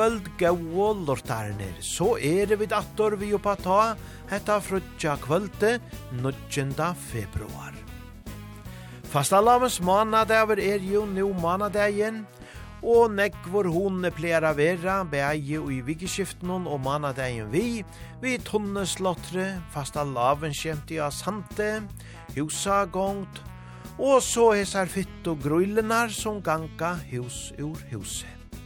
[0.00, 3.96] kvöld gau lortarnir, så er vi attor vi oppa ta
[4.30, 5.74] hetta frutja kvölde
[6.22, 6.94] 9.
[7.12, 7.74] februar.
[9.12, 12.22] Fasta lavens manadever er jo nu manadagen,
[12.80, 17.84] og nekvor hon plera vera beie og i vikeskiften og manadagen vi,
[18.22, 21.82] vi tonne slottre, fasta laven skjemti av sante,
[22.38, 23.42] husa gongt,
[23.98, 28.56] og så hesar fytt og grullenar som ganga hus ur huset.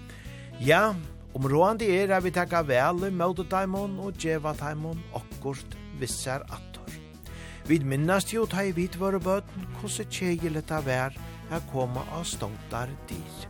[0.63, 0.95] Ja,
[1.35, 6.93] Områdande er at vi takka vel mot daimon og djeva daimon okkurt vissar attor.
[7.67, 11.17] Vi minnast jo ta i vit våre bøten kosse tjegelet av vær
[11.51, 13.49] er koma av ståndar dyr.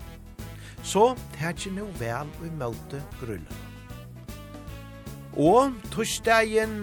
[0.81, 3.61] Så tætje no vel i møte grullen.
[5.37, 6.79] Og torsdagen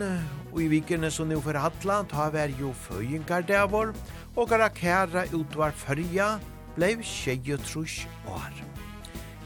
[0.52, 3.95] og i vikene som nu for hatla ta vær jo føyingar der vår
[4.35, 6.35] og karakæra utvar fyrja
[6.75, 8.70] blei tjeje trus år.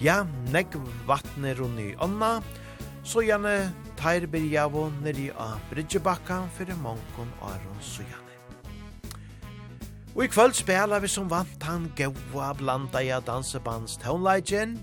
[0.04, 0.76] Ja, negg
[1.08, 2.42] vatne runni i ånda,
[3.08, 8.36] så gjerne tair birjavo neri av Bridgebakka fyrir monkon aron sujane.
[10.16, 14.76] Og i kvöld spela vi som vant han gaua blanda i dansebands tonelagen,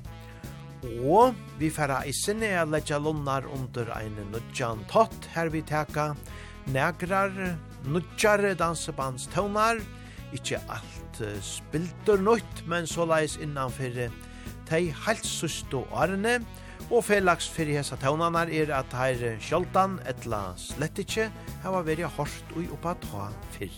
[1.04, 6.14] og vi færa i sinne a leggja lunnar under ein nudjan tott her vi teka
[6.66, 7.30] negrar
[7.84, 9.76] nudjar dansebands townar,
[10.32, 14.10] ikkje alt uh, spiltur nutt, men så leis innanfyrir
[14.72, 16.38] tei heilt sustu årene,
[16.88, 21.28] og felags fyrir hesa tøvnanar er at heir sjoldan etla slett ikkje
[21.62, 23.74] hava veri hårst ui oppa ta fyrr.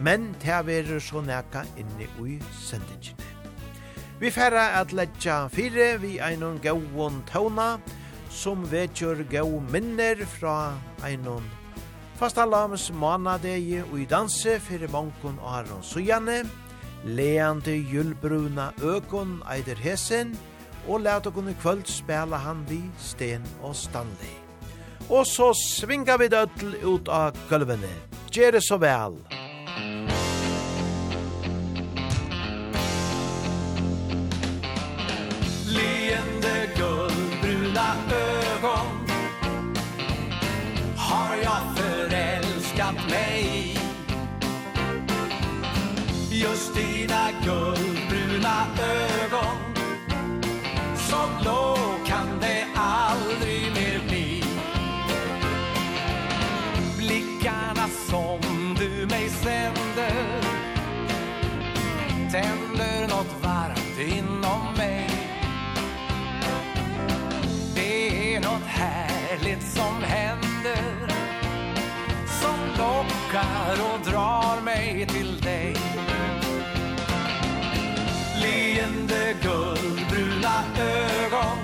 [0.00, 3.28] Men ta veri så neka inni ui sendingene.
[4.20, 7.78] Vi færa at letja fire vi einon gauon tøvna,
[8.30, 11.48] som vetjur gau minner fra einon
[12.20, 16.42] fastalams manadegi ui danse fyrir mongkon og harron sujane,
[17.04, 20.34] Leande julbruna økon eider hesen,
[20.88, 24.36] og let okon i kvöld spela han vi Sten og Stanley.
[25.08, 27.92] Og så svinga vi døtl ut av gulvene.
[28.30, 29.16] Gjere så vel!
[35.66, 38.92] Leende gullbruna ögon
[40.96, 43.79] Har jag förälskat mig
[46.40, 49.56] Just dina guldbruna ögon.
[50.96, 54.44] Så blå kan det aldrig mer bli.
[56.98, 58.40] Blickarna som
[58.78, 60.40] du mig sänder
[62.32, 65.10] Tänder något varmt inom mig.
[67.74, 71.08] Det är något härligt som händer
[72.40, 75.89] Som lockar och drar mig till dig
[78.90, 81.58] glänsande guldbruna ögon.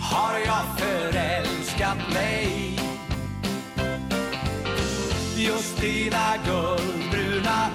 [0.00, 2.78] Har jag förälskat mig?
[5.36, 7.70] Just dina guldbruna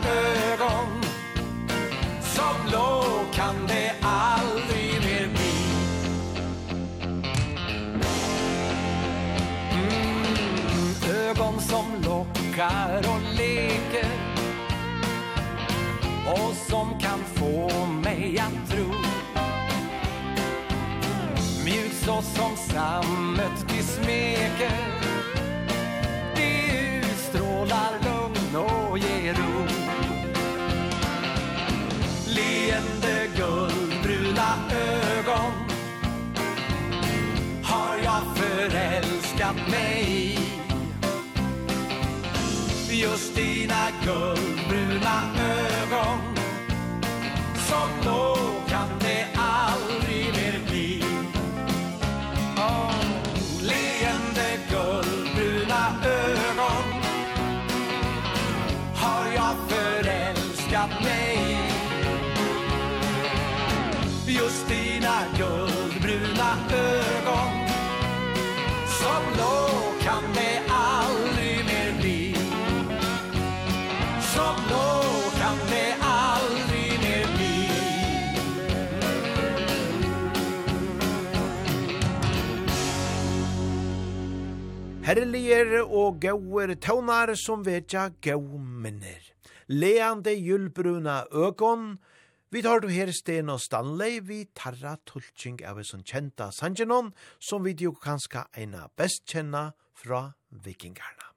[0.51, 1.01] ögon.
[2.21, 3.03] Som blå
[3.33, 5.51] kan det aldrig mer bli.
[9.71, 14.20] Mm, Ögon som lockar och leker
[16.31, 18.85] och som kan få mig att tro.
[21.65, 24.71] Mjuk så som sammet du smeker.
[26.35, 29.67] Det utstrålar lugn och ger ro.
[32.27, 34.53] Leende guldbruna
[35.19, 35.53] ögon
[37.63, 40.40] Har jag förälskat mig i
[43.01, 45.21] just dina guldbruna
[45.81, 46.19] ögon.
[47.55, 48.37] Så blå
[48.67, 51.03] kan det aldrig mer bli.
[52.57, 52.93] Oh,
[53.61, 57.01] leende guldbruna ögon
[58.95, 61.57] Har jag förälskat mig.
[64.27, 67.67] Just dina guldbruna ögon.
[68.87, 69.70] Så blå
[85.11, 89.19] herligere og gauer tøvnar som vetja gau minner.
[89.67, 91.97] Leande julbruna økon,
[92.51, 97.11] vi tar du her Sten og Stanley, vi tarra tulking av som kjenta sanjenon,
[97.43, 100.29] som vi jo kanska eina best kjenna fra
[100.63, 101.30] vikingarna.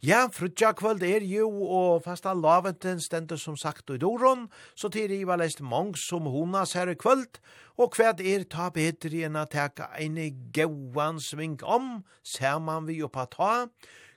[0.00, 5.12] Ja, frutja kvöld er jo, og fasta laventen stender som sagt i doron, så til
[5.12, 7.36] i var lest mong som honas her i kvöld,
[7.76, 13.26] og kvæd er ta betri enn a teka eini gauan sving om, saman vi oppa
[13.28, 13.52] ta.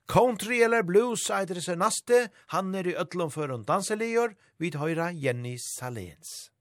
[0.07, 5.11] Country eller blues, eitre seg naste, han er i ötlom for en danseligjør, vid høyra
[5.11, 6.52] Jenny Salens.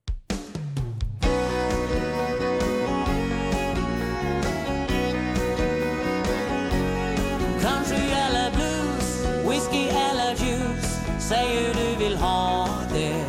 [11.29, 13.25] Säger du vill ha det.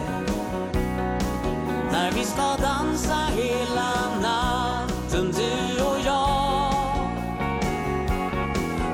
[1.93, 3.93] När vi ska dansa hela
[4.23, 6.75] natten Du och jag.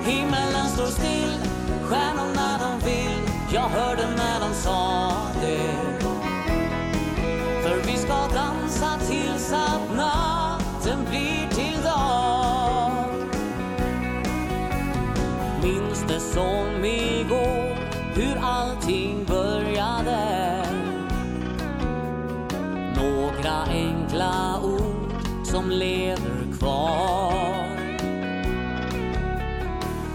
[0.05, 1.35] Himmelen står still
[1.83, 3.31] Stjärnorna de vill.
[3.53, 6.01] Jag hörde när de sa det.
[7.63, 12.93] För vi ska dansa tills att natten blir till dag.
[15.63, 17.10] Minns det som min
[25.71, 27.77] som lever kvar.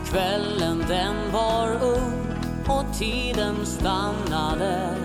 [0.06, 2.28] Kvällen den var ung
[2.68, 4.96] och tiden stannade.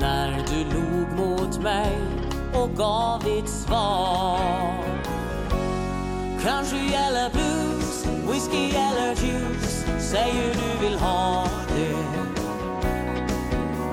[0.00, 1.98] När du log mot mig
[2.54, 4.74] och gav ditt svar.
[6.42, 11.46] Kanske gäller blues, whisky eller juice Säger du vill ha
[11.76, 11.96] det.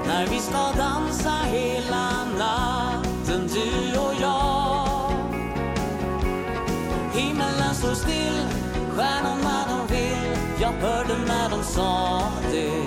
[0.07, 3.06] När vi ska dansa hela natt.
[3.37, 5.11] Men du och jag.
[7.13, 8.41] Himmelen står still
[8.95, 10.37] Stjärnorna de vill.
[10.61, 12.85] Jag hörde när de sa det.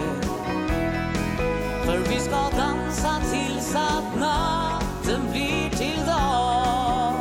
[1.84, 7.14] För vi ska dansa tills att natten blir till dag.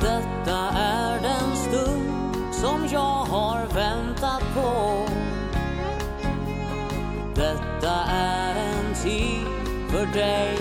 [0.00, 5.06] Detta är den stund som jag har väntat på.
[7.34, 9.58] Detta är en tid
[9.90, 10.57] för dig.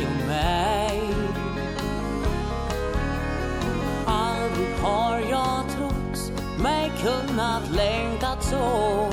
[7.38, 9.08] kunnat längtat så.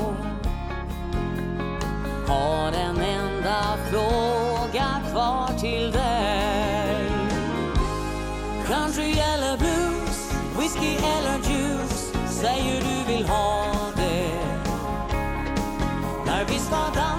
[2.26, 7.10] Har en enda fråga kvar till dig.
[8.66, 13.66] Country eller blues, whisky eller juice Säger du vill ha
[13.96, 14.30] det.
[16.26, 17.13] När vi ska dansa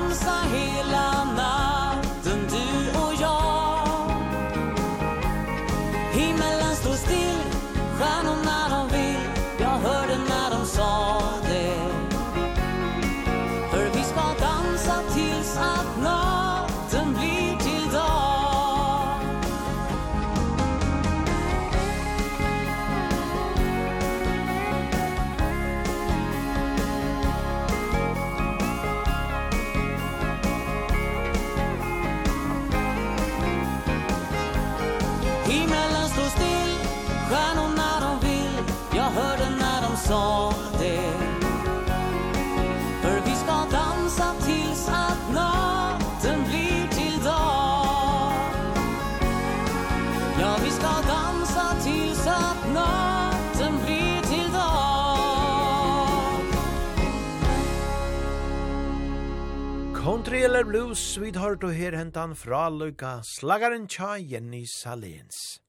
[60.55, 65.59] Eller Blues, vi tar du her hentan fra Luka, slagaren tja Jenny Salins.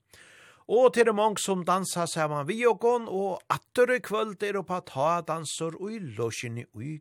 [0.68, 4.78] Og til det mange som dansa saman vi og gån, og attere kvöld er oppa
[4.86, 7.00] ta dansor og i låsjene og i.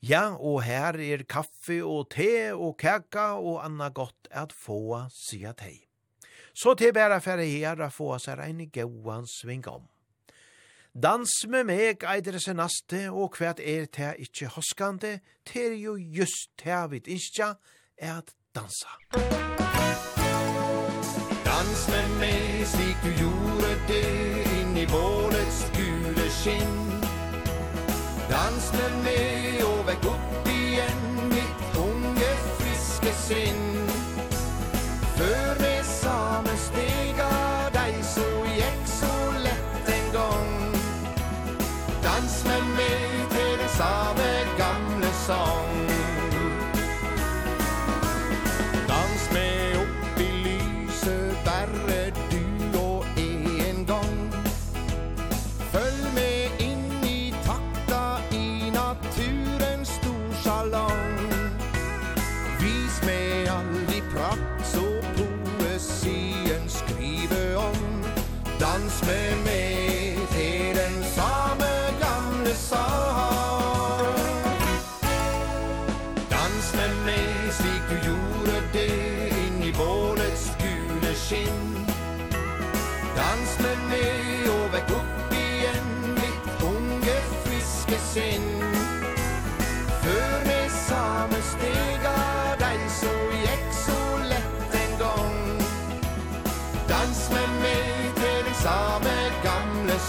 [0.00, 5.52] Ja, og her er kaffe og te og kaka og anna godt at få sia
[5.52, 5.84] tei.
[6.54, 9.84] Så til bæra færre her a få seg ein gauan sving om.
[11.02, 15.08] Dans med meg eider seg naste, og kvært er te ikkje hoskande,
[15.42, 17.48] ter jo just te vid innskja,
[17.98, 18.92] er at dansa.
[21.48, 24.04] Dans med meg, slik du gjorde det,
[24.60, 26.78] inn i bålets gule skinn.
[28.30, 32.32] Dans med meg, og vekk opp igjen, mitt unge,
[32.62, 33.66] friske sinn.
[35.18, 37.23] Før vi sammen steg
[45.24, 45.63] song.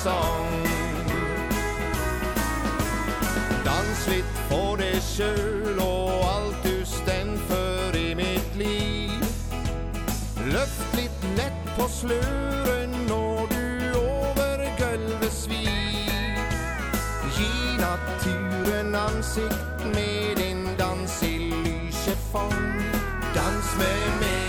[0.05, 0.67] sång
[3.65, 9.25] Dans litt får det kjøl og alt du stend for i mitt liv.
[10.53, 16.39] Løft litt nett på sløren når du over gulvet svir.
[17.39, 22.17] Gi naturen ansikt med din dans i lyse
[23.33, 24.44] Dans med meg.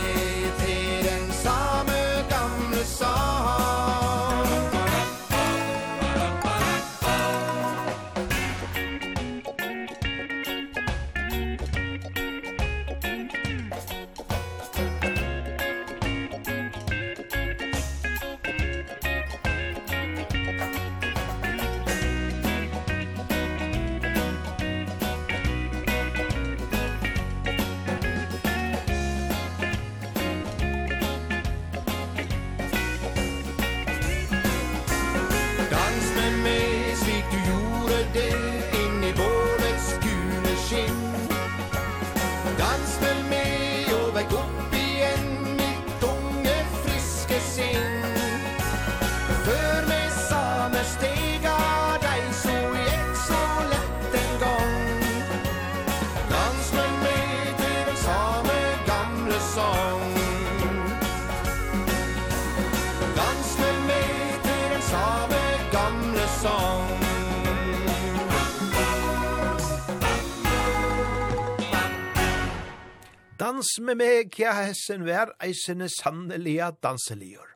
[73.83, 77.53] med meg kja hessen vær eisene sannelige danselior.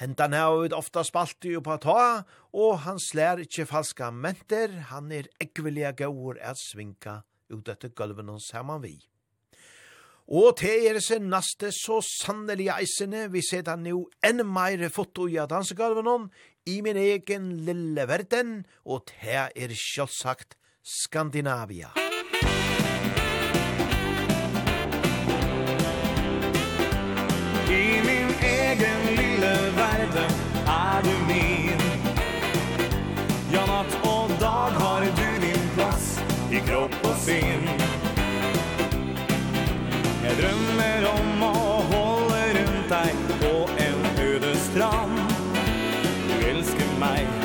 [0.00, 2.24] Hentan hau ut ofta spalt jo på ta,
[2.56, 7.20] og han slær ikkje falska menter, han er ekvelia gaur at svinka
[7.52, 8.96] ut etter gulven hos saman vi.
[10.30, 15.40] Og te er sin naste så sannelige eisene, vi seta nu enn meire foto i
[15.50, 16.28] dansegulven hon,
[16.70, 21.90] i min egen lille verden, og til er sjølvsagt Skandinavia.
[21.92, 22.09] Skandinavia.
[31.02, 31.80] du min.
[33.52, 37.66] Ja, natt og dag har du din plass i kropp og sinn
[40.24, 41.52] Jeg drømmer om å
[41.90, 43.54] holde rundt deg på
[43.86, 45.36] en øde strand.
[46.28, 47.39] Du elsker meg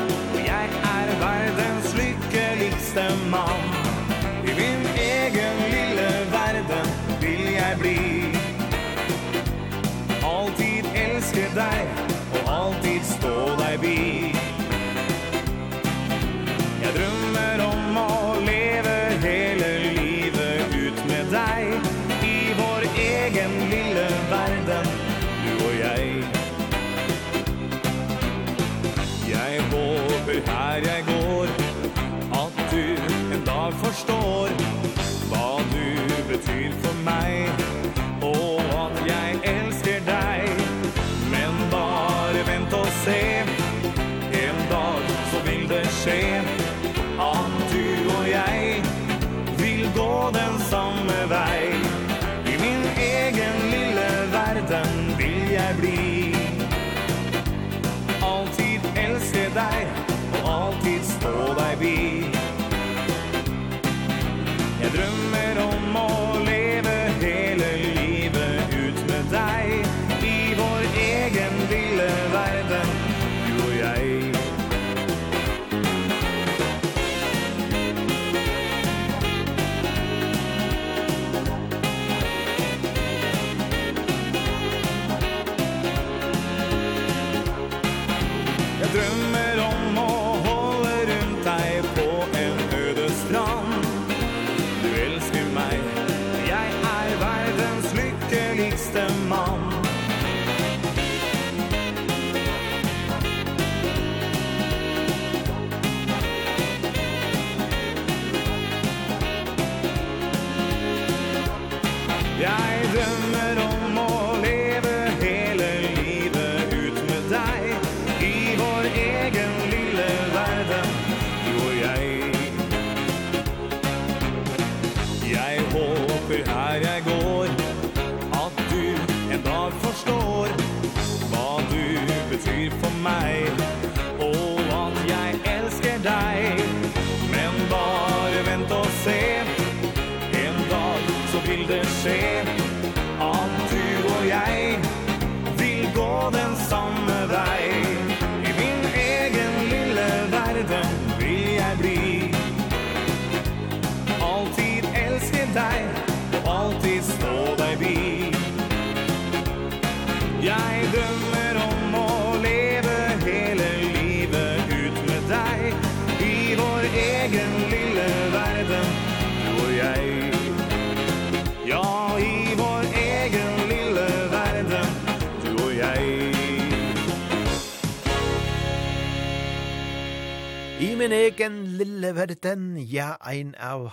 [180.85, 183.87] I min egen lille verden, ja, ein av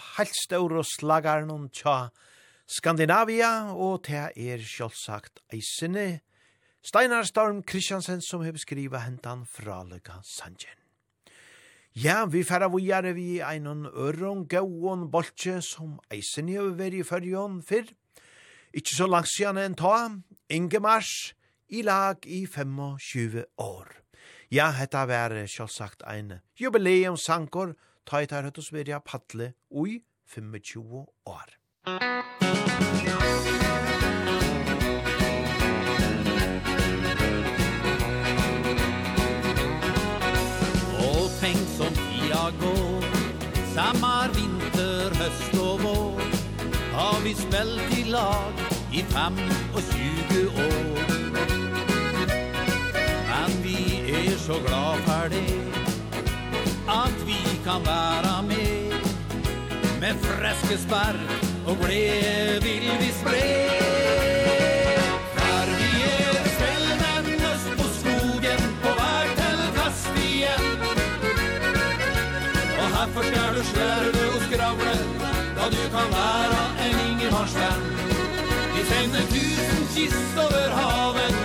[0.58, 2.10] og slagaren tja
[2.68, 6.20] Skandinavia, og det er sjølvsagt eisene
[6.84, 10.76] Steinar Storm Kristiansen som har skriva hentan fralega Sanjen.
[11.96, 17.62] Ja, vi færa vujare vi einon øron, gauon, bolche som eisene i over i fyrjon
[17.62, 17.88] fyrr.
[18.74, 20.10] Ikki så langt sian enn ta,
[20.50, 21.32] Ingemars,
[21.72, 24.01] i lag i 25 år.
[24.52, 27.70] Ja, hetta var sjálfsagt ein jubileum sankor
[28.04, 31.54] ta i tar høttus virja paddle ui 25 år.
[41.00, 43.08] Og tenk som tida går
[43.72, 46.28] Sammar, vinter, høst og vår
[46.92, 49.40] Har vi spelt i lag i fem
[49.72, 51.91] og tjugo år
[54.46, 55.62] så glad för det
[56.86, 58.92] Att vi kan vara med.
[60.00, 61.30] Med fräske spark
[61.66, 63.70] Och blev vill vi spred
[65.36, 70.62] När vi är ställmännes på skogen På väg till Kastien
[72.78, 74.94] Och här förskar du skärve och skravle
[75.56, 77.82] Då du kan vara en Ingemarsvän
[78.76, 81.41] Vi sänder tusen kist över havet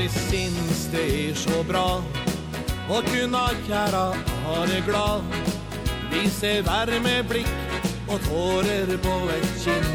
[0.00, 2.00] vi syns det er så bra.
[2.90, 4.04] Å kunna kjæra
[4.44, 5.34] ha det glad.
[6.12, 7.50] Vi ser varme blikk
[8.08, 9.90] og tårer på et kinn.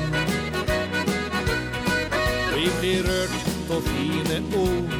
[2.54, 4.96] Vi blir rørt av fine ord.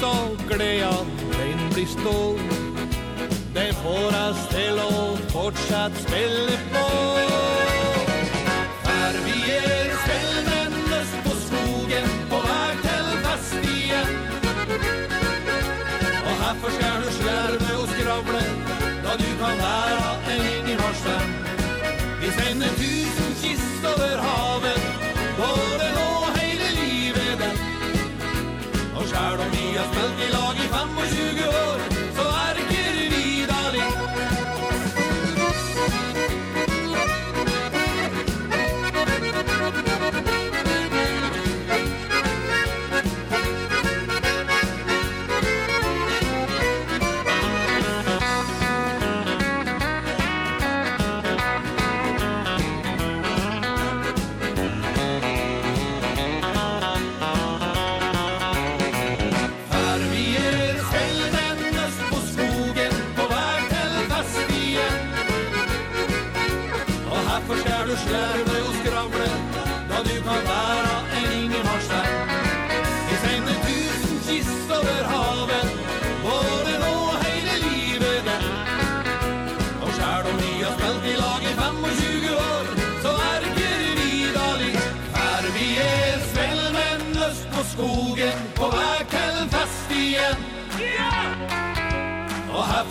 [0.00, 0.12] Så
[0.48, 0.92] gleda
[1.38, 2.38] den blir stål
[3.54, 4.92] Det får oss til å
[5.30, 7.83] fortsatt spille på.
[16.64, 18.44] Hvorfor skal du slerve og skravle
[19.04, 21.33] Da du kan være en inn i varslen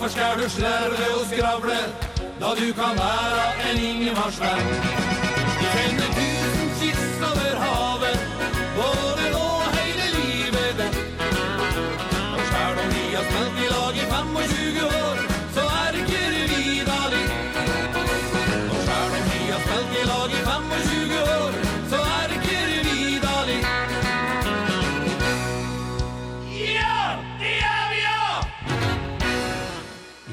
[0.03, 1.79] Hvorfor skal du slerve og skravle
[2.41, 4.67] Da du kan være en ingemarsvenn
[5.59, 8.19] Du kjenner tusen kist over havet
[8.79, 10.83] Både nå og hele livet.
[12.31, 14.32] Hvor skal du bli av smelt i lag i fem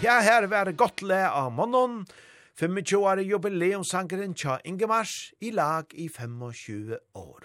[0.00, 2.06] Ja, her var det godt le av månen.
[2.56, 7.44] 25 år jubileumsangeren tja Ingemars i lag i 25 år.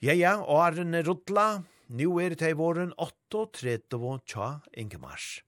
[0.00, 1.62] Ja, ja, årene rutla.
[1.92, 5.42] Nå er det i våren 38 tja Ingemars.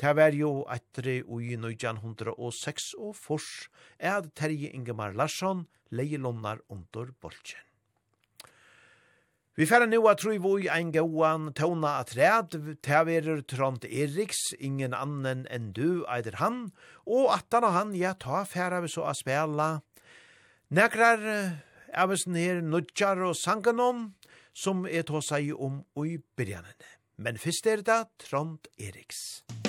[0.00, 3.68] Det var jo etter i 1906 og fors
[3.98, 7.69] er det Terje Ingemar Larsson, leilonnar under bolchen.
[9.58, 12.54] Vi færa nu at tru vi ein gauan tona at red,
[12.86, 16.70] tæverur Trond Eriks, ingen annen enn du, eider han,
[17.04, 19.80] og atan av han, ja, ta færa vi så a spela.
[20.70, 21.26] Nekrar
[21.92, 24.12] av oss her nudjar og sanganon,
[24.54, 26.94] som er tåsa i om ui byrjanene.
[27.18, 29.42] Men fyrst er det Trond Eriks.
[29.42, 29.59] Trond Eriks.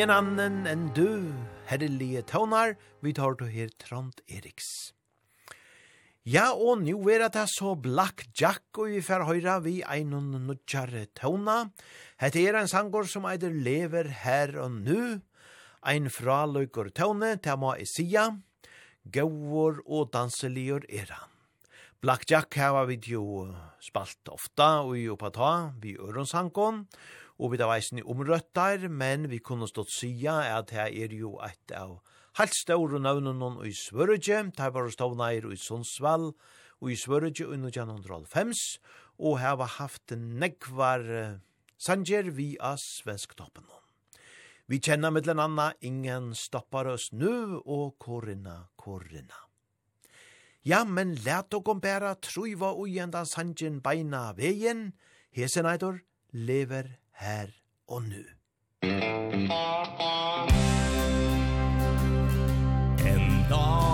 [0.00, 1.28] Ingen annen enn du,
[1.68, 2.70] herrelige tøvnar,
[3.04, 4.94] vi tar til her Trond Eriks.
[6.24, 10.24] Ja, og nu er det så Black Jack, og vi får høyra vi ein og
[10.32, 11.68] nødjar tøvna.
[12.16, 15.20] Hette er en sangår som eider lever her og nu.
[15.84, 18.26] Ein fra løyker tøvne, til må jeg sija.
[19.04, 21.28] Gåur og danseligur er han.
[22.00, 23.52] Black Jack har vi jo
[23.84, 26.86] spalt ofta og jo på ta, vi øronsankon.
[26.88, 31.14] Og og vi da veisen i omrøttar, men vi kunne stått sya at her er
[31.16, 32.02] jo et av
[32.36, 36.34] helt ståre navnen i Svørøtje, der var stånair i Sundsvall,
[36.80, 38.52] og i Svørøtje under 1905,
[39.18, 41.06] og her var haft nekvar
[41.80, 43.64] sanger via svensktoppen.
[44.68, 49.46] Vi kjenner med den anna, ingen stoppar oss nu, og Korinna, Korinna.
[50.62, 54.90] Ja, men let okkom bæra truiva uienda sanjen beina vegen,
[55.32, 56.02] hesen eitor,
[56.36, 57.46] lever her
[57.88, 58.22] og nu.
[63.06, 63.89] En dag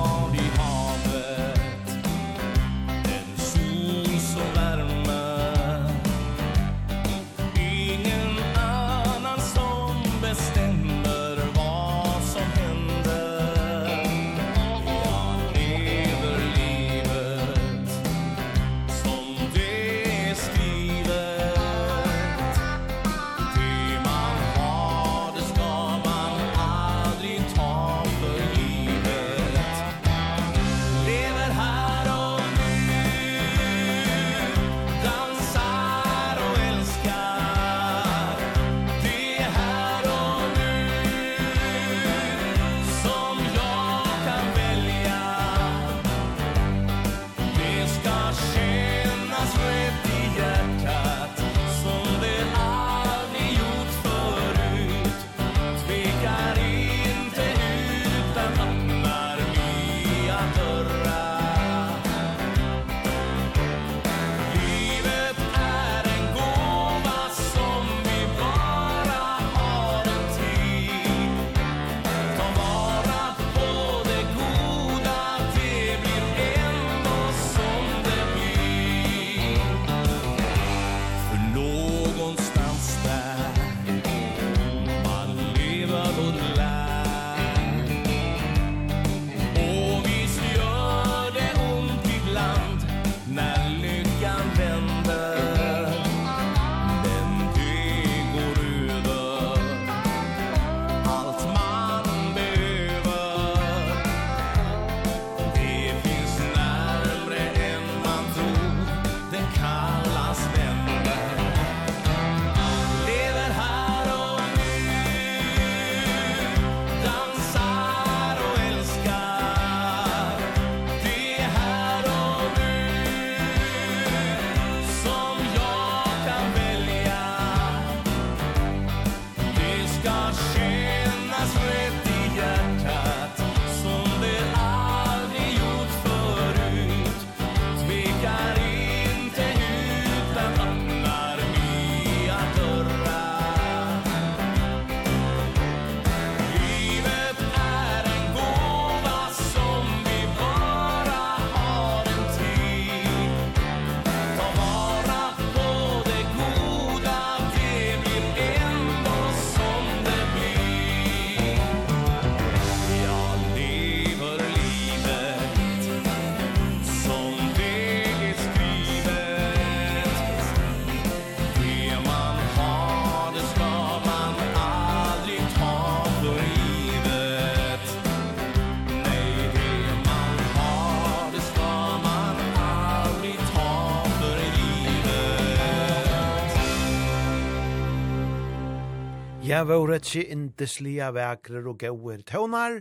[189.57, 192.75] Det var et ikke indeslige vekler og gauer tøvnar.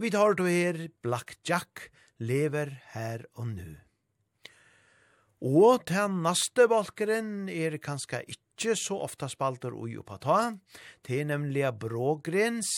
[0.00, 1.90] Vi tar du her Black Jack
[2.24, 3.74] lever her og nu.
[5.44, 10.40] Og til neste valkeren er kanskje ikke så ofta spalter ui oppa ta.
[11.04, 12.72] Det er nemlig Brågrens.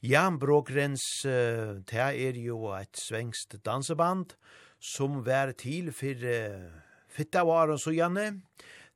[0.00, 4.36] Ja, Brågrens, det er jo et svengst danseband
[4.78, 6.70] som vær til for uh,
[7.10, 8.44] fitta varen så gjerne.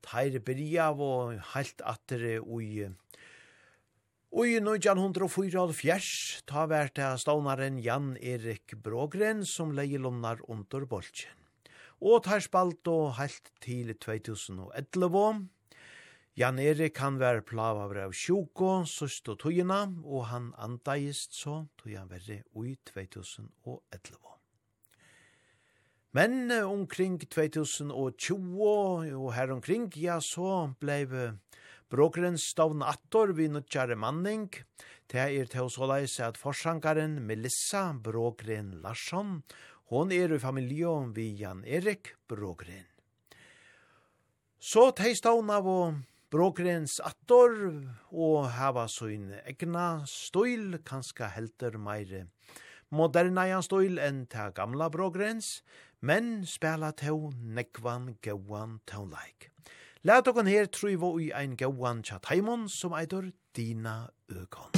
[0.06, 2.94] býr av og heilt atter ui uh,
[4.34, 5.60] Og i 1904
[6.50, 11.30] ta vært av stånaren Jan Erik Brågren som leie lunnar under bolsjen.
[12.02, 15.46] Og tar spalt og heilt til 2011.
[16.34, 21.94] Jan Erik kan være plava av sjuko, søst og tøyina, og han andaist så tøy
[21.94, 24.18] han verre i 2011.
[26.14, 31.04] Men omkring 2020 og her omkring, ja, så blei
[31.94, 34.48] Brokeren stavn attor vi nødgjare manning,
[35.12, 39.44] det er til såleis at forsankaren Melissa Brokeren Larsson,
[39.92, 42.88] hon er i familie vi Jan Erik Brokeren.
[44.58, 46.02] Så tei stavn av og
[46.34, 47.54] attor
[48.10, 52.26] og hava sin egna støyl, kanska helter meire
[52.90, 55.62] moderna jan støyl enn ta gamla Brokerens,
[56.00, 59.53] men spela tå nekvan gauan like.
[60.04, 63.94] Lat okon her tryvo i ein gauan chat heimon som eitur Dina
[64.28, 64.68] Økon.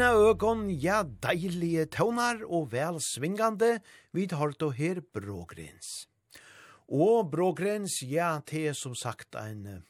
[0.00, 3.82] Mina øgon, ja, deilige tøvnar og vel svingande,
[4.16, 6.06] vid tar og her brågrens.
[6.88, 9.82] Og brågrens, ja, te som sagt ein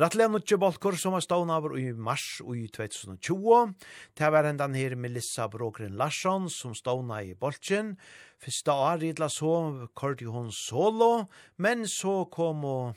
[0.00, 3.74] Rattlev nutje bolkor som var stående over i mars i 2020.
[4.16, 7.98] Det var hendan her Melissa Brågren Larsson som stående i bolkjen.
[8.40, 12.96] Fyrsta år i så kordi hon solo, men så kom og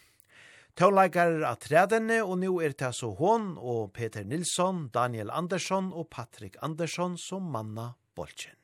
[0.74, 6.08] Tåleikar av tredene, og nå er det altså hon og Peter Nilsson, Daniel Andersson og
[6.10, 8.58] Patrick Andersson som manna bolchen.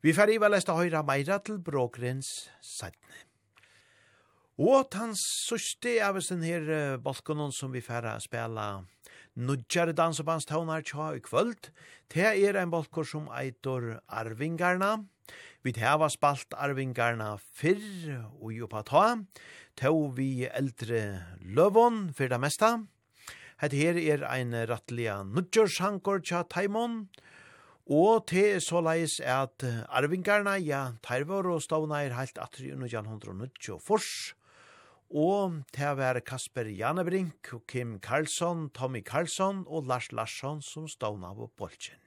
[0.00, 3.26] Vi fer velest å høyra meira til Brågrens sætne.
[4.56, 8.86] Og hans sørste av sin her balkonen som vi fer spela
[9.36, 11.68] nudjare dansebandstónar tja i kvöld,
[12.08, 15.04] det er en balkor som eitor Arvingarna,
[15.66, 19.06] Vi hava spalt arvingarna fyrr og jo på ta,
[19.74, 21.00] tog vi eldre
[21.42, 22.70] løvån fyrir det mesta.
[23.58, 27.06] Hette her er ein rattliga nudjørsankor tja taimon,
[27.86, 33.34] og te såleis at arvingarna, ja, taivor og stavna er heilt atri under jan hundra
[33.34, 34.34] nudjo fors,
[35.10, 41.50] og te var Kasper Janebrink, Kim Karlsson, Tommy Karlsson og Lars Larsson som stavna på
[41.56, 42.05] bolchen.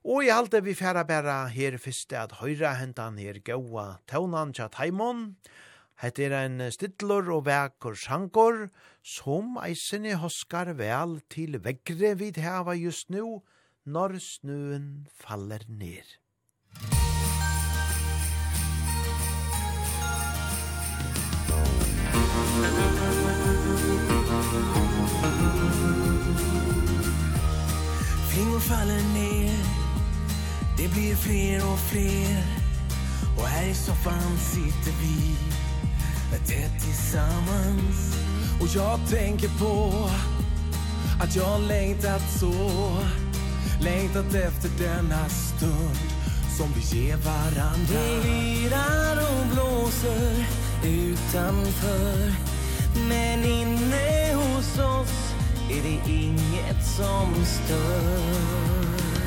[0.00, 4.54] Og i alt det vi færa bæra her fyrste at høyra hentan her gaua taunan
[4.56, 5.36] tja taimon.
[6.00, 8.70] Hette er ein stidlor og vekur sjankor,
[9.04, 13.42] som eisini hoskar vel til veggre vid heva just nu,
[13.84, 16.16] når snuen faller ned.
[28.32, 29.49] Fingre faller ned
[30.82, 32.44] Det blir fler och fler
[33.38, 35.36] Och här i soffan sitter vi.
[36.46, 38.16] Tätt tillsammans
[38.60, 40.08] Och jag tänker på
[41.22, 42.52] Att jag längtat så.
[43.80, 45.98] Längtat efter denna stund
[46.56, 50.44] Som vi ger varandra Det virar och blåser
[50.84, 52.32] Utanför
[53.08, 55.34] Men inne hos oss
[55.70, 58.79] Är det inget som stör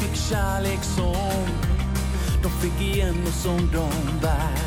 [0.00, 1.46] fick kärlek som
[2.42, 3.90] De fick igen och som de
[4.22, 4.58] bär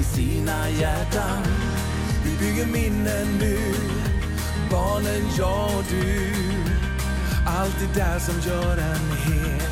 [0.00, 1.42] I sina hjärtan.
[2.24, 3.58] Vi bygger minnen nu
[4.70, 6.32] Barnen, jag och du.
[7.46, 9.70] Allt det där som gör en hel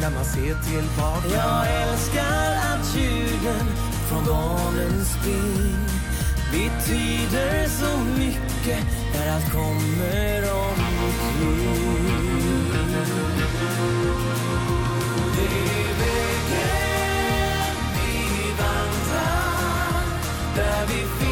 [0.00, 1.28] När man ser tillbaka.
[1.34, 3.66] Jag älskar att ljuden
[4.08, 5.76] Från barnens spring.
[6.52, 12.01] Betyder så mycket När allt kommer omkring.
[20.86, 21.31] vi finns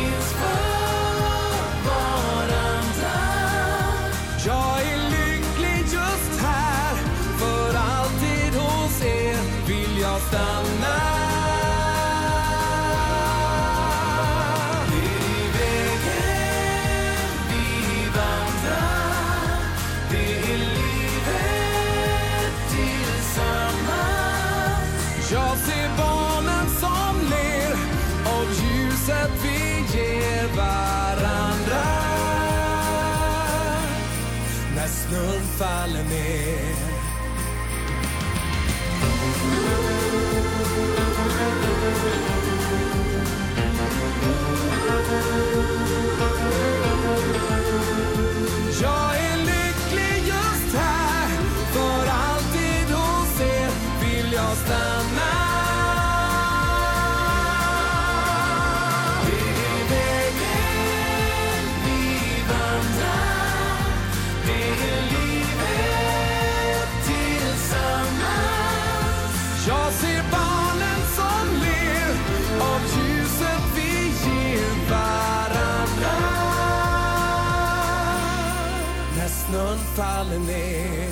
[80.41, 81.11] jorden är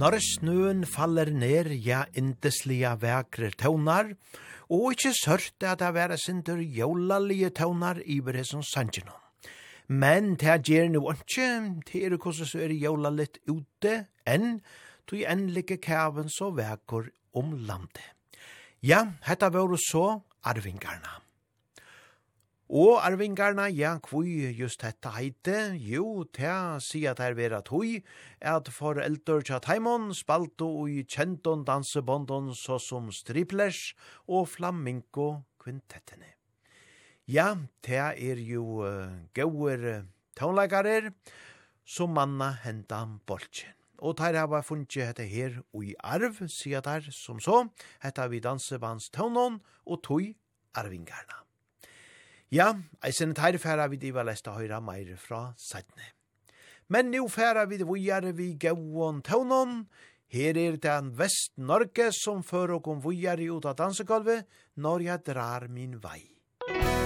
[0.00, 4.14] Når snøen faller ned, ja, indeslige vekre tøvnar,
[4.72, 9.12] og ikkje sørt at det være sindur jolalige tøvnar i bere som sannsjene.
[9.92, 11.50] Men det gjør noe ikke,
[11.84, 14.62] til er hvordan så er jolaligt ute, enn
[15.10, 18.04] tog endelige kæven så vekker om landet.
[18.82, 21.18] Ja, hetta var så arvingarna.
[22.70, 27.98] Og arvingarna, ja, kvui just hetta heite, jo, ta sier at her vera tui,
[28.38, 33.96] at foreldur tja taimon spalto ui kjenton dansebondon så som striplers
[34.28, 36.30] og flamingo kvintettene.
[37.26, 40.06] Ja, ta er jo uh, gauer
[40.38, 41.12] uh,
[41.84, 47.06] som manna hendan bolchen og teir hava funnet hette her og i arv, sier der
[47.14, 47.66] som så,
[48.02, 50.32] hette vi dansebands tøvnån og tøy
[50.74, 51.44] arvingarna.
[52.50, 52.74] Ja,
[53.06, 56.14] eisen teir færa vi diva lesta høyra meir fra sætne.
[56.90, 59.84] Men nu færa vi vujare vi gauon tøvnån,
[60.30, 64.46] Her er den Vest-Norge som fører og om vujare ut av dansegolvet,
[64.78, 66.22] når jeg drar min vei.
[66.70, 66.99] Musikk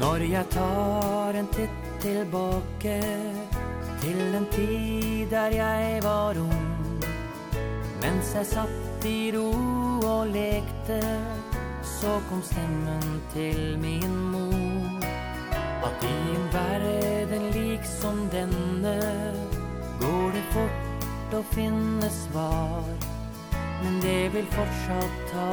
[0.00, 2.94] Når jeg tar en titt tilbake
[4.00, 7.02] Til en tid der jeg var ung
[8.00, 9.50] Mens jeg satt i ro
[10.00, 11.00] og lekte
[11.84, 15.04] Så kom stemmen til min mor.
[15.84, 18.96] At i en verden lik som denne
[20.00, 22.88] Går det fort å finne svar.
[23.82, 25.50] Men det vil fortsatt ta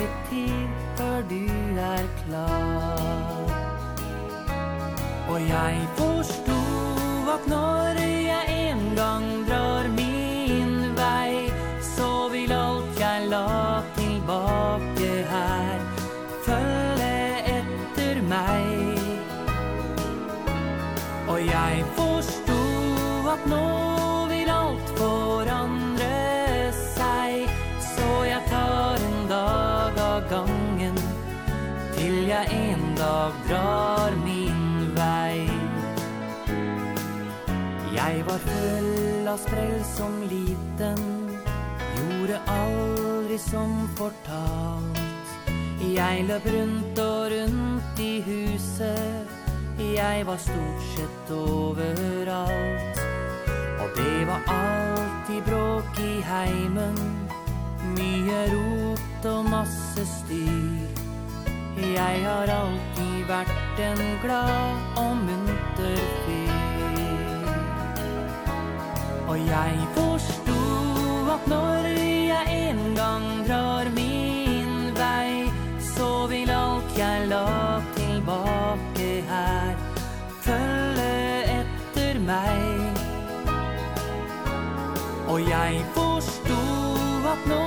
[0.00, 1.40] litt tid Før du
[1.88, 3.65] er klar.
[5.28, 7.94] Och jag förstod at när
[8.28, 11.52] jag en gång drar min väg
[11.96, 15.80] Så vill alt jag la tilbake här
[16.46, 18.98] Følge efter mig
[21.28, 27.48] Och jag förstod at nå vil allt forandre sig
[27.96, 30.96] Så jag tar en dag av gången
[31.96, 33.95] Till jag en dag drar
[38.36, 41.30] var full av sprell som liten.
[41.96, 44.98] Gjorde aldri som fortalt.
[45.94, 49.28] Jeg løp rundt og rundt i huset.
[49.78, 53.00] Jeg var stort sett overalt
[53.76, 56.96] Og det var alltid bråk i heimen
[57.92, 61.04] Mye rot og masse styr.
[61.76, 66.55] Jeg har alltid vært en glad og munter fyr.
[69.28, 70.58] Og jeg forsto
[71.34, 75.50] at når jeg en gang drar min vei
[75.82, 79.74] Så vil alt jeg la tilbake her
[80.46, 81.10] Følge
[81.56, 83.02] etter meg.
[85.26, 86.62] Og jeg forsto
[87.34, 87.66] at nå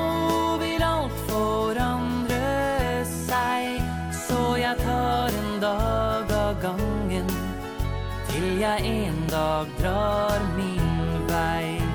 [0.64, 3.84] vil alt forandre seg
[4.24, 7.34] Så jeg tar en dag av gangen
[8.32, 10.78] Til jeg en dag drar min
[11.30, 11.88] vei.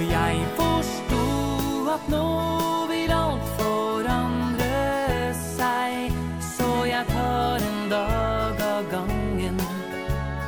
[0.00, 1.24] Og jeg forsto
[1.92, 2.28] at nå
[2.88, 4.78] vil alt forandre
[5.36, 9.60] seg Så jeg tar en dag av gangen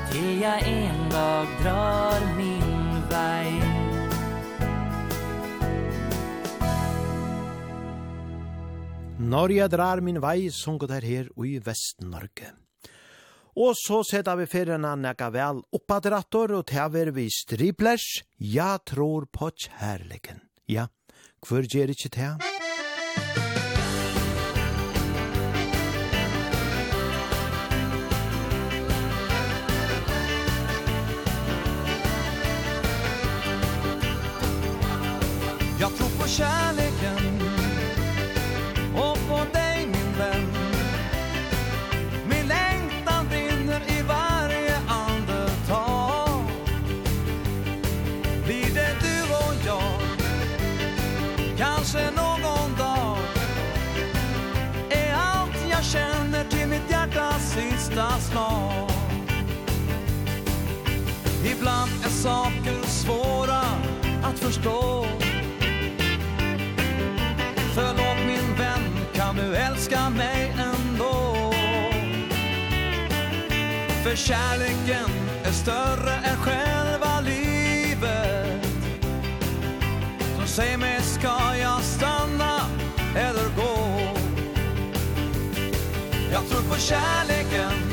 [0.09, 3.53] Til jeg en dag drar min vei
[9.37, 12.62] Norge drar min vei, sunket det her og i Vest-Norge.
[13.57, 18.23] Og så setter vi ferierna nekka vel oppadrattor, og tever vi striplers.
[18.39, 20.41] Ja tror på kjærleken.
[20.69, 20.89] Ja,
[21.45, 22.33] hvor gjør ikke det?
[35.83, 36.92] Jag tror på kärleken
[58.03, 58.91] alla slag
[61.45, 63.63] Ibland är saker svåra
[64.23, 65.07] att förstå
[67.75, 71.37] Förlåt min vän, kan du älska mig ändå?
[74.03, 75.11] För kärleken
[75.45, 78.67] är större än själva livet
[80.41, 82.61] Så säg mig, ska jag stanna
[83.17, 83.83] eller gå?
[86.33, 87.92] Jag tror på kärleken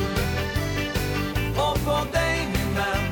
[1.60, 3.04] Och på dig min vän.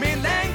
[0.00, 0.51] Min längd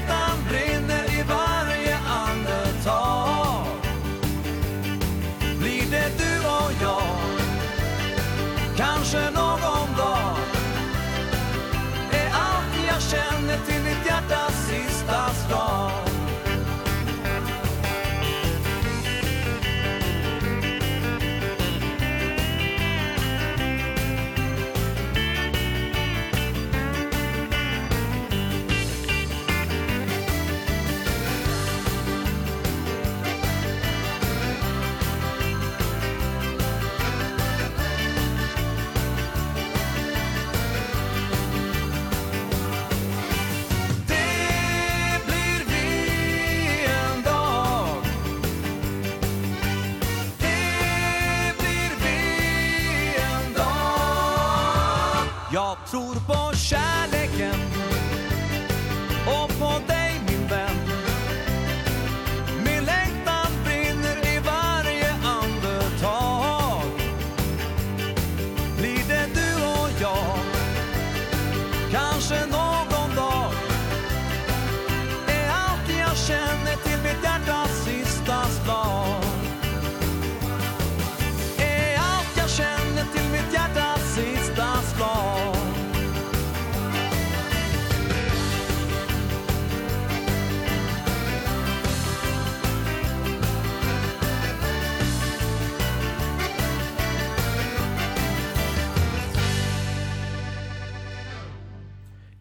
[55.67, 57.59] Jag tror på kärleken
[59.25, 60.75] Och på dig min vän.
[62.65, 66.83] Min längtan brinner i varje andetag.
[68.77, 70.37] Blir det du och jag?
[71.91, 72.66] Kanske någon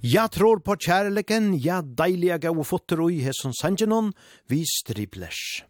[0.07, 4.13] Ja tror på kjærleken, ja deilige gau fotter ui hesson sangenon,
[4.47, 5.65] vi striblers.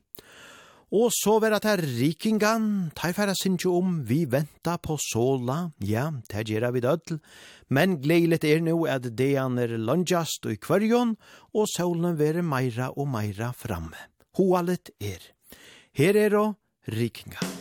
[0.92, 6.44] Og så vera det rikingan, ta færa sinjo om, vi venta på sola, ja, det
[6.50, 7.20] gjerra vid dødl,
[7.72, 11.16] men gleilet er nu at dean er landjast og i kvarjon,
[11.56, 14.10] og solen vera meira og meira framme.
[14.36, 15.32] Hoalet er.
[15.96, 16.58] Her er og
[16.92, 17.55] rikingan.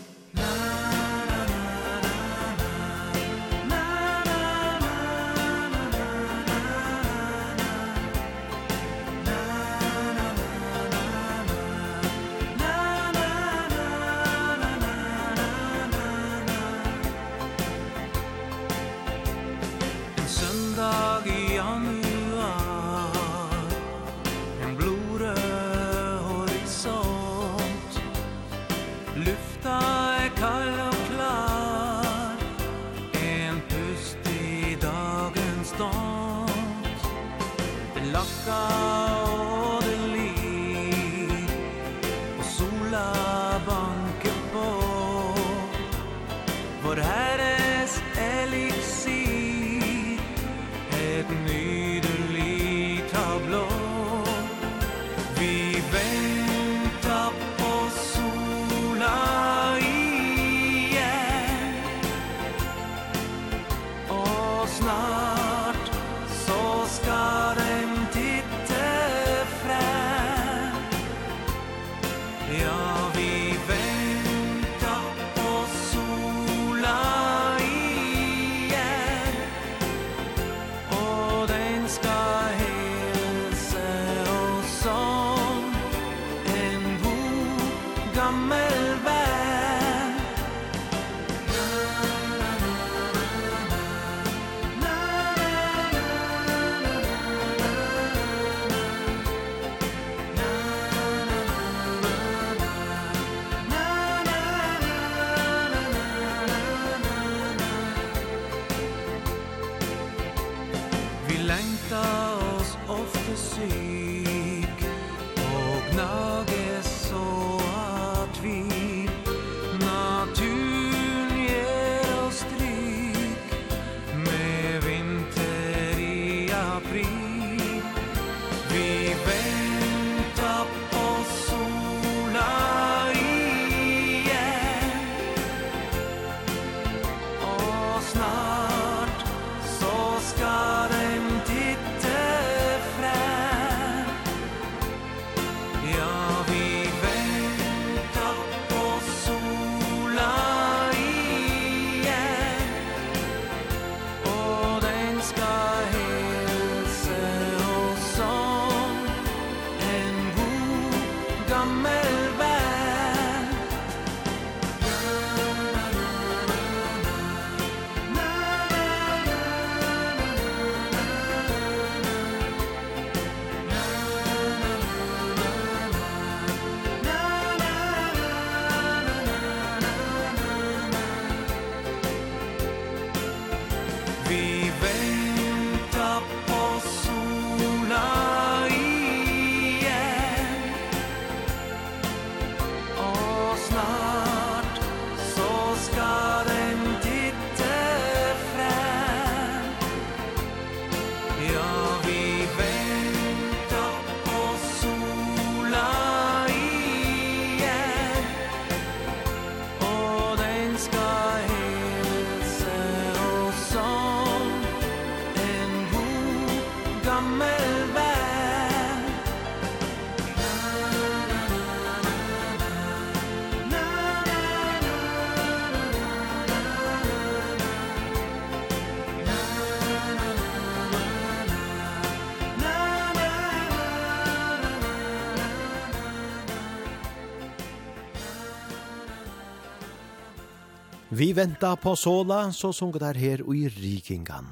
[241.16, 244.50] Vi venta på sola, så sunget der her og i rikingan.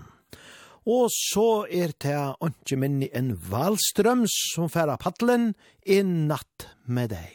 [0.87, 5.49] Og så er det ikke minni en valstrøm som færa paddelen
[5.85, 7.31] i natt med deg.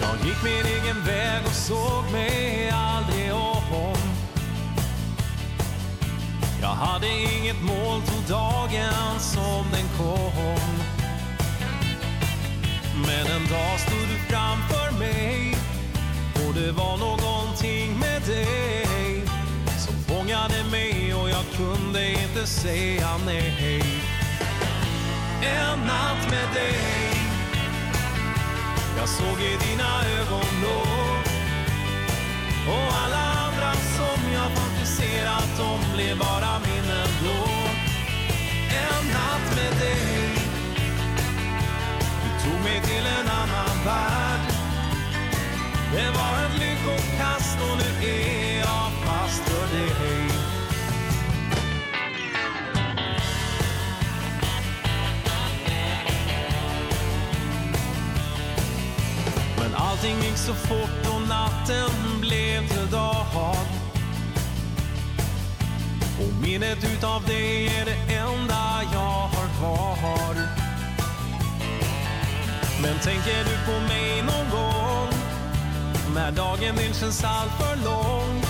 [0.00, 3.98] Jag gick min egen väg och såg mig aldrig om
[6.60, 10.97] Jag hade inget mål till dagen som den kom
[13.06, 15.56] Men en dag stod du framför mig.
[16.34, 19.22] Och det var någonting med dig
[19.78, 23.82] Som fångade mig och jag kunde inte säga nej.
[25.42, 26.78] En natt med dig.
[28.98, 30.80] Jag såg i dina ögon då.
[32.72, 37.50] Och alla andra som jag fantiserat om Blev bara minnen då.
[38.70, 40.27] En natt med dig
[42.68, 44.40] mig till en annan värld.
[45.92, 50.28] Det var ett lyckokast och nu är jag fast för dig.
[59.58, 63.26] Men allting gick så fort och natten blev till dag.
[66.20, 70.67] Och minnet utav det är det enda jag har kvar.
[72.82, 75.08] Men tänker du på mig någon gång?
[76.14, 78.42] När dagen din känns allt för lång?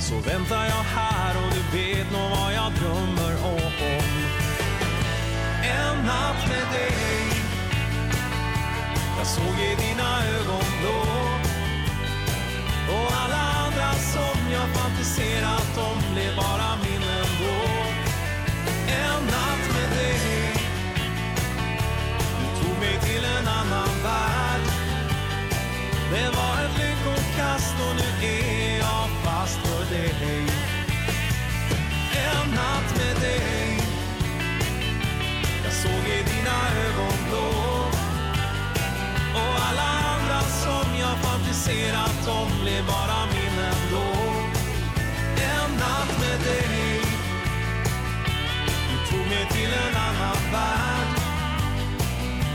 [0.00, 3.72] Så väntar jag här och du vet nog vad jag drömmer om.
[5.62, 7.18] En natt med dig.
[9.18, 11.00] Jag såg i dina ögon då.
[12.94, 17.58] Och alla andra som jag fantiserat om Blev bara minnen då.
[18.92, 19.57] En natt
[23.00, 24.64] till en annan värld.
[26.10, 30.46] Det var ett lyckokast och nu är jag fast för dig.
[32.26, 33.80] En natt med dig.
[35.64, 37.48] Jag såg i dina ögon då.
[39.40, 44.08] Och alla andra som jag fantiserat om blev bara minnen då.
[45.42, 47.00] En natt med dig.
[48.88, 51.17] Du tog mig till en annan värld.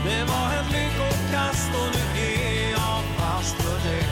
[0.06, 4.04] Det var en lyckokast och nu är jag fast för dig.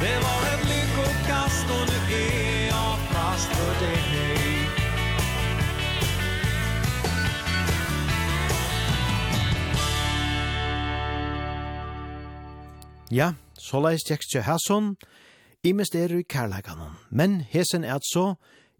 [0.00, 4.02] Det var en lyckokast och nu är jag fast för dig.
[13.08, 14.96] Ja, så leis tekstje hæsson,
[15.74, 18.34] mest er i kærleikanon, men hesen er altså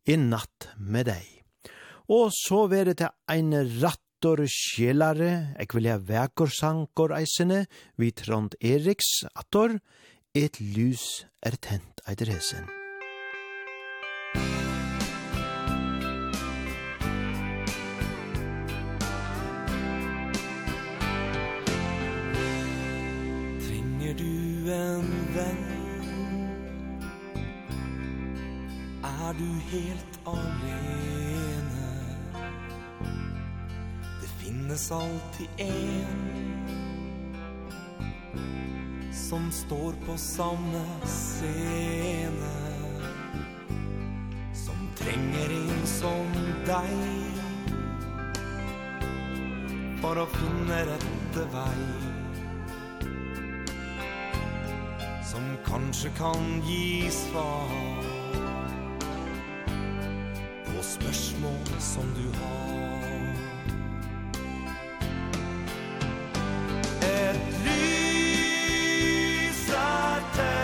[0.06, 1.24] i natt med deg.
[2.08, 3.52] Og så vere det ein
[3.82, 7.66] ratt Dottor Sjelare, ek vil ha vekur sankor eisene,
[8.00, 9.76] vi trond Eriks, attor,
[10.32, 12.64] et lys er tent eider hesen.
[23.66, 25.66] Trenger du en venn?
[29.04, 31.05] Er du helt alene?
[34.66, 36.66] finnes alltid en
[39.12, 42.56] Som står på samme scene
[44.54, 46.26] Som trenger en som
[46.66, 46.90] deg
[50.00, 51.86] For å finne rette vei
[55.30, 57.70] Som kanskje kan gi svar
[60.66, 62.95] På spørsmål som du har.
[67.64, 69.06] lysa
[70.36, 70.55] där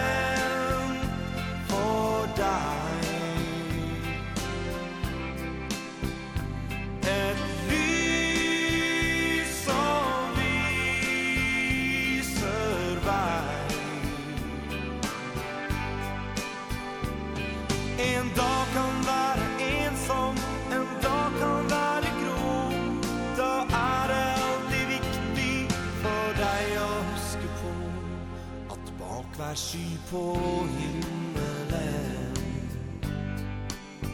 [29.54, 30.36] sky på
[30.78, 32.36] himmelen.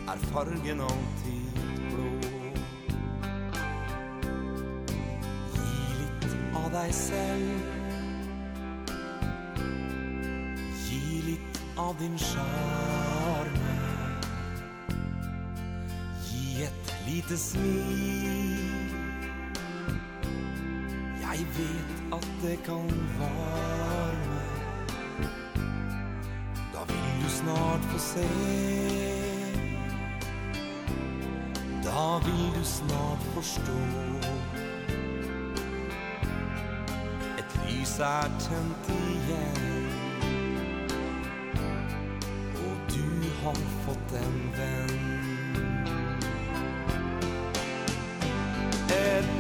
[0.09, 1.59] Er fargen alltid
[1.93, 2.11] blå?
[5.55, 6.27] Gi litt
[6.57, 7.75] av deg selv
[10.89, 13.77] Gi litt av din skjarme
[16.31, 18.59] Gi et lite smil.
[21.21, 22.89] Jeg vet at det kan
[23.21, 24.08] være
[27.25, 28.29] du snart få se.
[31.85, 33.79] Da vil du snart forstå.
[37.39, 39.89] Et lys er tent igjen.
[42.55, 43.09] Og du
[43.43, 45.19] har fått en venn.
[48.91, 49.38] Et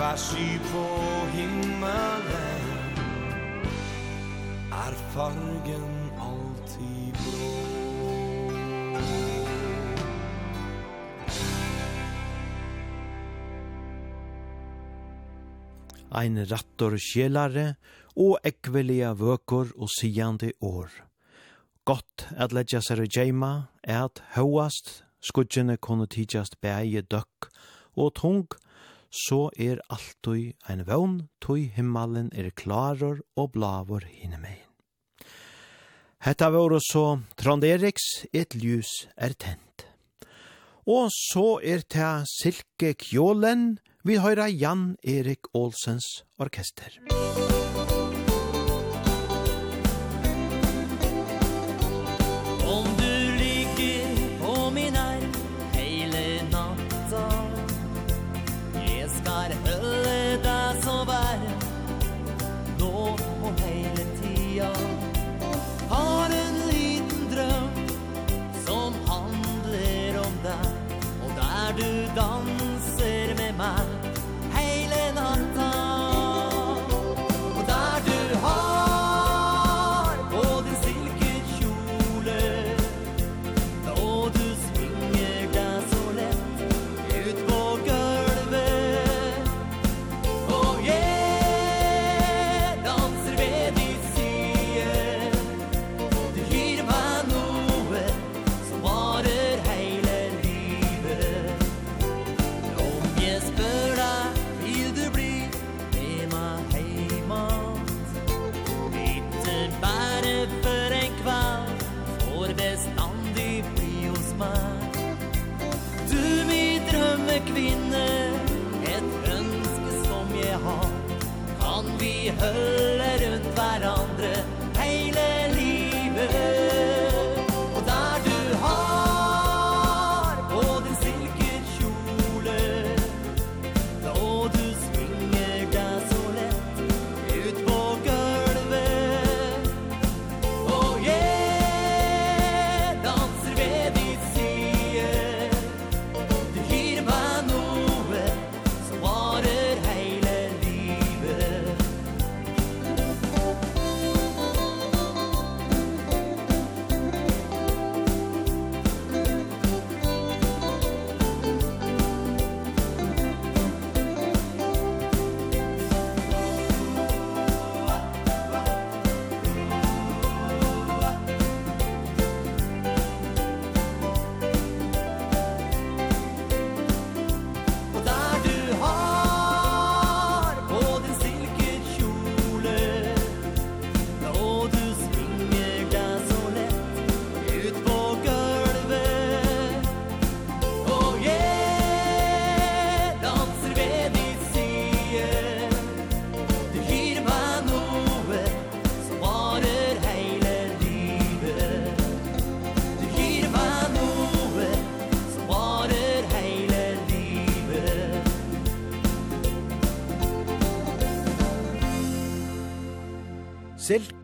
[0.00, 0.82] Var sky på
[1.32, 2.62] himmelen
[4.72, 7.50] Er fargen alltid blå
[16.20, 17.74] Ein rattor kjelare
[18.16, 20.88] og ekvelia vøkor og siande år.
[21.84, 23.52] Gott at leggja seg og djeima
[23.84, 27.52] er at høyast skudgjene kunne tidsast bæge døkk
[28.00, 28.66] og tung og
[29.10, 34.66] så er alltid ein vogn, tog himmelen er klarer og blavor hinnemein.
[36.20, 39.86] Hetta var så Trond Eriks, et ljus er tent.
[40.86, 47.00] Og så er ta Silke Kjålen, vi høyra Jan Erik Olsens orkester.
[47.08, 47.59] Musikk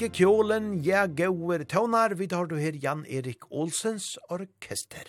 [0.06, 5.08] Bak kjolen, ja gauer tøvnar, vi tar du her Jan Erik Olsens orkester.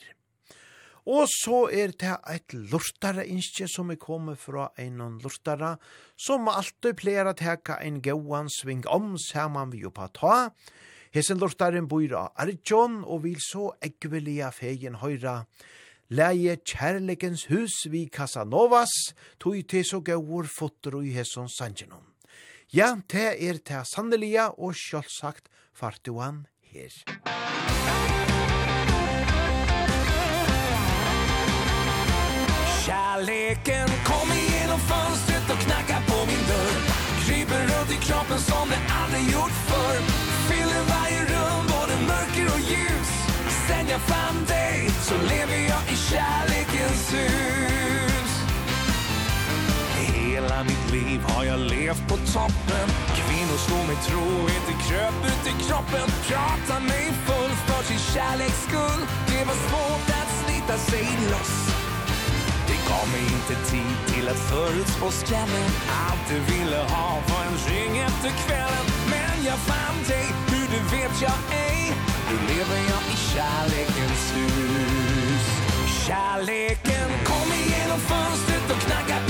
[1.06, 5.76] Og så er det et lortare innskje som er kommet fra en lortare,
[6.18, 10.50] som alltid pleier å teka en gauan sving om saman vi jo på ta.
[11.14, 15.44] Hesen lortaren bor av Arjon, og vil så ekvelia fegen høyra.
[16.10, 18.98] Leie kjærleikens hus vi Casanovas,
[19.38, 22.17] tog til så gaur fotter og i hesson sangenon.
[22.74, 26.92] Ja, det er det sannelige og sjølvsagt fartuan her.
[32.84, 36.82] Kärleken kom igenom fönstret och knackar på min dörr.
[37.26, 40.00] Kryper runt i kroppen som det aldrig gjort förr.
[40.48, 43.10] Fyller varje rum, både mörker och ljus.
[43.68, 48.07] Sen jag fann dig så lever jag i kärlekens hus.
[50.38, 52.88] Hela mitt liv har jag levt på toppen.
[53.20, 54.26] Kvinnor slår mig tro,
[54.58, 56.08] inte kröp ut i kroppen.
[56.30, 59.02] Prata mig full för sin kärleks skull.
[59.32, 61.56] Det var svårt att slita sig loss.
[62.70, 65.70] Det gav mig inte tid till att förutspå skrällen
[66.06, 68.86] Allt du ville ha var en ring efter kvällen.
[69.14, 71.82] Men jag fann dig, hur du vet jag ej.
[72.28, 75.46] Nu lever jag i kärlekens hus.
[76.06, 79.27] Kärleken kom igenom fönstret och knackar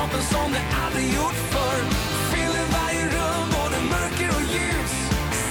[0.00, 1.82] kroppen som det aldrig gjort förr.
[2.32, 4.92] Fyller varje rum, både mörker och ljus.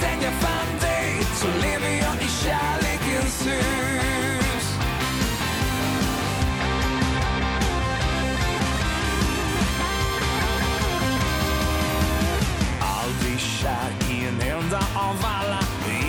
[0.00, 4.64] Sen jag fann dig så lever jag i kärlekens hus.
[12.80, 15.60] Aldrig kär i en enda av alla.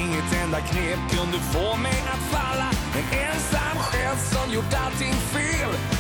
[0.02, 2.70] Inget enda knep kunde få mig att falla.
[2.98, 5.91] En ensam själ som gjort allting fel.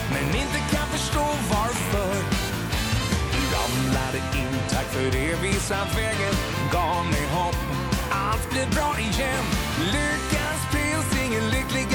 [5.62, 6.36] missat vägen
[6.72, 7.56] Gav mig hopp
[8.12, 9.46] Allt blir bra igen.
[9.94, 11.91] Lyckans prins, ingen lycklig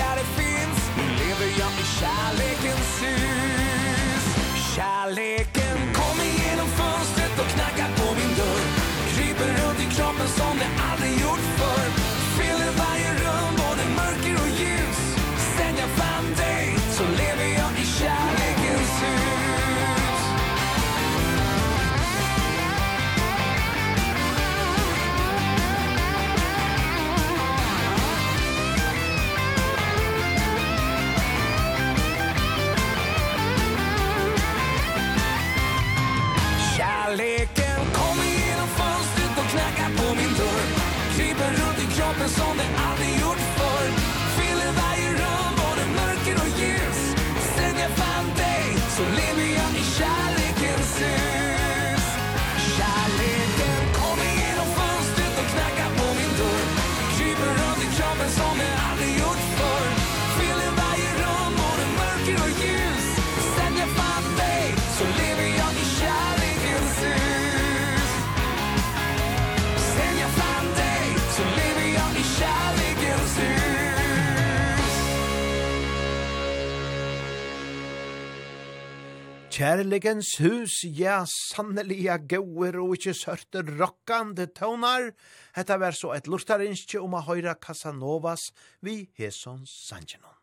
[79.56, 85.14] Kjærlegens hus, ja, sannelige gauer og ikkje sørte rokkande tøvnar.
[85.56, 88.50] Hetta var så et lortarinskje om a høyra Casanovas
[88.84, 90.36] vi Heson sangenon.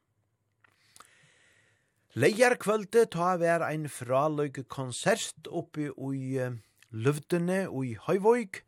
[2.17, 6.33] Leier kvölde ta vær ein fraløyge konsert oppi ui
[6.89, 8.63] Løvdene og i Høyvåg.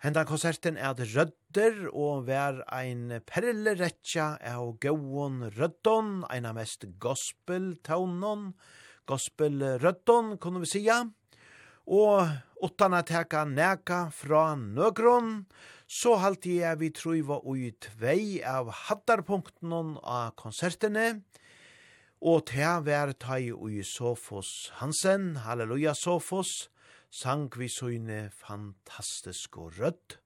[0.00, 6.88] Henda konserten er det rødder og vær ein perleretja av gauon røddon, ein av mest
[7.04, 8.54] gospel-taunon,
[9.08, 11.00] gospelrødden, kunne vi sija.
[11.88, 12.28] Og
[12.62, 15.46] utan at heka neka fra nøkron,
[15.88, 21.22] så halte jeg vi var ui tvei av hattarpunkten av konsertene,
[22.20, 26.68] og til vær tai ui Sofos Hansen, halleluja Sofos,
[27.10, 30.18] sang vi søgne fantastisk og rødt,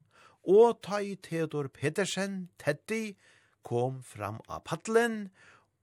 [0.42, 3.14] og tai Theodor Petersen, Teddy,
[3.62, 5.30] kom fram av paddelen,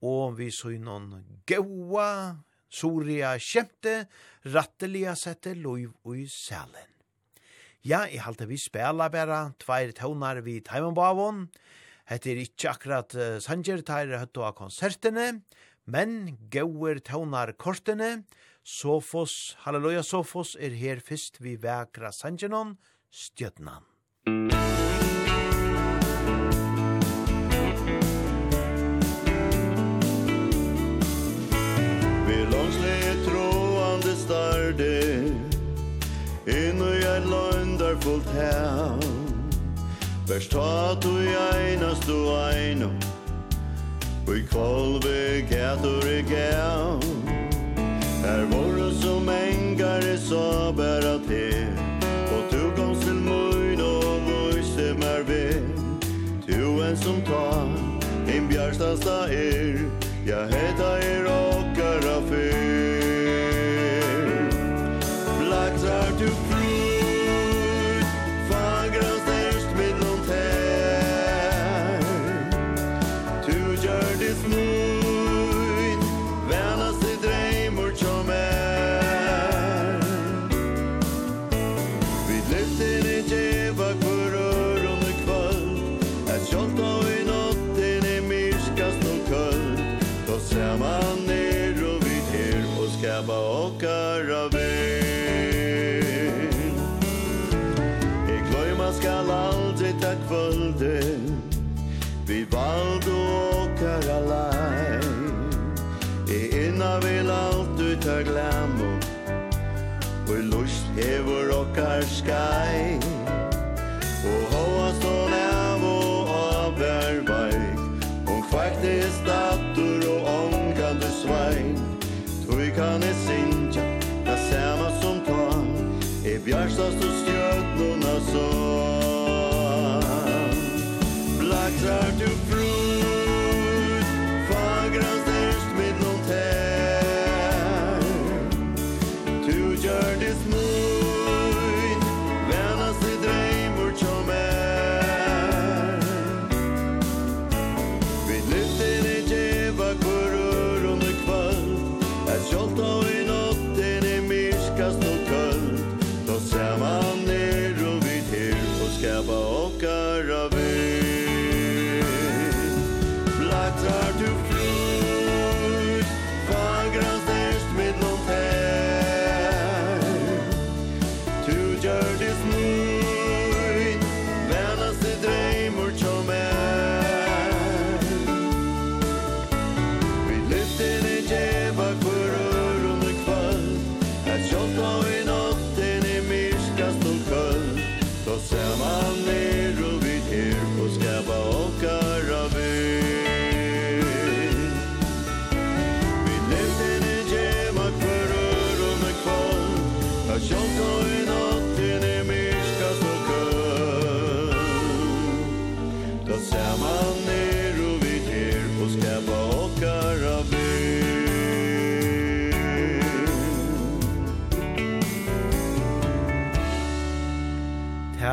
[0.02, 2.36] og vi søgne gaua
[2.70, 4.06] Soria kjemte,
[4.54, 6.88] rattelia sette loiv ui salen.
[7.82, 11.48] Ja, i halte vi spela bæra, tveir tøvnar vi taimambavon,
[12.10, 15.44] Hette er ikkje akkurat uh, sanger teir høttu av konsertene,
[15.86, 18.24] men gauer tøvnar kortene,
[18.66, 22.74] Sofos, halleluja Sofos, er her fyrst vi vekra sangenon,
[23.10, 23.86] stjøtnan.
[24.26, 24.69] Musik
[38.10, 38.98] skuld her
[40.26, 41.10] Best har du
[41.54, 42.88] einast du eino
[44.26, 47.02] Vi kolve gætur i gæv
[48.24, 51.30] Her våre som engar i saber at
[52.34, 55.62] Og tu komst til møyn og vøyse mer ved
[56.46, 57.68] Tu en som tar,
[58.34, 59.78] en bjærstasta er.
[60.26, 61.29] Ja, heta er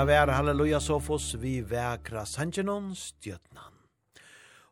[0.08, 3.74] vær halleluja sofos vi vækra sangenon stjøtnan.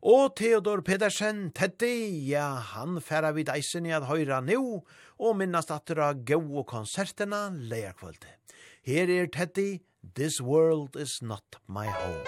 [0.06, 4.86] Og Theodor Pedersen, Teddy, ja, han færa vid eisen i at høyra nu,
[5.20, 8.32] og minnast attra gau og konserterna leierkvölde.
[8.86, 9.82] Her er Teddy,
[10.16, 12.24] This World Is Not My Home.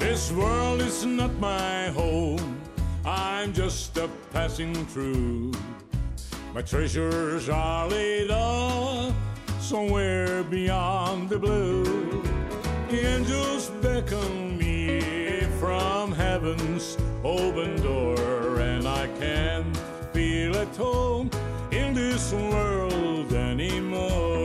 [0.00, 2.57] This world is not my home
[3.08, 5.52] I'm just a passing through.
[6.52, 9.14] My treasures are laid up
[9.60, 12.22] Somewhere beyond the blue.
[12.90, 19.74] The angels beckon me From heaven's open door And I can't
[20.12, 21.30] feel at home
[21.70, 24.37] In this world anymore.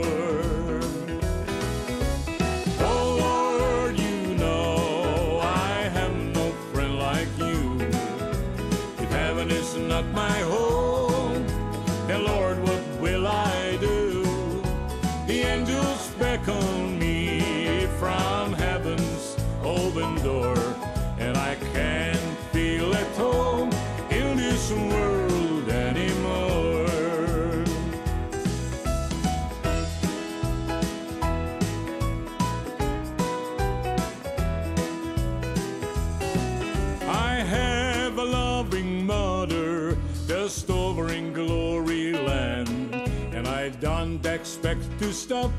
[44.73, 45.51] expect to stop.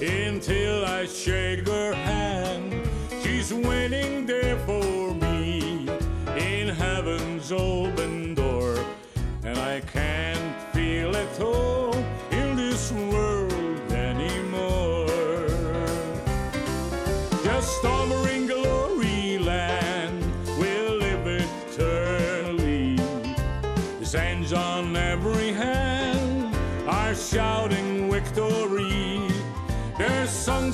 [0.00, 2.88] Until I shake her hand.
[3.22, 5.88] She's waiting there for me.
[6.36, 8.78] In heaven's open door.
[9.44, 11.79] And I can't feel at all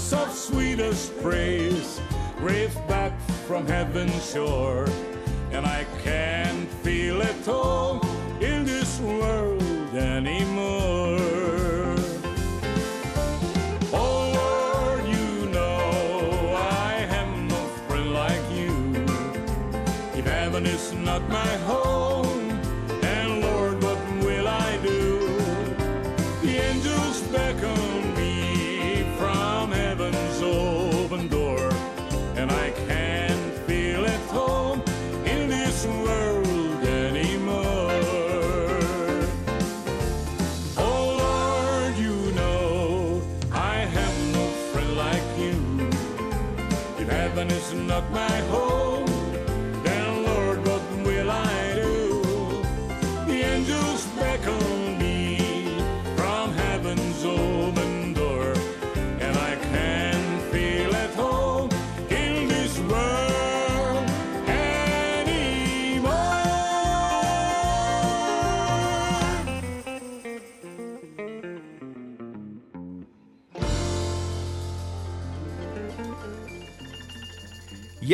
[0.07, 2.01] words of sweetest praise
[2.39, 3.13] Rave back
[3.47, 4.87] from heaven's shore
[5.51, 8.05] And I can't feel at all
[8.41, 11.36] in this world anymore.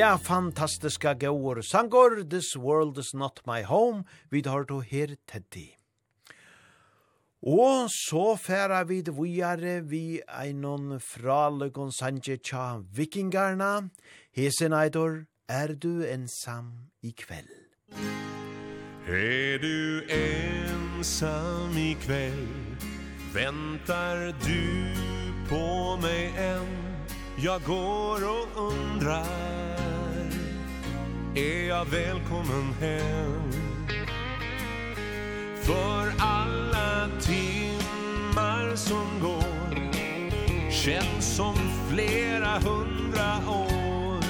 [0.03, 5.69] Ja, fantastiska gåor sangor, This World Is Not My Home, vi tar to her Teddy.
[7.43, 13.91] Og så færa vi det vujare vi einon fraløgon sanje tja vikingarna,
[14.35, 17.55] hesen eidor, er du ensam i kveld?
[19.07, 22.91] Er du ensam i kveld,
[23.35, 24.67] väntar du
[25.49, 27.07] på mig än,
[27.39, 29.82] jag går och undrar
[31.35, 33.53] är jag välkommen hem?
[35.63, 39.91] För alla timmar som går
[40.71, 41.55] Känns som
[41.89, 44.25] flera hundra år.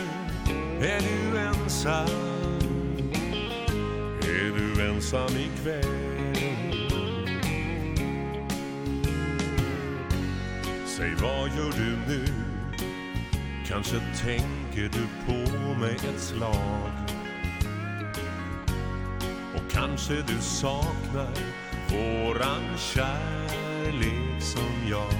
[0.80, 2.06] Är du ensam?
[4.22, 6.36] Är du ensam ikväll
[10.86, 12.26] Säg vad gör du nu?
[13.68, 16.90] Kanske tänker lägger du på mig ett slag?
[19.54, 21.34] Och kanske du saknar
[21.88, 25.12] våran kärlek som jag?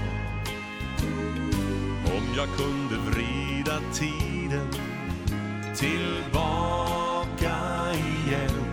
[2.15, 4.67] Om jag kunde vrida tiden
[5.75, 7.55] tillbaka
[7.93, 8.65] igen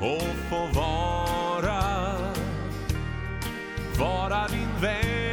[0.00, 1.82] Och få vara,
[3.98, 5.23] vara din vän.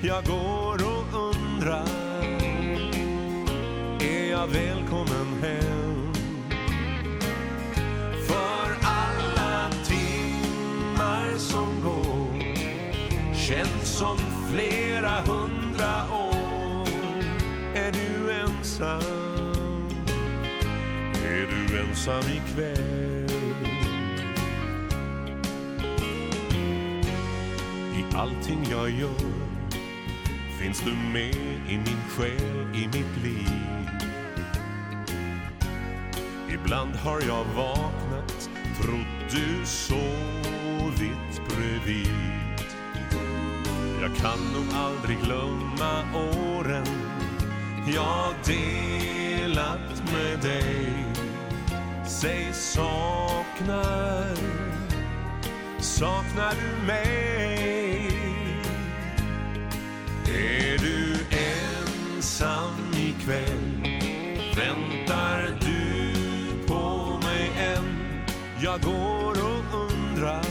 [0.00, 1.88] Jag går och undrar
[4.00, 6.12] Är jag välkommen hem?
[8.26, 12.42] För alla timmar som går
[13.34, 14.18] Känns som
[14.52, 16.88] flera hundra år.
[17.74, 19.00] Är du ensam?
[21.24, 23.30] Är du ensam ikväll?
[27.96, 29.37] I allting jag gör
[30.68, 31.34] Finns du med
[31.68, 33.88] i min själ, i mitt liv?
[36.48, 38.50] Ibland har jag vaknat,
[38.80, 42.58] trott du sovit bredvid.
[44.00, 46.86] Jag kan nog aldrig glömma åren
[47.94, 51.04] Jag delat med dig.
[52.06, 54.36] Säg saknar
[55.78, 57.47] Saknar du mig?
[60.38, 63.82] Är du ensam ikväll?
[64.56, 66.12] Väntar du
[66.66, 67.84] på mig än?
[68.60, 70.44] Jag går och undrar.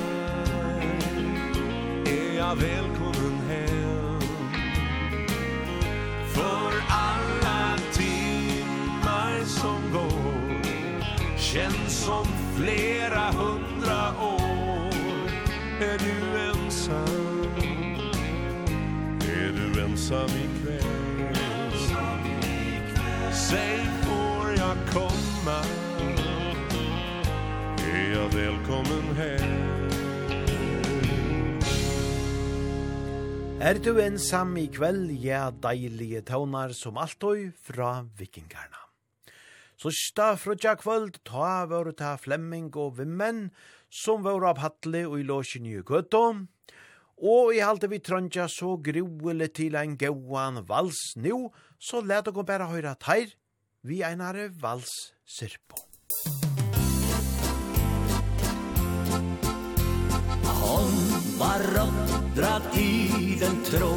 [2.05, 4.22] Är jag välkommen hem?
[6.34, 10.61] För alla timmar som går
[11.38, 13.56] Känns som flera hundra
[20.07, 21.35] som ikväll
[21.71, 25.59] Som ikväll Säg får jag komma?
[27.93, 29.67] Är jag välkommen hem
[33.59, 38.77] Er du ensam i kveld, ja, deilige taunar som alltid fra vikingarna.
[39.75, 43.49] Så sta frutja kvöld, ta vore ta Flemming og vimmen,
[43.89, 46.45] som vore av hattle og i låsjen i gøttom,
[47.18, 51.49] Og i halte vi trøndja så gruele til ein gauan vals nu,
[51.80, 53.34] så let dere bare høyra teir,
[53.81, 54.94] vi einare vals
[55.26, 55.81] sirpo.
[60.61, 60.94] Hon
[61.41, 63.94] var oppdratt i den trå,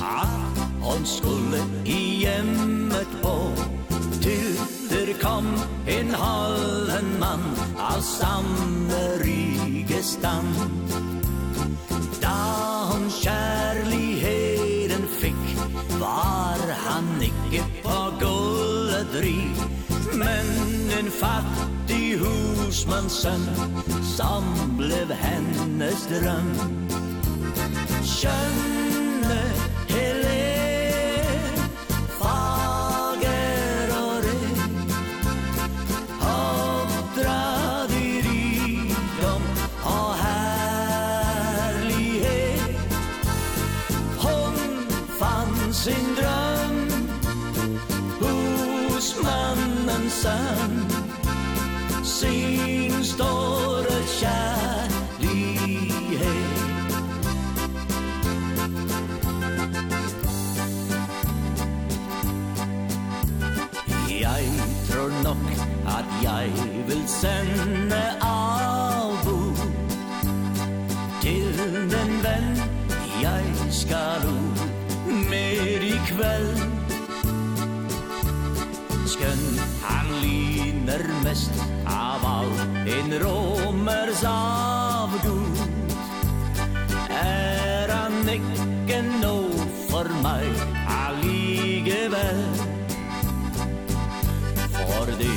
[0.00, 3.36] at hon skulle i hjemmet på.
[5.04, 5.46] der kom
[5.86, 7.44] en halven mann
[7.78, 11.23] av samme rygestand.
[12.24, 15.44] Da hon kjærligheten fikk
[16.00, 19.60] Var han ikke på gullet rik
[20.16, 20.48] Men
[20.98, 23.44] en fattig husmannsønn
[24.14, 24.48] Som
[24.78, 26.50] blev hennes drøm.
[28.14, 29.42] Skjønne
[29.90, 30.43] Helene
[66.34, 66.50] Jeg
[66.86, 69.36] vil sende avbo
[71.22, 71.46] Til
[71.92, 72.48] den venn
[73.22, 74.64] jeg skal ut
[75.30, 76.58] Mer i kveld.
[79.14, 79.44] Skønn
[79.84, 85.62] han ligner mest av alt En romers avgud.
[87.14, 90.66] Er han ikke noe for meg
[90.98, 92.42] Alligevel
[94.74, 95.33] For det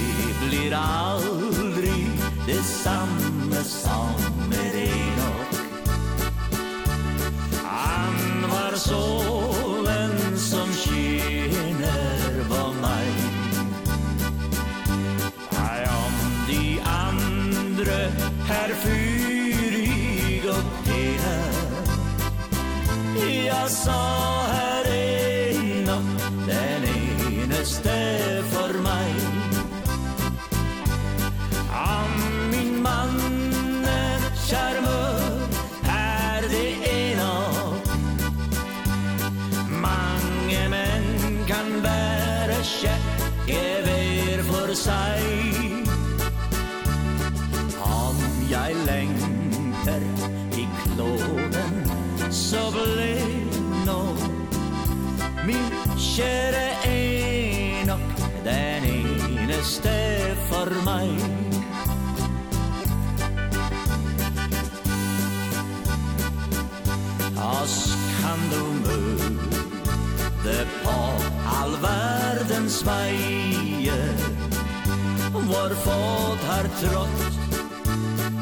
[0.68, 2.10] blir aldri
[2.46, 4.16] det samme som
[4.50, 5.56] med Enoch
[7.64, 13.14] Han var solen som skiner på meg.
[15.52, 16.16] Nei, om
[16.48, 18.12] de andre
[18.48, 21.40] här fyrig och hela
[23.16, 26.04] Jeg sa här Enoch
[26.48, 28.07] den eneste
[70.84, 70.98] på
[71.58, 74.16] all verdens veier
[75.34, 77.42] Vår fot har trått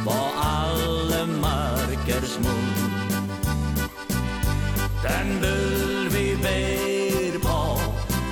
[0.06, 2.96] på alle markers munn
[5.06, 7.80] Den bull vi ber på,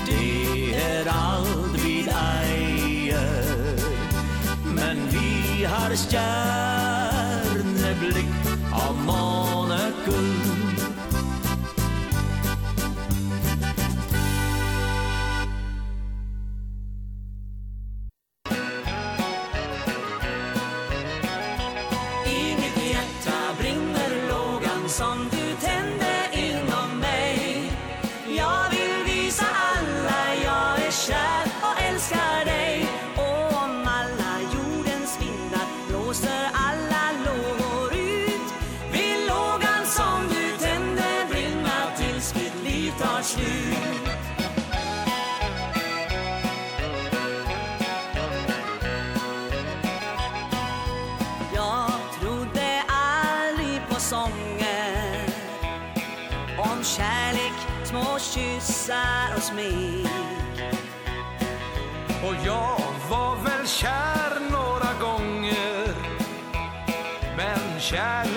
[0.05, 3.83] det er alt vi eier.
[4.63, 6.82] Men vi har stjern
[24.93, 25.32] son
[59.03, 60.07] kär och smek
[62.23, 65.93] Och jag var väl kär några gånger
[67.37, 68.32] Men kär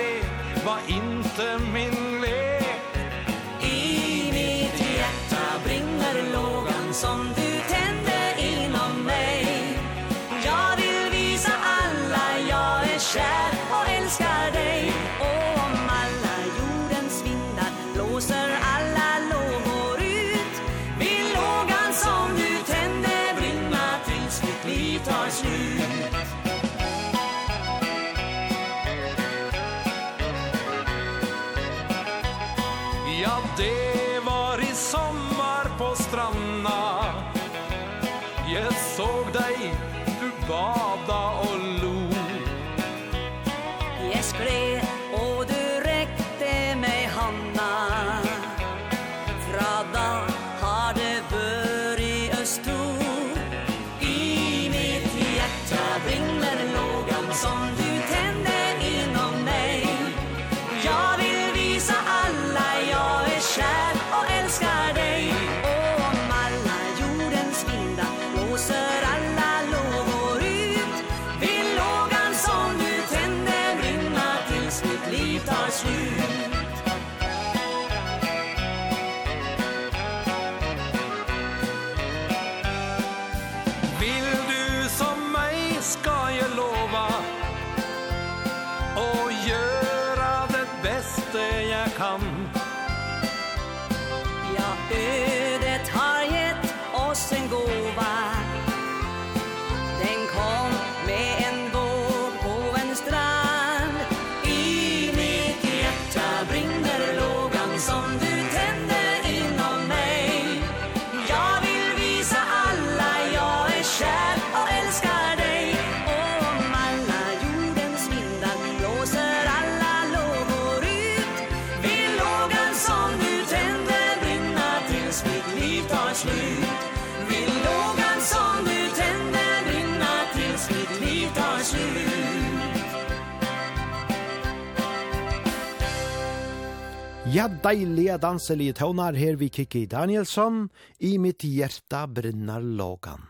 [137.37, 140.71] Ja, deilige danselige tøvnar her vi Kiki Danielsson,
[141.05, 143.21] i mitt hjerta brinnar lågan.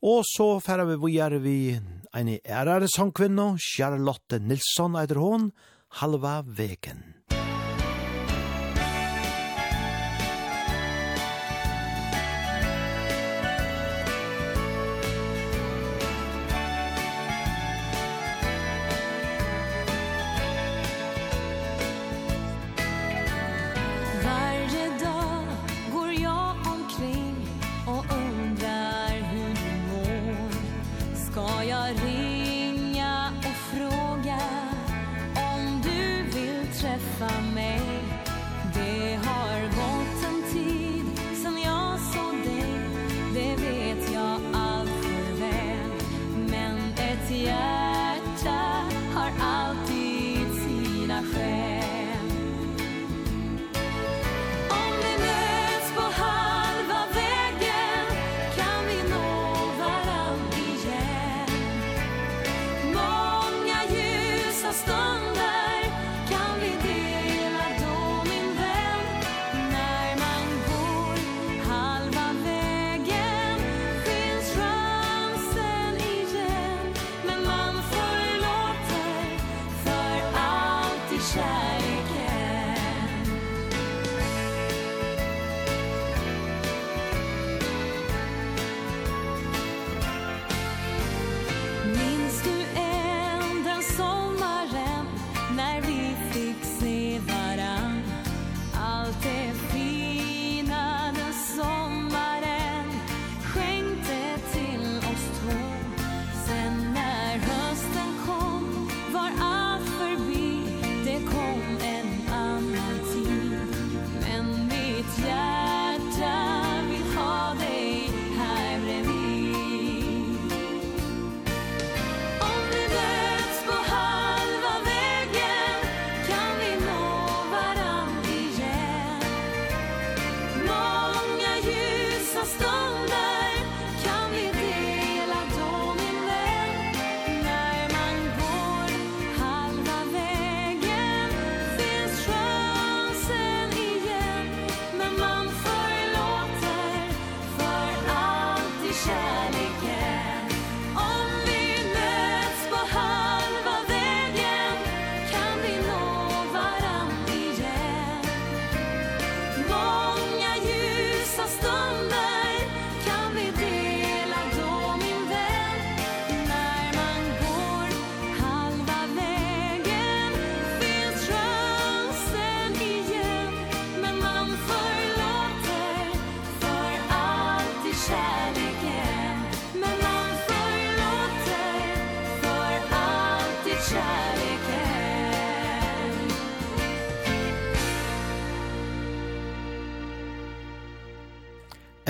[0.00, 1.74] Og så færa vi vujar vi
[2.16, 5.50] en ærare sangkvinno, Charlotte Nilsson eider hon,
[6.00, 7.09] halva veken.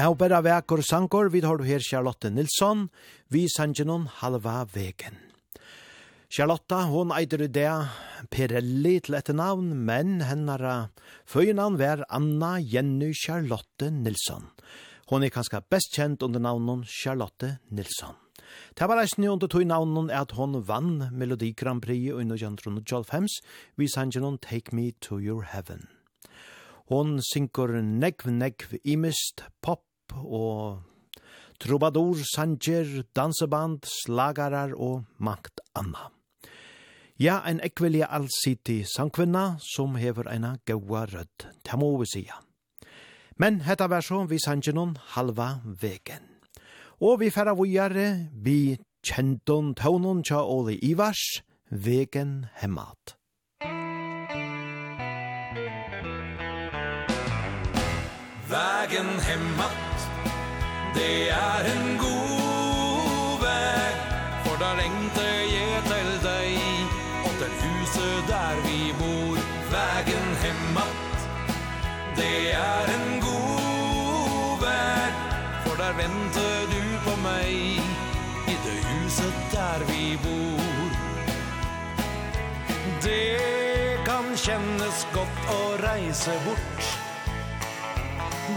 [0.01, 2.87] Jeg har bare vekker sanger, vi har her Charlotte Nilsson,
[3.29, 5.19] vi sanger noen halva vegen.
[6.33, 7.67] Charlotte, hon eider det
[8.33, 10.89] Pirelli til etter navn, men hennara
[11.29, 14.49] føyenavn var Anna Jenny Charlotte Nilsson.
[15.13, 18.17] Hon er kanskje best kjent under navnet Charlotte Nilsson.
[18.73, 23.29] Det var reisende under tog navnet at hon vann Melodi Grand Prix under Jantron og
[23.77, 25.91] vi sanger noen Take Me to Your Heaven.
[26.89, 29.85] Hon synker negv negv imist, pop
[30.17, 30.81] og
[31.61, 36.09] trobador, sanger, danseband, slagarar og makt anna.
[37.21, 42.39] Ja, ein ekvelia allsiti sangkvinna som hever eina gaua rødd, det må vi sija.
[43.37, 46.25] Men hetta var så vi sanger noen halva vegen.
[47.01, 53.17] Og vi færa vujare, vi kjenton taunon tja Oli Ivars, vegen hemmat.
[58.49, 59.90] Vägen hemmat
[60.95, 63.91] Det er en god vei
[64.45, 66.95] For da lengte jeg til deg.
[67.25, 69.39] Og til huset der vi bor
[69.71, 71.19] Vegen hemmat
[72.17, 75.11] Det er en god vei
[75.65, 77.83] For der venter du på meg.
[78.51, 80.67] I det huset der vi bor.
[83.05, 87.00] Det kan kjennes godt å reise bort.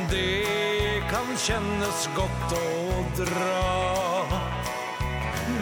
[0.10, 4.26] Det kan kjennes godt å dra.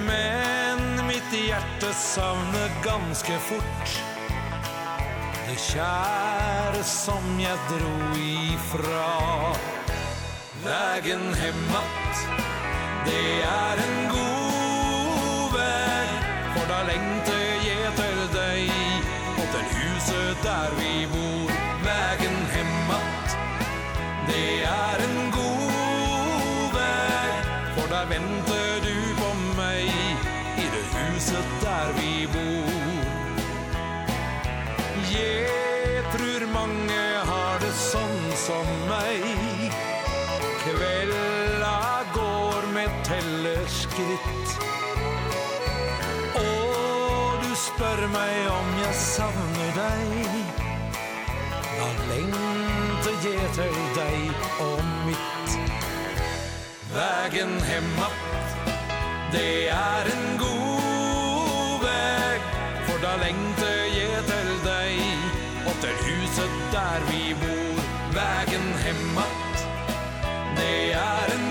[0.08, 3.96] Men mitt hjerte savner ganska fort.
[5.48, 9.56] Det kjære som jag dro ifra
[10.64, 12.16] Vägen hemmat
[13.06, 16.10] Det är en god väg.
[16.56, 17.41] For da längter
[47.82, 50.10] spør meg om jeg savner deg.
[51.66, 55.56] Da lengter jeg til deg og mitt.
[56.92, 58.20] Vägen hemmat
[59.34, 62.50] Det er en god väg
[62.90, 65.00] For da lengter jeg til deg
[65.72, 67.80] Og til huset der vi bor.
[68.18, 69.66] Vägen hemmat
[70.60, 71.51] Det er en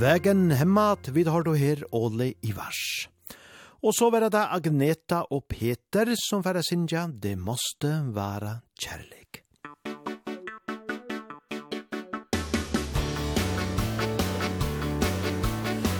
[0.00, 3.08] Vägen hemmat vid har du her Åle Ivars.
[3.84, 9.26] Og så var det Agneta og Peter som færre sinja, det måste være kjærlig.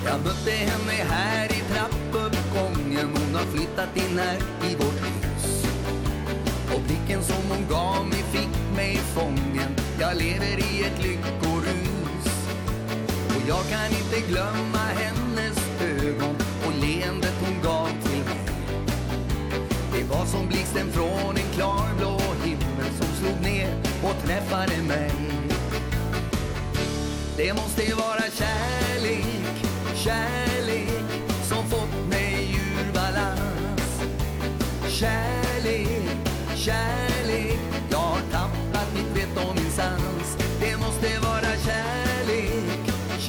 [0.06, 4.38] Jag mötte henne här i trappuppgången Hon har flyttat in här
[4.70, 5.64] i vårt hus
[6.74, 9.70] Och blicken som hon gav mig fick mig i fången
[10.00, 11.89] Jag lever i ett lyckorus
[13.50, 16.36] Jag kan inte glömma hennes ögon
[16.66, 18.40] Och leendet hon gav till mig.
[19.92, 25.10] Det var som blixten från en klarblå himmel Som slog ner och träffade mig.
[27.36, 29.64] Det måste ju vara kärlek,
[29.94, 31.04] kärlek
[31.48, 34.02] Som fått mig ur balans.
[34.88, 36.08] Kärlek,
[36.56, 37.58] kärlek
[37.90, 40.09] Jag har tappat mitt vett och min sans.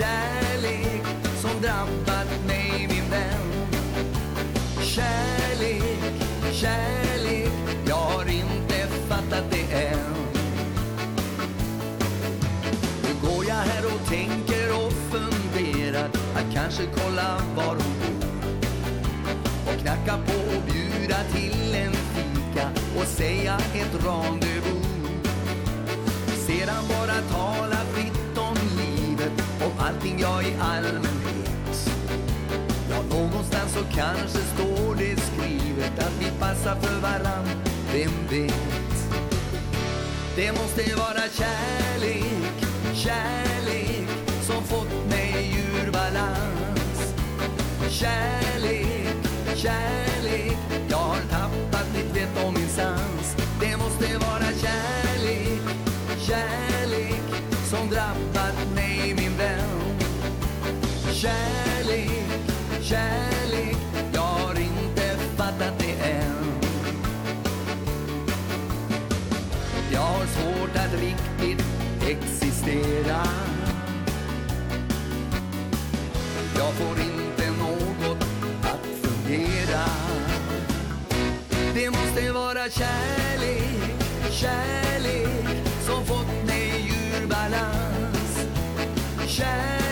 [0.02, 1.04] Kärlek
[1.42, 3.68] som drabbat mig min vän.
[4.84, 6.14] Kärlek,
[6.52, 7.52] kärlek
[7.88, 10.14] Jag har inte fattat det än.
[13.04, 16.10] Nu går jag här och tänker och funderar.
[16.36, 18.28] Att kanske kolla var hon bor.
[19.68, 24.88] Och knacka på och bjuda till en fika Och säga ett rendezvous
[26.48, 27.91] Sedan bara tala
[30.02, 31.92] allting jag i allmänhet.
[32.90, 37.48] Ja, någonstans så kanske står det skrivet Att vi passar för varann,
[37.94, 39.12] vem vet?
[40.36, 42.54] Det måste vara kärlek,
[42.94, 44.08] kärlek
[44.42, 47.16] Som fått mig ur balans.
[47.90, 49.16] Kärlek,
[49.56, 50.58] kärlek
[50.90, 53.36] Jag har tappat mitt vett och min sans.
[53.60, 55.62] Det måste vara kärlek,
[56.28, 57.24] kärlek
[57.70, 58.31] Som drabbar
[61.22, 62.10] Kärlek,
[62.82, 63.78] kärlek
[64.14, 66.54] Jag har inte fattat det än.
[69.92, 71.66] Jag har svårt att riktigt
[72.08, 73.24] existera.
[76.56, 78.24] Jag får inte något
[78.64, 79.86] att fungera
[81.74, 83.96] Det måste vara kärlek,
[84.32, 85.48] kärlek
[85.86, 88.48] Som fått mig ur balans.
[89.28, 89.91] Kärlek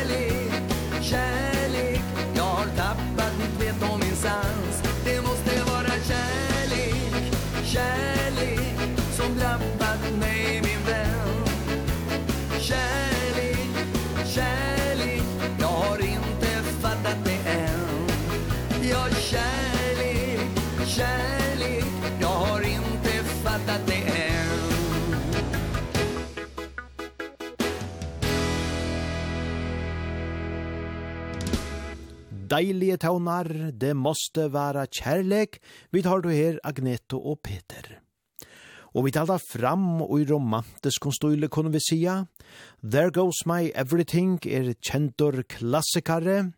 [21.00, 21.86] kärlek
[22.22, 24.50] Jag har inte fattat det än
[32.50, 35.62] Deilige taunar, det måste vara kärlek.
[35.90, 38.00] Vi tar du her Agneto og Peter.
[38.96, 42.24] Og vi talar fram og i romantisk konstile kunne vi sia.
[42.82, 46.52] There goes my everything er kjentor klassikare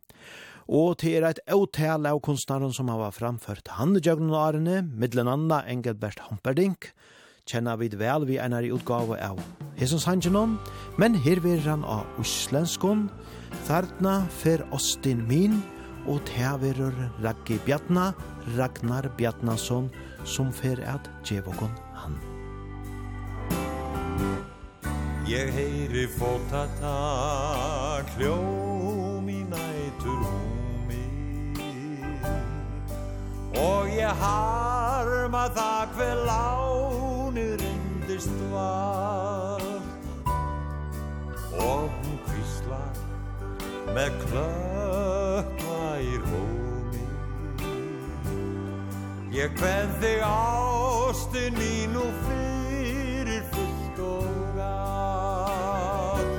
[0.71, 5.59] og til er eit åtale av kunstnaren som har framført han i Jøgnarene, middelen anna
[5.67, 6.93] Engelbert Humperdinck,
[7.49, 9.41] kjenner vi vel vi einar i utgave av
[9.75, 10.55] Hesons Hangenon,
[11.01, 13.09] men her vil han av Oslenskon,
[13.67, 15.59] Thartna fer Ostin Min,
[16.07, 18.13] og teverur Raggi Bjartna,
[18.55, 19.91] Ragnar Bjartnason,
[20.23, 22.15] som fer at djevokon han.
[25.27, 26.95] Jeg heyri fota ta
[29.31, 30.50] i nætur hon
[33.59, 39.61] Og ég harma það hver lánir undist var
[41.59, 42.95] Og hún kvíslar
[43.91, 47.05] með klökva í rómi.
[49.35, 56.35] Ég kveð þig ástin í nú fyrir fullt og galt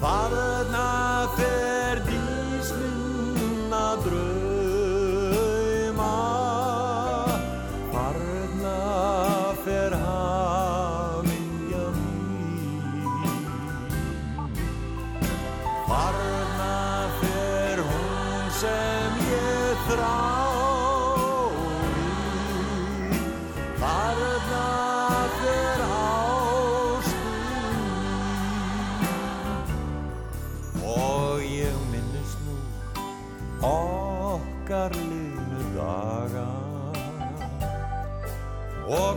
[0.00, 0.88] Farna
[1.36, 4.33] fer dísminna dröð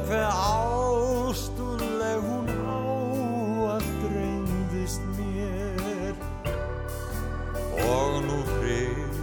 [0.08, 2.80] Forstule hun á
[3.76, 6.16] að dreyndist mér.
[7.84, 9.16] Og nú frið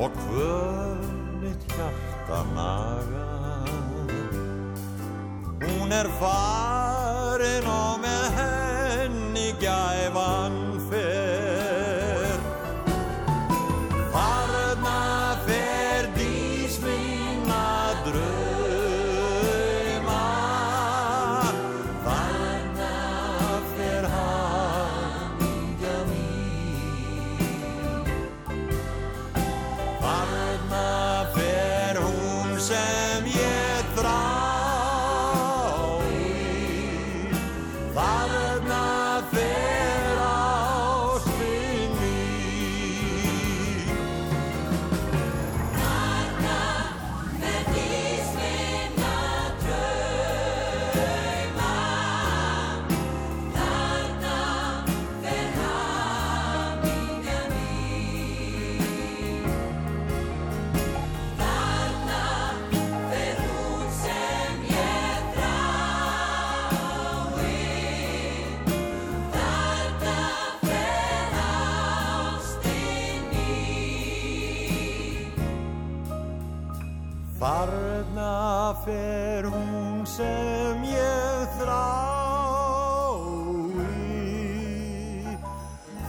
[0.00, 1.12] og kvöld
[1.42, 3.28] mitt hjarta naga.
[5.66, 8.19] Hún er farin og með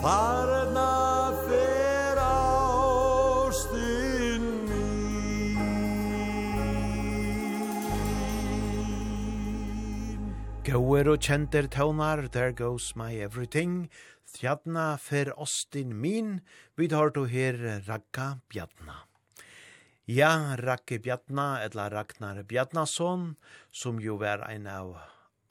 [0.01, 3.61] Farna fer ástin
[4.65, 5.61] mín.
[10.65, 13.93] Gåer og kjenter tøvnar, there goes my everything.
[14.25, 16.41] Þjarna fer ostin min
[16.79, 19.05] Vi tar to her Ragga Bjadna
[20.09, 23.35] Ja, Rakke Bjarna, eller Ragnar Bjarnason,
[23.71, 24.97] som jo var en av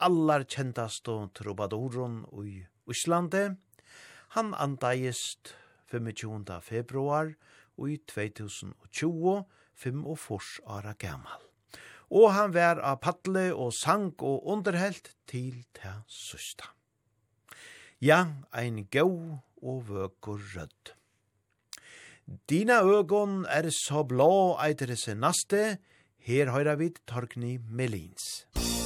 [0.00, 3.56] allar kjentaste trobadoren i Íslande.
[4.36, 5.56] Han andaist
[5.90, 6.44] 25.
[6.62, 7.32] februar
[7.88, 9.44] i 2020,
[9.74, 11.42] 45 år gammal.
[12.10, 16.70] Og han var av paddle og sang og underhelt til ta søsta.
[18.00, 20.94] Ja, ein gau og vøkur rødd.
[22.46, 25.78] Dina øgon er så blå eitere se naste,
[26.22, 28.46] her høyra vid Torgny Melins.
[28.54, 28.79] Musik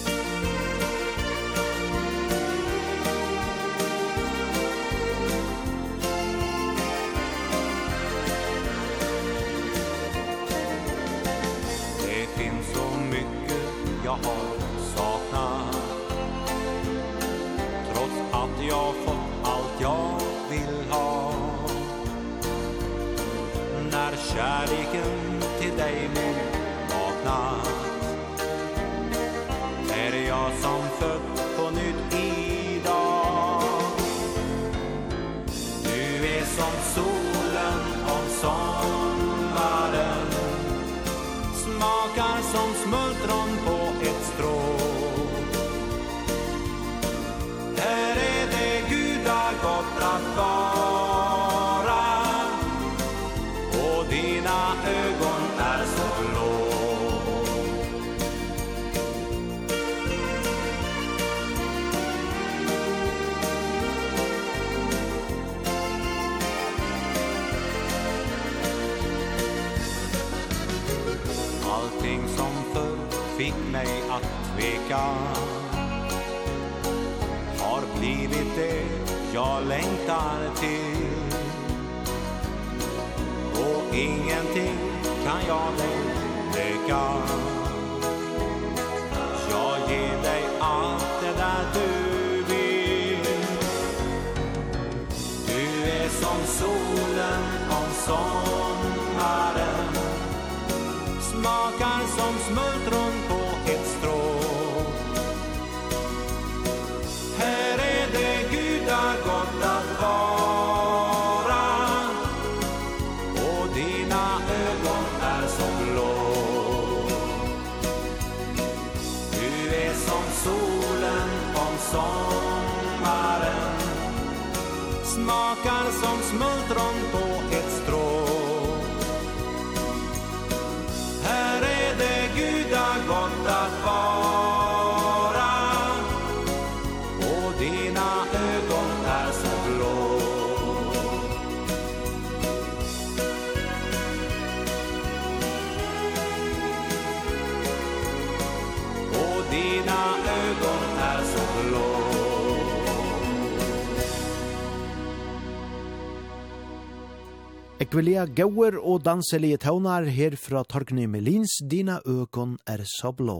[157.94, 163.36] Nekvelia gauer og danselige taunar her fra Torgny Melins, dina økon er så blå.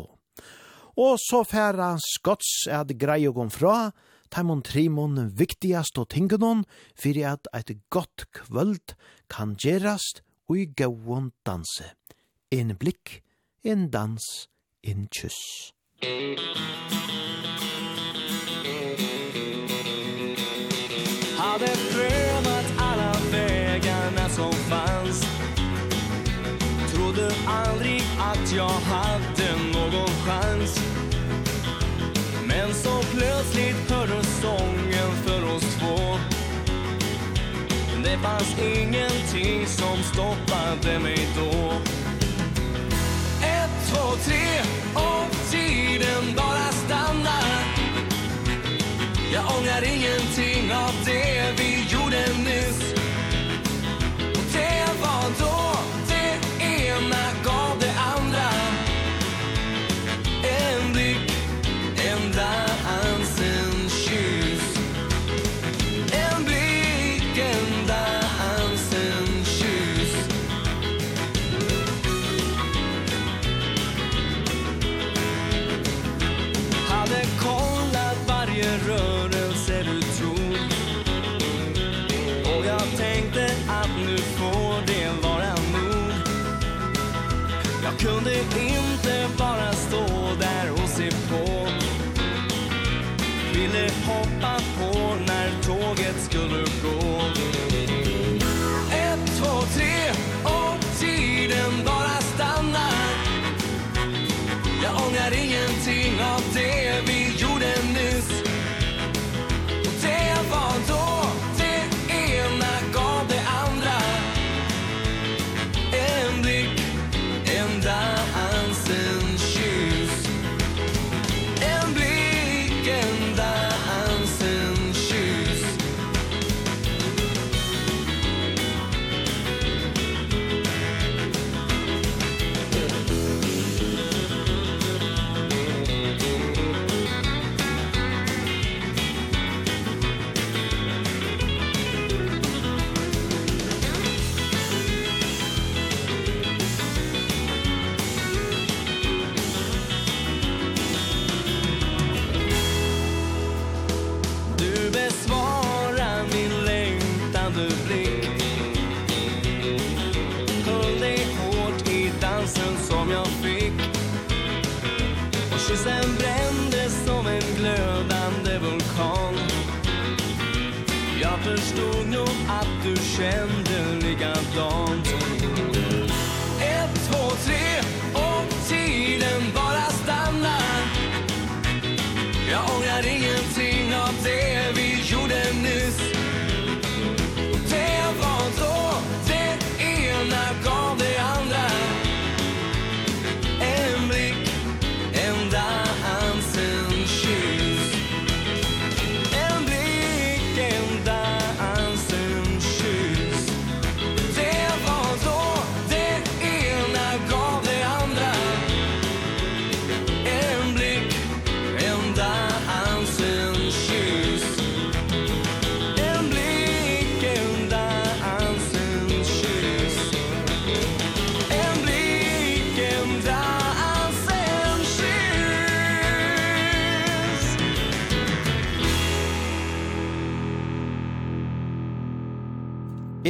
[0.95, 3.91] Og så færa skotts at greie gom fra,
[4.31, 6.63] taimon trimon viktigast og tingenon,
[6.95, 8.95] fyrir at eit godt kvöld
[9.27, 11.91] kan gerast og i gauon danse.
[12.55, 13.25] En blikk,
[13.67, 14.31] en dans,
[14.87, 15.75] en kyss.
[15.99, 17.24] Musikk
[28.57, 30.81] jag hade någon chans.
[32.47, 36.19] Men så plötsligt hördes sången för oss två.
[38.05, 41.73] Det fanns ingenting som stoppade mig då.
[43.47, 44.61] Ett, två, tre
[44.95, 47.65] och tiden bara stannar.
[49.33, 52.94] Jag ångrar ingenting av det vi gjorde nyss.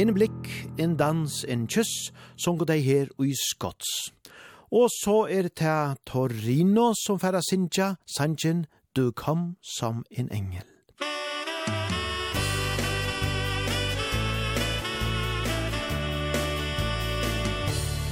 [0.05, 4.11] Ein blikk, en dans, en kyss, som går deg her i Skotts.
[4.69, 10.67] Og så er det Torino som færa Sinja, Sanchen, du kom som en engel.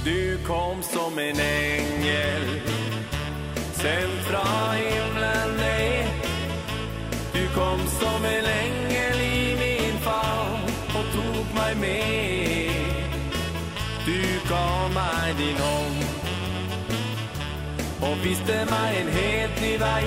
[0.02, 2.60] Du kom som en ängel
[3.78, 6.06] Sänd fra himlen, nej
[7.32, 8.93] Du kom som en ängel
[11.84, 12.74] med
[14.06, 15.98] Du gav mig din hånd
[18.02, 20.06] Og viste mig en helt ny vei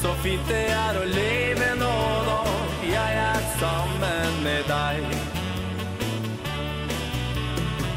[0.00, 1.94] Så fint det er å leve nå
[2.28, 2.38] nå
[2.88, 5.02] Jeg er sammen med deg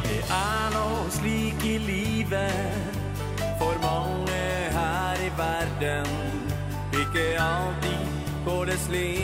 [0.10, 0.88] Det er nå
[1.20, 2.99] slik i livet
[3.62, 4.44] For mange
[4.78, 6.14] her i verden
[7.03, 8.08] Ikke alltid
[8.45, 9.20] går det slik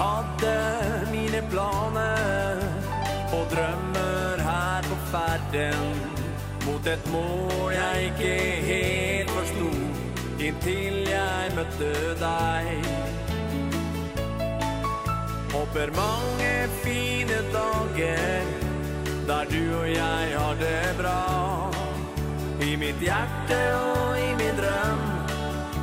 [0.00, 0.56] hadde
[1.12, 2.62] mine planer.
[3.36, 5.96] Og drømmer her på ferden
[6.66, 8.34] Mot et mål jeg ikke
[8.66, 9.70] helt forsto
[10.46, 11.90] Inntil jeg møtte
[12.20, 12.88] deg
[15.54, 16.52] Håper mange
[16.84, 18.52] fine dager
[19.26, 21.20] Der du og jeg har det bra.
[22.62, 25.04] I mitt hjerte og i min drøm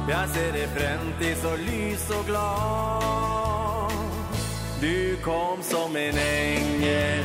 [0.08, 3.73] Jeg ser det frem til så lys og glad.
[4.84, 7.24] Du kom som en ängel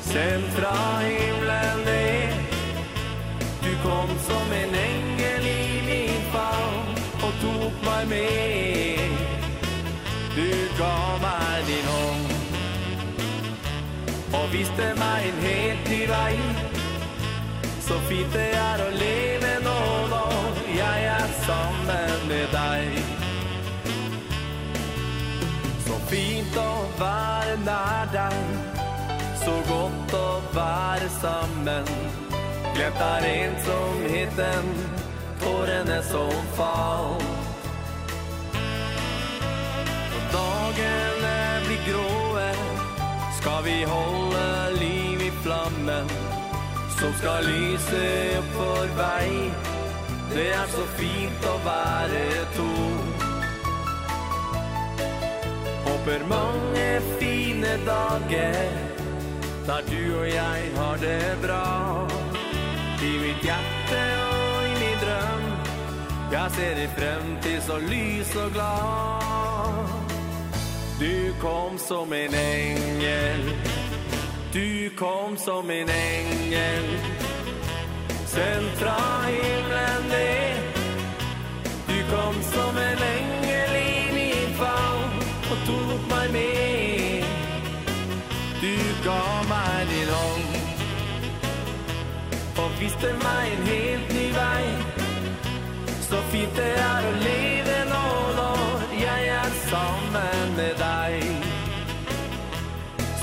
[0.00, 2.34] Sänd fra himlen ner.
[3.62, 9.10] Du kom som en ängel i min famn Och tog mig med.
[10.36, 12.32] Du gav mig din hånd
[14.32, 16.38] Och viste mig en helt ny vei
[17.80, 19.80] Så fint det er å leve nå
[20.10, 23.23] når Jeg er sammen med deg
[26.10, 28.38] fint å være nær deg.
[29.44, 31.90] Så godt å være sammen.
[32.74, 34.70] Glemt er ensomheten
[35.38, 37.22] Tårene som falt
[40.10, 41.36] Når dagene
[41.66, 42.48] blir gråe.
[43.38, 44.46] Skal vi holde
[44.80, 46.10] liv i flammen
[46.98, 48.02] Som skal lyse
[48.40, 49.30] opp for vei?
[50.34, 52.26] Det er så fint å være
[52.56, 52.93] to.
[56.04, 58.70] håper mange fine dager
[59.66, 62.08] Der du og jeg har det bra.
[63.02, 65.44] I mitt hjerte og i min drøm
[66.32, 69.88] Jeg ser i fremtid så lys og glad.
[71.00, 73.52] Du kom som en engel
[74.52, 76.88] Du kom som en engel.
[78.26, 80.58] Send fra himmelen ned
[81.88, 83.33] Du kom som en engel
[85.66, 87.24] tog mig med.
[88.62, 88.74] Du
[89.04, 90.54] gav mig din hånd.
[92.56, 94.64] Og viste mig en helt ny vej
[96.08, 98.04] Så fint det er å leve nå
[98.38, 101.14] når jeg er sammen med deg.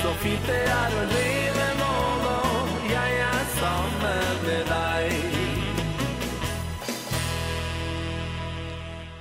[0.02, 1.41] Så fint det er å leve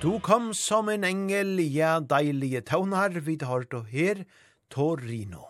[0.01, 4.23] Du kom som en engel, ja, deilige taunar, vi hørt du her,
[4.73, 5.43] Torino.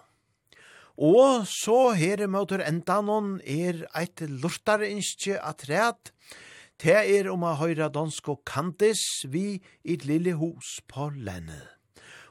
[0.99, 6.11] Og så her møter endanon er eit lortare innskje at rett.
[6.83, 11.71] Det er om a høyra dansk og kantis vi i et lille hus på landet.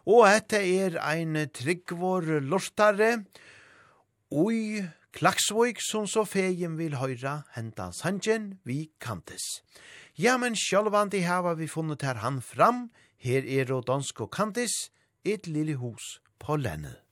[0.05, 3.14] Og dette er ein tryggvår lortare,
[4.28, 9.42] ui Klaksvoik som så fegen vil høyra hendan sanjen vi kantes.
[10.14, 12.88] Ja, men sjálvandi hava vi funnet her han fram,
[13.18, 14.90] her er og dansk og kantes,
[15.26, 17.02] et lille hus på landet.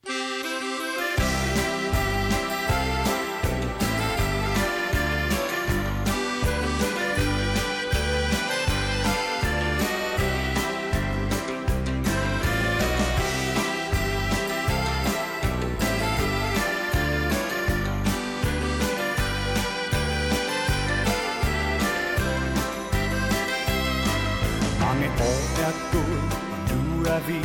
[27.19, 27.41] er vi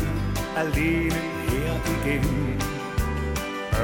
[0.57, 2.25] alene her igen.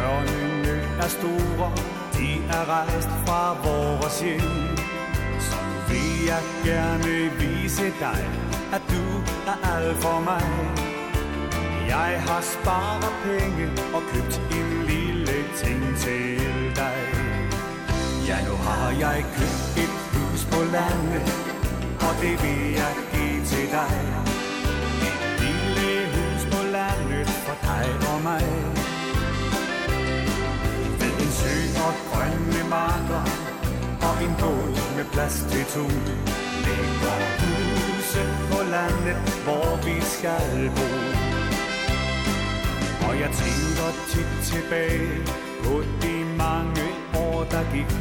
[0.02, 1.72] Ørnene er store,
[2.14, 4.78] de er rejst fra vores hjem.
[5.48, 5.58] Så
[5.90, 8.22] vil jeg gerne vise dig,
[8.74, 9.04] at du
[9.52, 10.46] er alt for mig.
[11.88, 16.40] Jeg har sparet penge og købt en lille ting til
[16.76, 17.00] dig.
[18.28, 21.24] Ja, nu har jeg købt et hus på landet,
[22.08, 24.29] og det vil jeg give til dig.
[28.20, 28.46] for mig.
[31.00, 31.56] Ved en sø
[31.86, 33.24] og grønne marker
[34.08, 35.86] Og en båd med plads til to.
[36.66, 40.90] Lækker huse på landet, hvor vi skal bo.
[43.08, 45.12] Og jeg tænker tit tilbage
[45.64, 46.86] på de mange
[47.26, 47.92] år, der gik.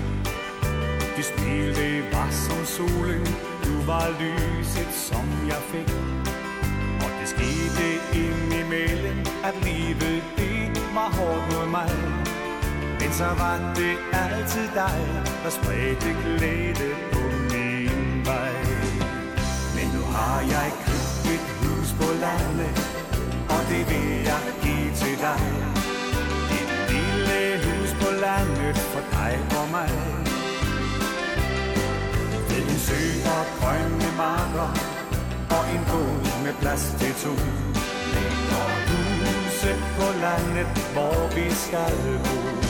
[1.16, 3.26] Det smil, det var som solen
[3.64, 5.90] Du var lyset, som jeg fik.
[7.04, 7.84] Og det skete
[8.14, 8.47] i
[9.44, 11.90] at livet det var hårdt mod mig.
[13.01, 14.98] Men så var det altid dig,
[15.43, 18.56] der spredte glæde på min vej.
[19.77, 22.74] Men nu har jeg købt et hus på landet
[23.55, 25.43] Og det vil jeg give til dig.
[26.59, 29.93] Et lille hus på landet for dig og mig.
[32.48, 33.02] Ved en sø
[33.36, 34.70] og grønne marker
[35.56, 37.35] Og en båd med plads til to.
[38.15, 39.07] Lækker du
[39.59, 42.67] huset på landet hvor vi skal bo.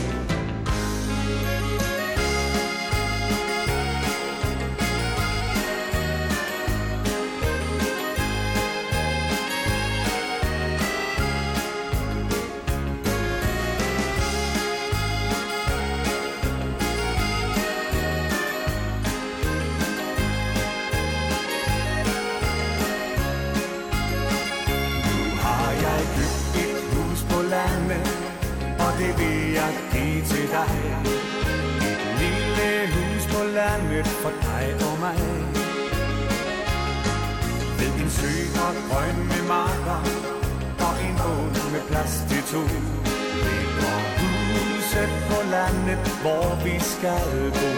[28.98, 30.70] det vil jeg give til dig.
[31.90, 35.20] Et lille hus på landet for dig og mig.
[37.78, 38.32] Ved en sø
[38.66, 40.00] og grøn med marker
[40.86, 42.62] Og en båd med plads til to.
[43.44, 47.70] Det går huset på landet, hvor vi skal bo.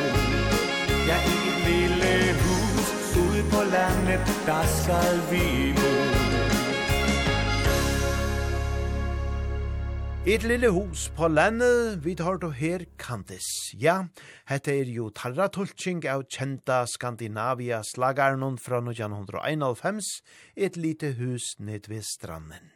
[1.10, 2.14] Ja, et lille
[2.44, 2.86] hus
[3.22, 6.29] ude på landet, der skal vi bo.
[10.30, 13.42] Et lille hus på landet, vi tar då her kantes.
[13.74, 14.04] Ja,
[14.46, 20.22] hette er jo tarratulking av kjenta Skandinavia slagarnon fra 1991,
[20.54, 22.70] et lite hus ned ved stranden.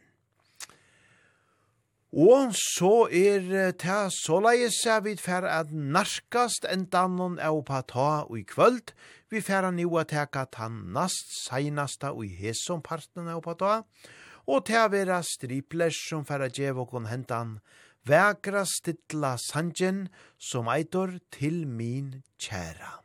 [2.11, 8.43] Og så er ta såleis er vi fer at narkast endanon av ta og i
[8.43, 8.91] kvöld.
[9.31, 13.79] Vi fer an jo at teka ta nast seinasta og i hesomparten av pata.
[13.79, 17.59] Og og til å være stripler som færa djev og hentan,
[18.05, 20.05] vekra stilla sanjen
[20.37, 23.01] som eitor til min kjæra.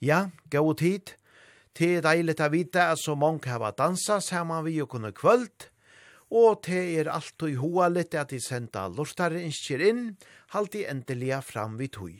[0.00, 1.16] Ja, gau tid,
[1.70, 5.68] Det er deilig å vite at så mange hava dansa saman vi og kunne kvöld,
[6.30, 10.02] og det er alt og hoa litt at de senda lortare innskjer inn,
[10.50, 12.18] halt i endelige fram vi tog.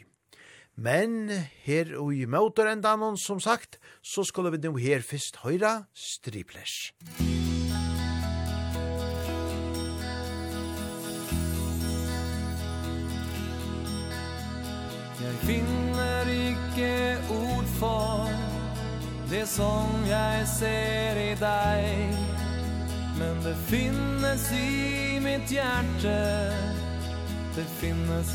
[0.77, 1.29] Men
[1.67, 5.91] her og i møter enda noen, som sagt, så skulle vi nå her først høyra
[5.93, 6.95] striplers.
[7.19, 7.50] Musikk
[15.51, 18.29] finner ikke ord for
[19.31, 22.19] det som jeg ser i deg.
[23.19, 26.15] Men det finnes i mitt hjerte
[27.57, 28.31] Det finnes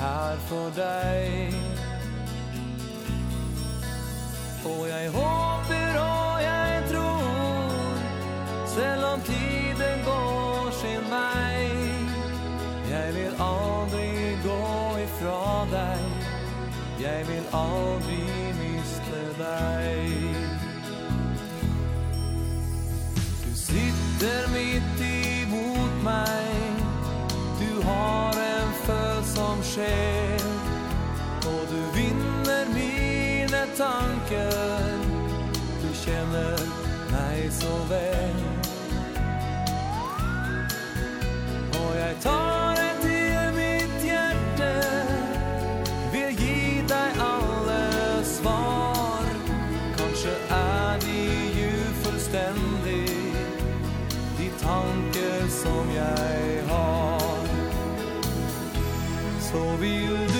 [0.00, 1.54] her for deg.
[4.64, 8.00] Og jeg håper og jeg tror
[8.72, 11.68] Selv om tiden går sin vei
[12.90, 14.08] Jeg vil aldri
[14.48, 14.64] gå
[15.04, 15.44] ifra
[15.76, 16.03] deg.
[17.04, 18.22] Jeg vil aldri
[18.56, 20.36] miste deg.
[23.44, 26.80] Du sitter midt imot meg.
[27.60, 30.48] Du har en følsom sjel
[31.46, 34.88] Og du vinner mine tanker.
[35.82, 36.64] Du kjenner
[37.12, 38.40] meg så vel.
[41.82, 42.83] Og jeg tar
[48.44, 49.24] svar.
[49.96, 51.20] Kanskje er de
[52.02, 53.12] fullständigt
[54.38, 57.44] De tanker som jeg har.
[59.40, 60.33] Så vil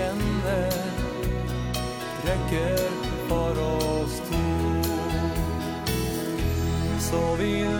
[0.00, 0.70] känner
[2.24, 2.78] räcker
[3.28, 4.82] för oss två.
[6.98, 7.79] Så vill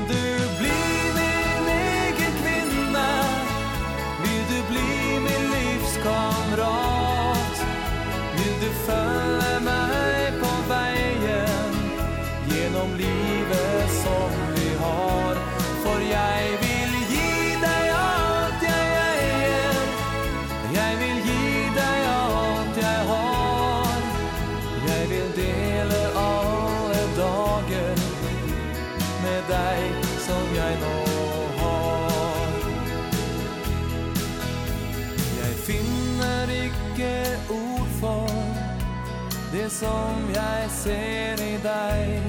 [39.80, 42.22] som jeg ser i deg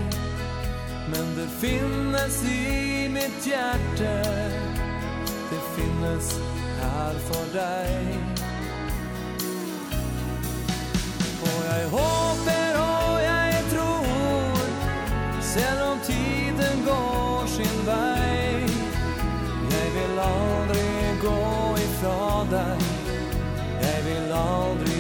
[1.11, 4.11] Men det finnes i mitt hjerte.
[5.51, 6.29] Det finnes
[6.79, 8.15] her for deg
[11.49, 14.63] Og jeg håper og jeg tror
[15.51, 18.63] Selv om tiden går sin vei.
[19.73, 20.85] Jeg vil aldri
[21.25, 21.41] gå
[21.87, 22.21] ifra
[22.53, 22.85] deg.
[23.81, 24.90] Jeg vil aldri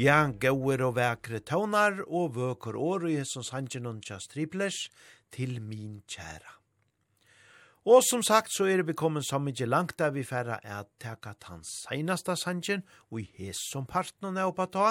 [0.00, 4.78] Ja, gauer og vekre tånar og vøker år i hessens hangen og tjas triplers
[5.34, 6.54] til min kjæra.
[7.84, 11.34] Og som sagt så er vi kommet så mykje langt der vi færre er teka
[11.36, 14.88] tans seinasta sangen og i hesson parten er oppa ta.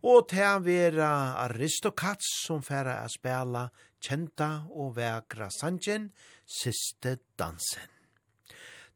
[0.00, 1.12] Og til vera
[1.44, 3.68] aristokats som færre er spela
[4.00, 6.14] kjenta og vekra sangen
[6.48, 7.90] Siste dansen.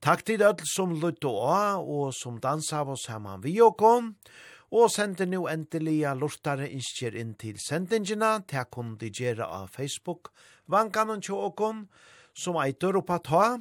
[0.01, 3.77] Takk til alle som lytte og og som dansa av oss her man vi og
[3.77, 4.15] kom.
[4.15, 9.69] Og og sender nu endelige lortare innskjer inn til sendingina, til jeg kunne digera av
[9.73, 10.29] Facebook,
[10.69, 11.89] vankanon og okon,
[12.37, 13.59] som eitur oppa ta,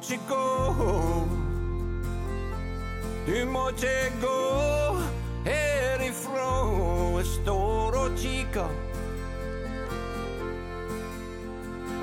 [0.01, 1.27] ikke gå
[3.27, 4.97] Du må ikke gå
[5.45, 7.17] herifra.
[7.17, 8.69] Jeg står og kikker.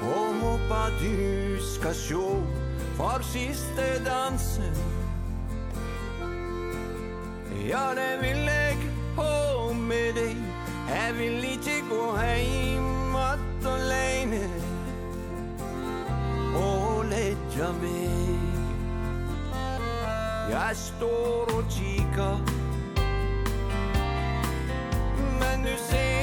[0.02, 2.42] Og håper du skal sjå
[2.96, 4.74] For siste dansen
[7.68, 8.76] Ja, det vil jeg
[9.16, 10.36] ha med deg.
[10.88, 14.18] Jeg vil ikke gå heim At og lei
[17.59, 18.39] hjá mig.
[20.51, 22.39] Jeg står og kikar.
[25.40, 26.18] Men du ser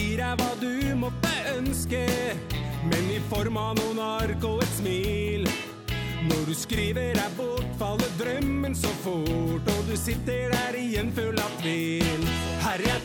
[0.00, 2.04] gir deg hva du måtte ønske
[2.88, 5.48] Men i form av noen ark og et smil.
[6.30, 11.36] Når du skriver er bort, faller drømmen så fort Og du sitter der igjen full
[11.40, 12.24] av tvil.
[12.64, 12.99] Herre,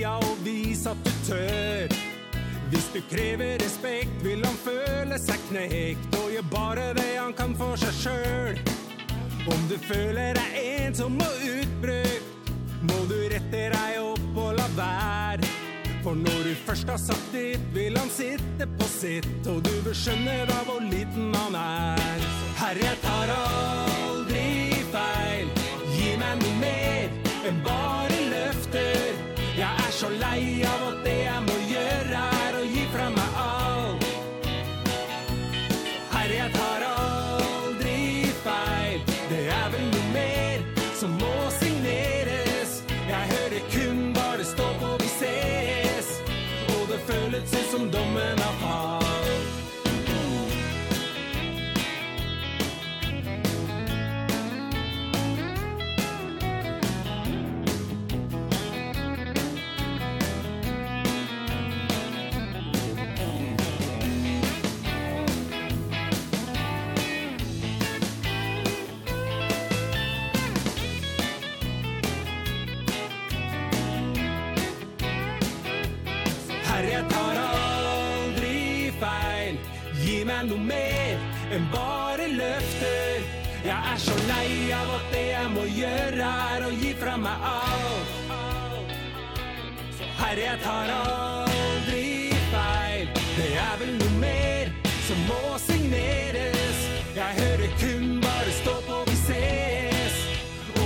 [0.00, 1.92] vilja og vis at du tør
[2.70, 7.52] Hvis du krever respekt, vil han føle seg knekt Og gjør bare det han kan
[7.58, 12.52] for seg selv Om du føler deg ensom og utbrukt
[12.88, 15.52] Må du rette deg opp og la være
[16.00, 19.28] For når du først har sagt ditt, vil han sitte på sitt.
[19.52, 22.24] Og du vil skjønne da hvor liten han er
[22.56, 24.48] Herre, jeg tar aldri
[24.94, 25.52] feil
[25.92, 29.09] Gi meg noe mer enn bare løfter
[30.00, 34.06] så lei av at det jeg må gjøre er å gi fra meg alt.
[36.14, 37.98] Herre, jeg tar aldri
[38.40, 39.04] feil.
[39.28, 40.64] Det er vel noe mer
[41.02, 42.80] som må signeres.
[43.12, 46.12] Jeg hører kun bare stå på vi ses.
[46.78, 48.39] Og det føles ut som dommen
[80.40, 81.18] meg noe mer
[81.52, 83.24] enn bare løfter
[83.64, 87.44] Jeg er så lei av at det jeg må gjøre er å gi fra meg
[87.50, 88.14] alt
[89.98, 92.06] Så herre, jeg tar aldri
[92.54, 94.72] feil Det er vel noe mer
[95.08, 96.80] som må signeres
[97.18, 100.16] Jeg hører kun bare stå på vi ses.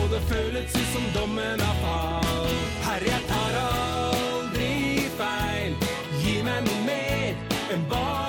[0.00, 2.50] Og det føles ut som dommen har fall.
[2.88, 4.74] Herre, jeg tar aldri
[5.20, 5.78] feil
[6.24, 8.23] Gi meg noe mer enn bare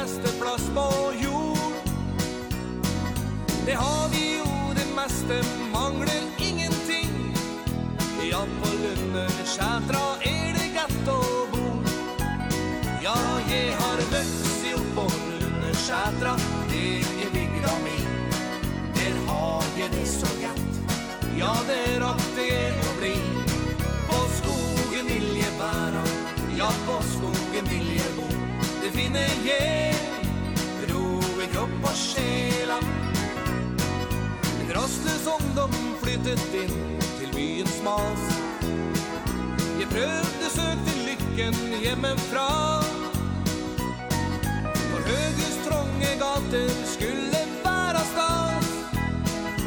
[0.00, 1.72] beste plass på jord.
[3.66, 5.36] Det har vi jo, det meste
[5.72, 7.12] mangler ingenting.
[8.30, 10.02] Ja, på lunde skjætra
[10.32, 11.20] er det gatt å
[11.52, 11.64] bo.
[13.04, 13.16] Ja,
[13.48, 15.06] jeg har vøks jo på
[15.40, 16.34] lunde skjætra
[16.72, 16.84] Det
[17.24, 17.96] er bygda mi.
[18.98, 20.94] Der har jeg det så gatt
[21.38, 23.14] Ja, det er at det er å bli.
[24.10, 26.04] På skogen vil jeg bæra
[26.60, 28.30] Ja, på skogen vil jeg bo.
[28.82, 29.85] Det finner jeg
[35.26, 35.72] Byens ungdom
[36.02, 38.26] flyttet inn til byens mas.
[39.80, 42.44] Jeg prøvde søkte lykken hjemmefra.
[44.76, 48.70] For Høges trånge gater skulle være stas.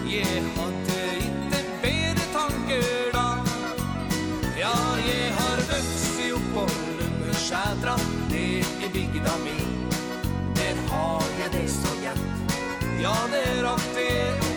[0.08, 3.28] Jeg hadde ikke bedre tanker da.
[4.62, 7.98] Ja, jeg har vøkst i oppholden med skjædra
[8.32, 9.76] Ned i bygda min
[10.56, 12.56] Der har jeg det så gjett
[13.02, 13.68] Ja, det er
[14.00, 14.49] jeg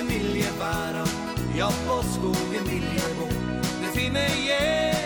[0.00, 1.06] skogen vill jag bära.
[1.58, 3.34] Ja, på skogen vill jag bo.
[3.82, 4.96] Det finner jag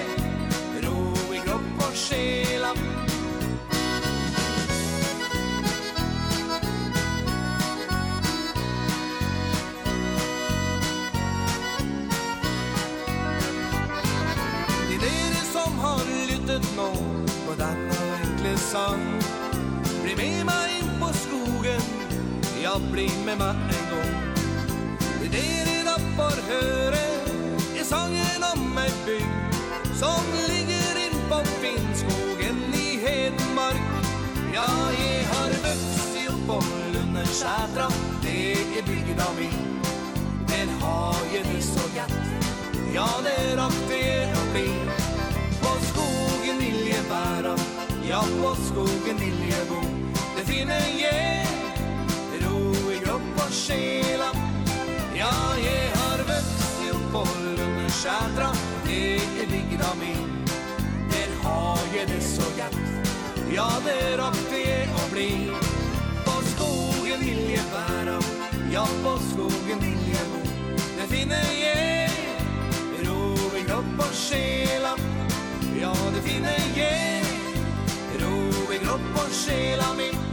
[0.85, 2.75] ro i kropp och själa.
[14.89, 16.93] Det är dere som har lyttet nå
[17.47, 19.23] på denna enkle sang
[20.03, 21.81] Bli med meg inn på skogen.
[22.63, 24.34] Ja, bli med meg en gång
[26.25, 27.01] får høre
[27.77, 29.57] er sangen om ei bygd
[29.99, 34.07] som ligger inn på Finnskogen i Hedmark.
[34.55, 37.89] Ja, jeg har vøkst i Bollunder skjætra,
[38.23, 39.51] det er bygda mi.
[40.53, 42.17] Den har jeg det så gætt,
[42.95, 44.01] ja, det rakte
[44.41, 44.69] å bli
[45.61, 47.57] På skogen vil jeg bæra,
[48.09, 49.83] ja, på skogen vil jeg bo.
[50.39, 51.47] Det finner jeg,
[52.47, 52.65] ro
[52.95, 54.33] i kropp og sjela,
[55.15, 55.33] ja,
[55.63, 56.14] jeg har
[57.15, 58.51] morgonens andra
[58.87, 60.29] Det er bygda min
[61.15, 62.95] Der har jeg det så gatt
[63.55, 65.51] Ja, det är rakt det är att bli.
[66.25, 68.21] På skogen vil jeg være.
[68.73, 70.41] Ja, på skogen vil jeg bo.
[70.99, 72.11] Det finner jeg.
[73.07, 74.97] Ro i kropp og sjela.
[75.81, 77.25] Ja, det finner jeg.
[78.23, 80.24] Ro i kropp og sjela min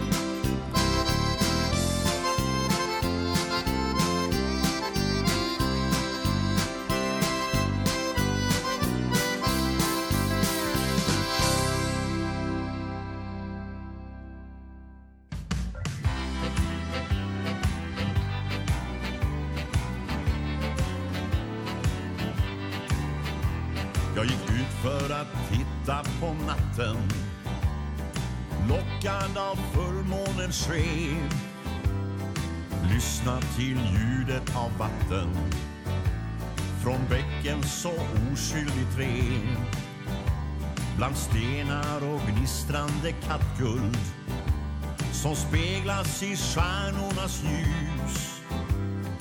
[41.01, 43.97] Bland stenar och gnistrande kattguld
[45.11, 48.41] Som speglas i stjärnornas ljus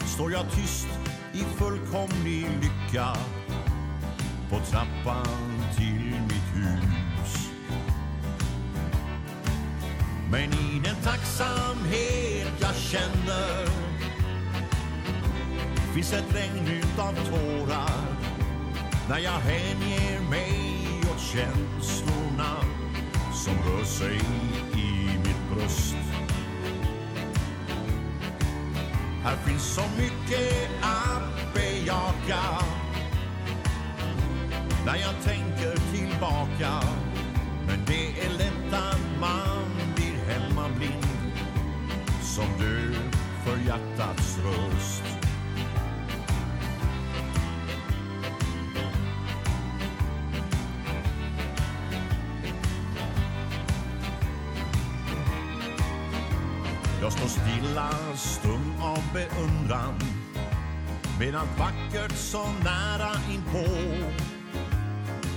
[0.06, 0.88] Står jag tyst
[1.32, 3.16] i fullkomlig lycka
[4.50, 7.50] På trappan till mitt hus.
[10.30, 13.66] Men i den tacksamhet jag känner
[15.94, 18.00] Finns ett regn utav tårar
[19.08, 20.79] När jag hänger mig
[21.32, 22.56] känslorna
[23.32, 24.20] som rör sig
[24.74, 25.96] i mitt bröst.
[29.22, 32.64] Här finns så mycket att bejaka.
[34.86, 36.80] När jag tänker tillbaka
[37.66, 41.06] Men det är lätt att man blir hemmablind.
[42.22, 42.94] Som du
[43.44, 45.09] för hjärtats röst.
[57.30, 59.94] stilla, stum av beundran
[61.18, 63.64] Med allt vackert så nära inpå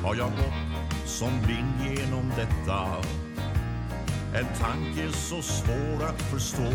[0.04, 0.74] Har jag gått
[1.06, 2.86] som blind genom detta.
[4.36, 6.72] En tanke så svår att förstå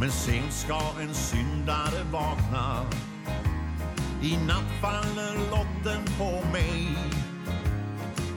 [0.00, 2.84] Men sent ska en syndare vakna.
[4.22, 6.96] I natt faller lotten på mig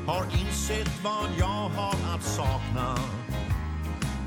[0.07, 3.20] Har insett vad jag har att sakna.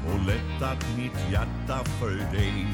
[0.06, 2.66] Och lättat mitt hjärta för dig.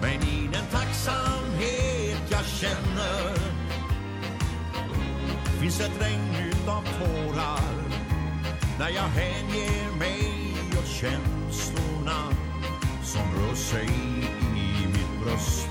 [0.00, 3.34] Men i den tacksamhet jag känner
[5.60, 7.60] Finns ett regn utav tårar
[8.78, 12.20] När jag hänger mig åt känslorna
[13.02, 13.88] Som rör sig
[14.56, 15.68] i mitt bröst.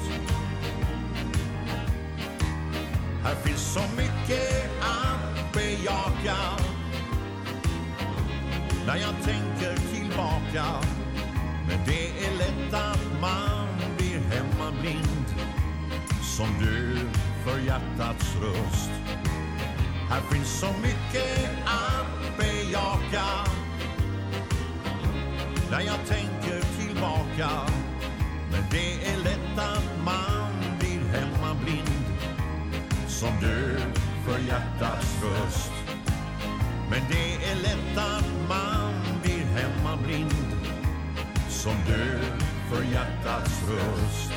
[3.23, 6.37] Här finns så mycket att bejaka
[8.89, 10.65] när jag tänker tillbaka.
[11.67, 13.67] Men det är lätt att man
[13.97, 15.25] blir hemmablind
[16.21, 16.97] Som du
[17.45, 18.91] för hjärtats röst.
[20.09, 23.25] Här finns så mycket att bejaka.
[25.71, 27.49] När jag tänker tillbaka.
[28.51, 32.05] Men det är lätt att man blir hemmablind
[33.07, 33.77] Som du
[34.25, 35.71] för hjärtats röst.
[36.89, 38.28] Men det är lätt att
[40.09, 40.31] vind
[41.49, 42.21] som dör
[42.69, 44.28] för hjärtats röst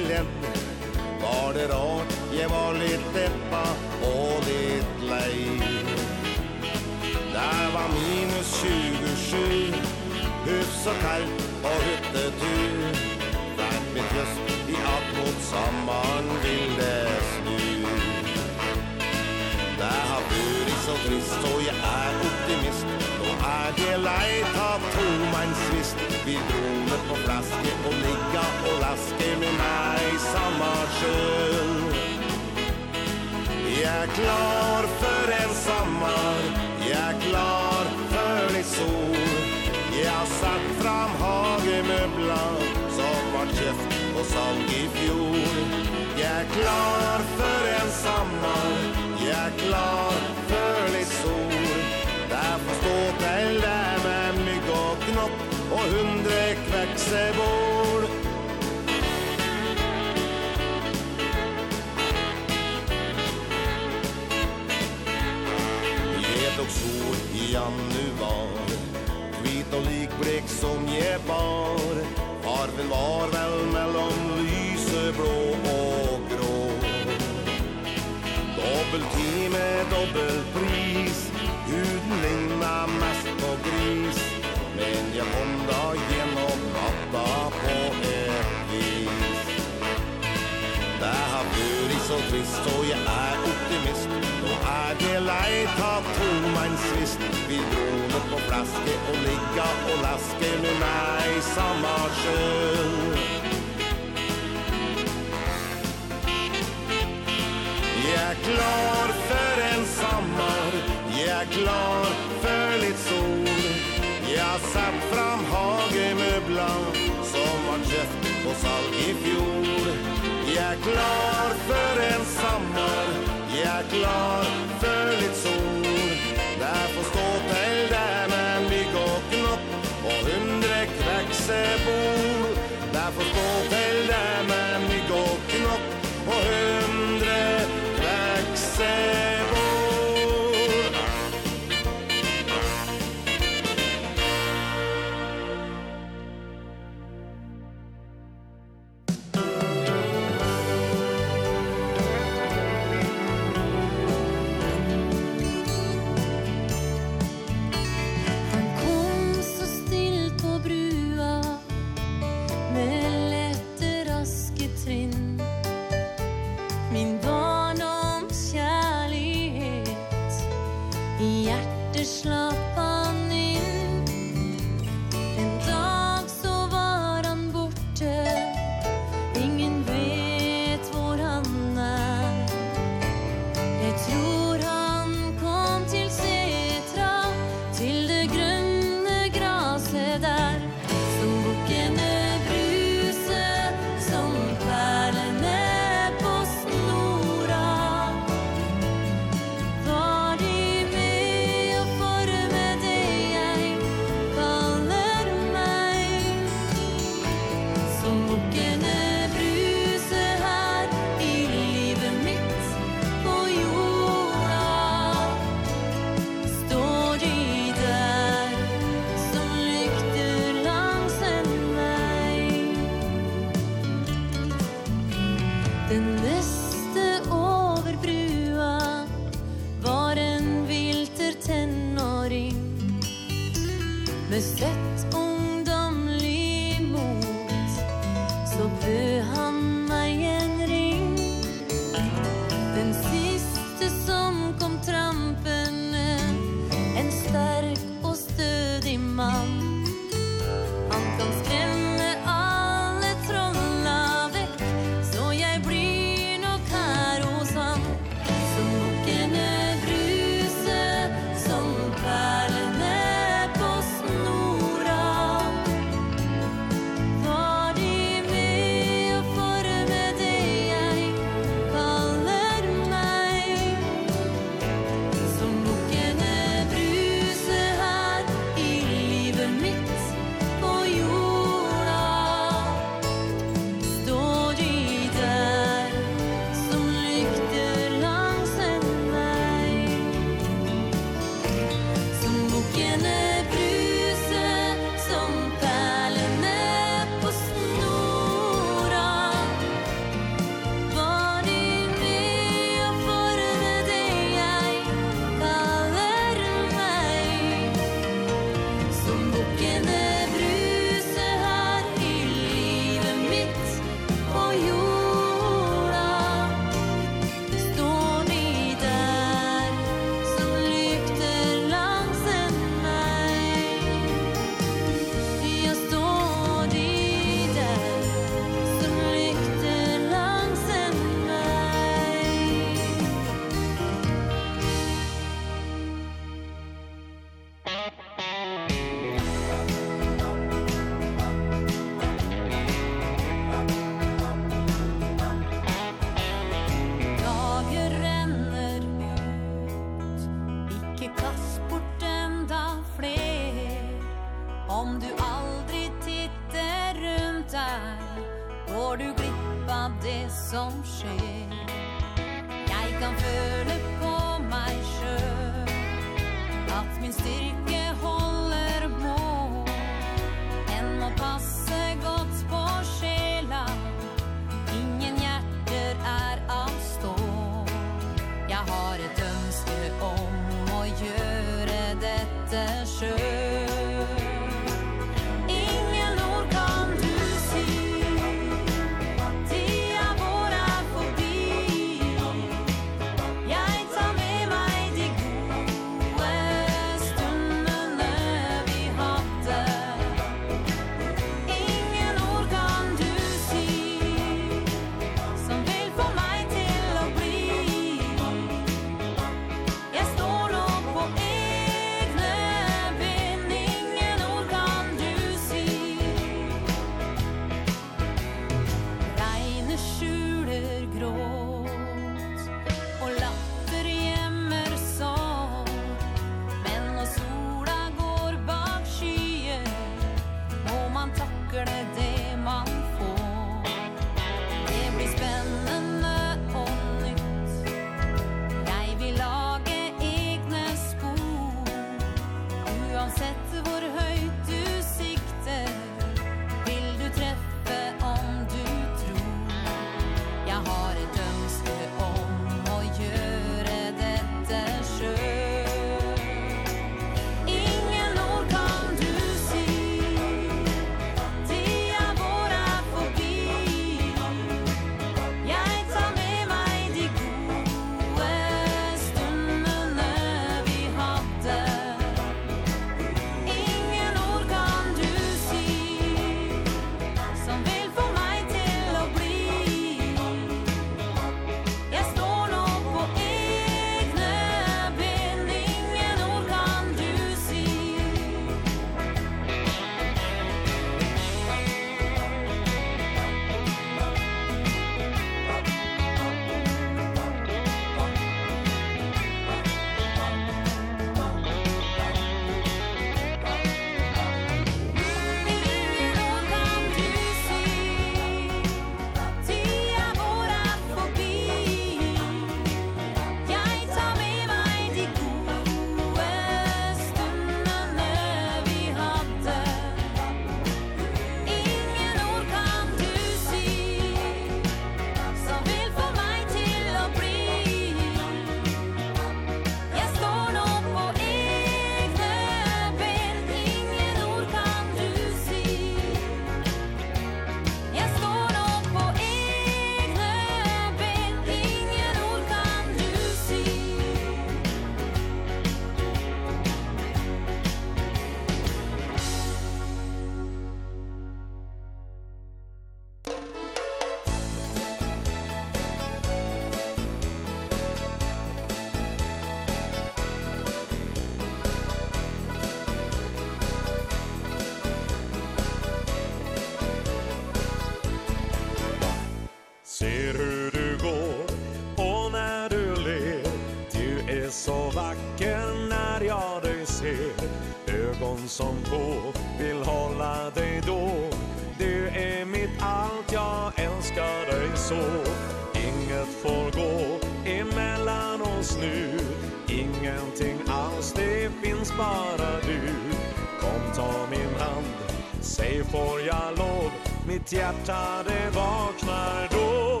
[597.54, 600.00] hjärta det vaknar då.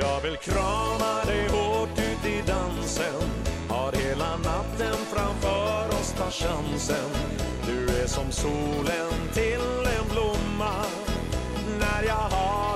[0.00, 3.22] Jag vill krama dig hårt ut i dansen.
[3.68, 7.10] Har hela natten framför oss ta chansen.
[7.66, 10.74] Du är som solen till en blomma.
[11.80, 12.75] När jag har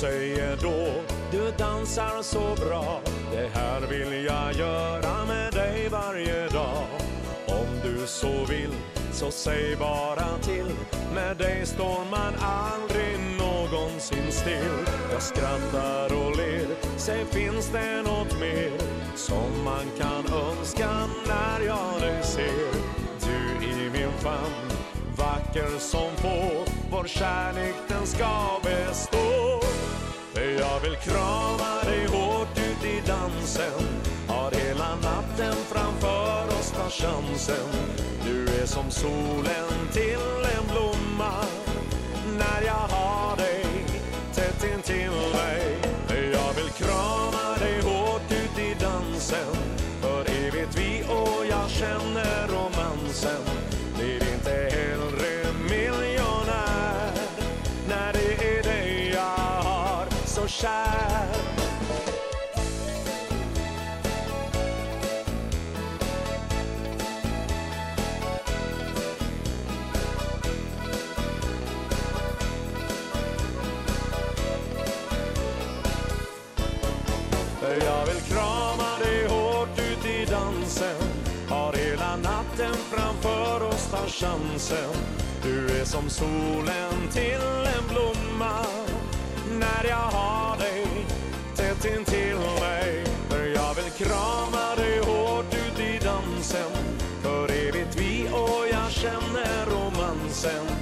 [0.00, 3.00] säger då Du dansar så bra.
[3.32, 6.84] Det här vill jag göra med dig varje dag.
[7.46, 8.72] Om du så vill
[9.12, 10.70] så säg bara till.
[11.14, 14.86] Med dig står man aldrig någonsin still.
[15.12, 18.72] Jag skrattar och ler Säg finns det något mer
[19.16, 20.90] Som man kan önska
[21.26, 22.72] när jag dig ser.
[23.20, 24.70] Du i min famn
[25.18, 29.39] Vacker som få Vår kärlek den ska bestå.
[30.34, 33.86] Jag vill krama dig hårt ut i dansen.
[34.28, 37.68] Har hela natten framför oss ta chansen.
[38.24, 41.32] Du är som solen till en blomma.
[42.38, 43.64] När jag har dig
[44.34, 45.78] tätt in till mig
[46.32, 47.39] Jag vill krama
[84.10, 84.94] chansen.
[85.42, 88.66] Du är som solen till en blomma.
[89.58, 90.86] När jag har dig
[91.56, 93.04] tätt in till mig.
[93.28, 96.72] För jag vill krama dig hårt ut i dansen.
[97.22, 100.79] För evigt vi och jag känner romansen.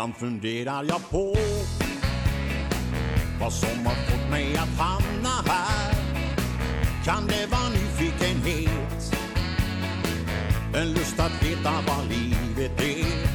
[0.00, 1.36] Ibland funderar jag på
[3.40, 5.94] Vad som har fått mig att hamna här.
[7.04, 9.14] Kan det vara nyfikenhet?
[10.74, 13.28] En lust att veta vad livet är.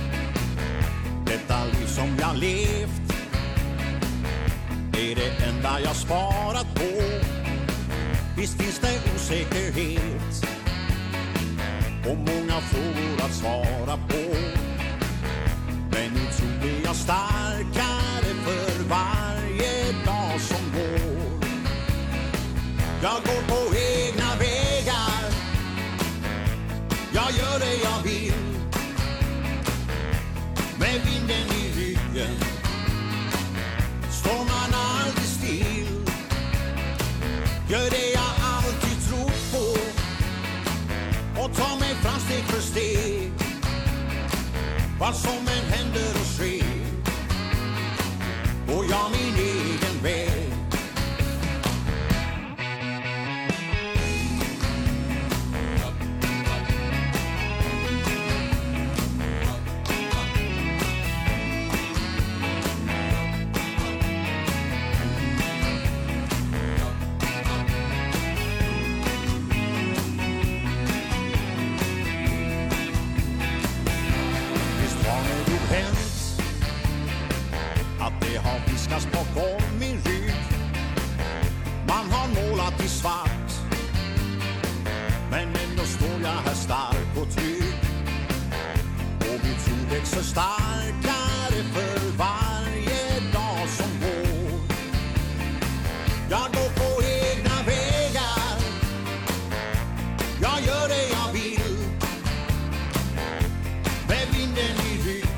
[1.25, 3.13] Detta liv som jag levt
[4.93, 7.01] Är det enda jag sparat på.
[8.37, 10.45] Visst finns det osäkerhet
[12.09, 14.64] Och många frågor att svara på.
[15.95, 21.47] Men nu tror jag starkare för varje dag som går.
[23.01, 25.31] Jag går på egna vägar.
[27.13, 28.33] Jag gör det jag vill.
[30.79, 32.35] Med vinden i ryggen
[34.09, 36.05] Står man aldrig still.
[37.69, 39.79] Gör det jag alltid tror på.
[41.41, 43.31] Och tar mig fram steg för steg.
[44.99, 45.74] Vad som än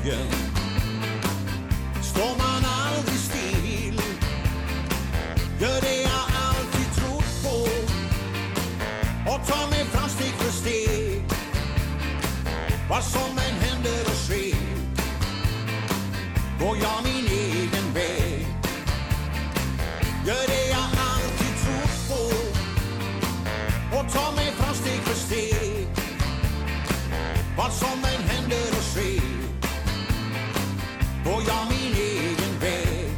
[0.08, 0.26] vägen
[2.02, 4.00] Står man aldrig still?
[5.60, 7.56] Gör det jag alltid trott på.
[9.30, 11.22] Och tar mig fram steg för steg.
[12.88, 14.56] Vad som än händer och sker
[16.60, 18.46] Går jag min egen väg.
[20.26, 22.22] Gör det jag alltid trott på.
[23.96, 25.86] Och tar mig fram steg för steg.
[27.56, 28.07] Vad som
[31.48, 33.10] jag min egen väg.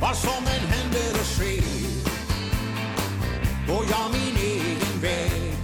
[0.00, 1.78] Vad som än händer och sker
[3.68, 5.54] Går jag min egen väg.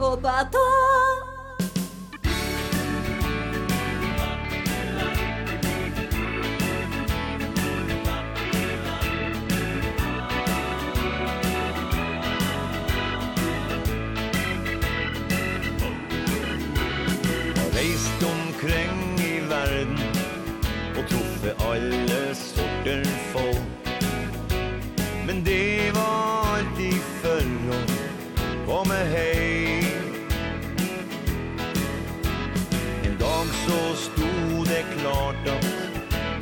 [0.00, 0.44] Och bara
[21.70, 23.88] alle sorter folk
[25.26, 27.80] Men det var alltid förr å
[28.66, 29.84] komme hej
[33.04, 35.68] En dag så stod det klart at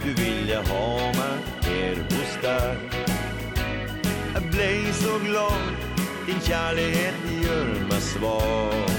[0.07, 2.95] du ville ha meg her hos deg.
[4.35, 5.67] Jeg blei så glad,
[6.29, 8.95] din kjærlighet gjør meg svag.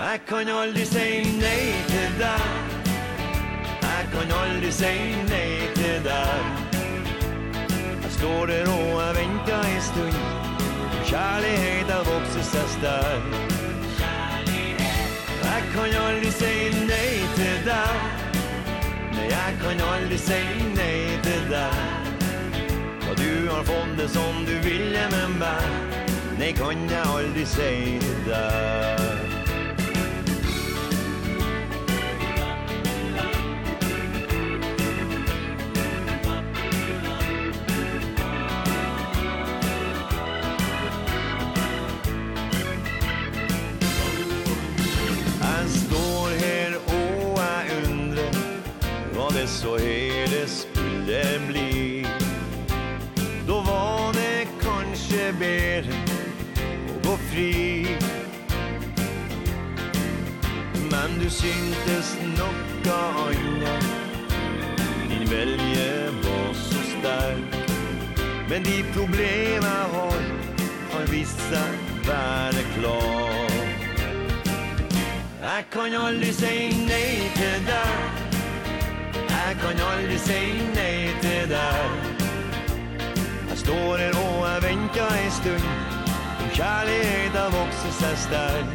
[0.00, 1.62] Jeg kan aldri si nei
[1.92, 2.69] til deg
[4.20, 4.96] kan aldri si
[5.30, 6.42] nei til deg.
[8.02, 10.18] Jeg står der og jeg venter en stund.
[11.08, 13.24] Kjærlighet har vokset seg sterk
[15.40, 16.52] Jeg kan aldri si
[16.90, 18.04] nei til deg.
[19.16, 20.42] Nei, jeg kan aldri si
[20.76, 21.80] nei til deg.
[23.08, 25.96] Og du har fått det som du ville med meg
[26.38, 29.09] Nei, kan jag aldrig säga där
[49.60, 52.06] så heles skulle bli
[53.46, 55.96] Då var det kanskje bedre
[56.88, 57.86] å gå fri.
[60.90, 63.74] Men du syntes nokka anna
[65.10, 65.90] Din velje
[66.24, 67.58] var så sterk.
[68.48, 70.24] Men de problema har
[70.92, 73.60] har vist seg være klar.
[75.42, 76.56] Jeg kan aldri si
[76.88, 78.19] nei til deg
[79.50, 80.42] jeg kan aldri si
[80.74, 81.90] nei til deg
[83.50, 85.64] Jeg står her og jeg venter en stund.
[86.42, 88.68] Om kjærlighet har vokset seg sterk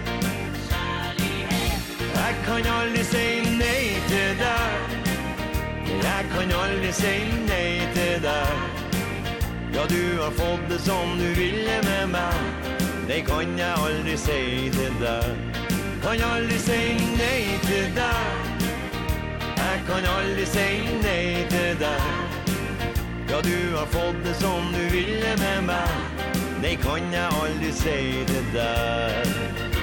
[2.16, 3.28] Jeg kan aldri si
[3.62, 4.98] nei til deg
[5.94, 7.14] Jeg kan aldri si
[7.48, 8.58] nei til deg
[9.76, 12.68] Ja, du har fått det som du ville med meg
[13.08, 14.44] Det kan jeg aldri si
[14.76, 15.64] til deg
[16.04, 16.82] Kan aldri si
[17.16, 18.55] nei til deg dig
[19.88, 20.68] kan aldri si
[21.04, 22.02] nei til deg.
[23.30, 25.96] Ja, du har fått det som du ville med meg.
[26.62, 29.75] Nei, kan jeg aldri si til deg.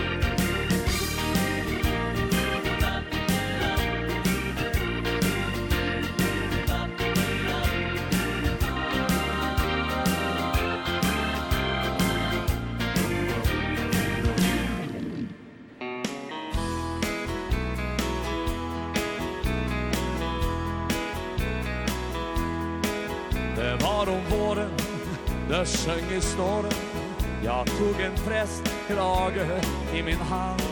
[25.86, 26.70] sjöng i storm.
[27.44, 29.62] Jag tog en prästkrage
[29.94, 30.62] i min hand.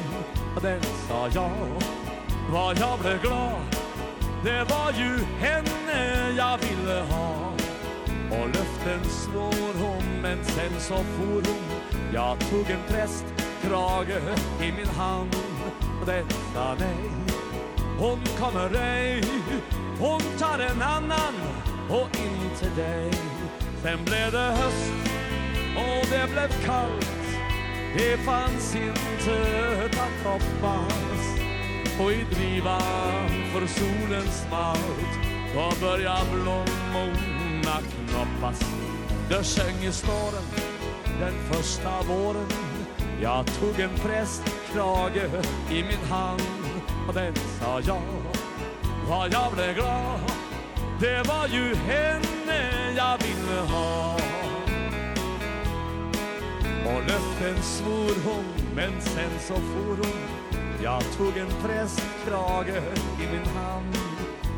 [0.57, 1.51] Och den sa jag
[2.53, 3.77] Vad jag blev glad.
[4.45, 7.53] Det var ju henne jag ville ha.
[8.31, 11.81] Och löften svår hon Men sen så for hon.
[12.15, 14.23] Jag tog en prästkrage
[14.63, 15.37] i min hand.
[16.01, 16.25] Och den
[16.55, 17.11] sa nej
[17.99, 19.25] Hon kommer ej.
[19.99, 21.35] Hon tar en annan
[21.89, 23.30] Och inte dig.
[23.83, 24.93] Sen blev det höst
[25.77, 27.11] och det blev kallt.
[27.97, 31.39] Det fanns inte att hoppas
[32.01, 35.13] Och i drivan för solens malt
[35.55, 37.79] Då började blommorna
[38.09, 38.61] knoppas.
[39.29, 40.45] Det sjöng i snåren
[41.21, 42.49] den första våren.
[43.23, 45.31] Jag tog en prästkrage
[45.71, 46.43] i min hand
[47.09, 48.03] Och den sa jag
[49.09, 50.40] Och jag blev glad.
[51.01, 54.17] Det var ju henne jag ville ha.
[56.87, 60.41] Och löften svor hon Men sen så for hon.
[60.83, 62.83] Jag tog en prästkrage
[63.21, 63.97] i min hand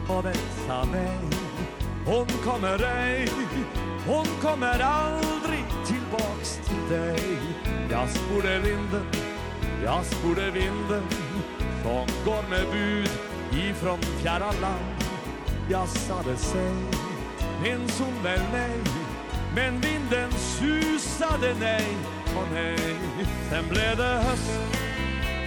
[0.09, 0.35] Och den
[0.67, 1.19] sa nej
[2.07, 3.29] Hon kommer ej
[4.07, 7.39] Hon kommer aldrig tillbaks till dig.
[7.91, 9.07] Jag sporde vinden
[9.85, 11.03] Jag sporde vinden
[11.83, 13.11] Som går med bud
[13.53, 15.02] ifrån fjärran land
[15.73, 16.73] jassade sig.
[17.63, 18.79] Minns hon väl nej
[19.55, 21.87] Men vinden susade nej
[22.37, 22.97] och nej
[23.51, 24.51] Sen blev det höst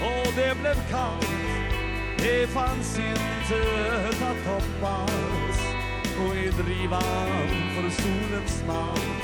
[0.01, 1.29] och det blev kallt.
[2.17, 3.61] Det fanns inte
[4.25, 5.59] att hoppas
[6.19, 9.15] Och i drivan för solens namn.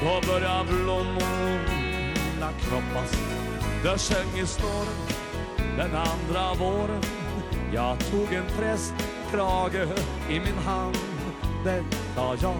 [0.00, 3.12] Då började blommorna kroppas.
[3.82, 5.16] Där sjöng i storm
[5.76, 7.02] den andra våren.
[7.74, 8.94] Jag tog en präst
[9.30, 9.88] krage
[10.30, 10.96] i min hand
[11.64, 12.56] Den sa jag,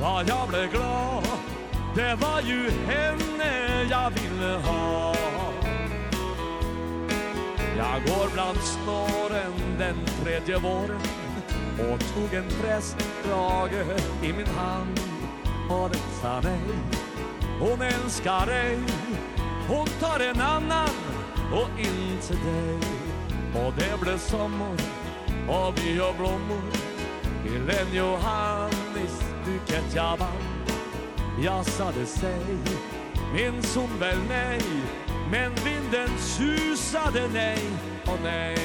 [0.00, 1.24] la jag blev glad.
[1.94, 5.14] Det var ju henne jag ville ha.
[7.76, 11.00] Jag går bland snåren den tredje våren
[11.78, 15.00] Och tog en prästkrage i min hand.
[15.70, 16.60] Och den sa nej,
[17.60, 18.78] hon älskar dig.
[19.68, 20.90] Hon tar en annan
[21.52, 22.78] och inte dig.
[23.54, 25.05] Och det blev sommar.
[25.48, 26.70] Och vi har blommor
[27.42, 30.56] till en Johannes Buket jag vann.
[31.42, 32.58] Jassade sig
[33.34, 34.60] Min som väl nej
[35.30, 37.58] Men vinden susade nej
[38.04, 38.56] Och nej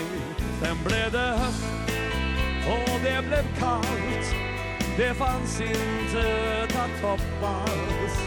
[0.61, 1.63] Sen blev det höst
[2.67, 4.35] Och det blev kallt
[4.97, 8.21] Det fanns inte att hoppas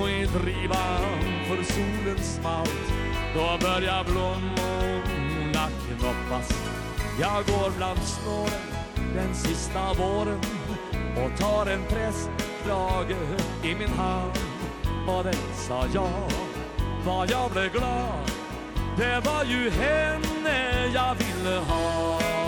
[0.00, 2.92] Och i drivan för solen smalt.
[3.34, 5.68] Då börjar blommorna
[5.98, 6.77] knoppas
[7.20, 8.78] Jag går bland snåren
[9.14, 10.40] den sista våren
[11.16, 13.16] Och tar en prästkrage
[13.64, 14.32] i min hand.
[15.08, 16.30] Och den sa jag,
[17.04, 18.30] vad jag blev glad
[18.96, 22.47] Det var ju henne jag ville ha.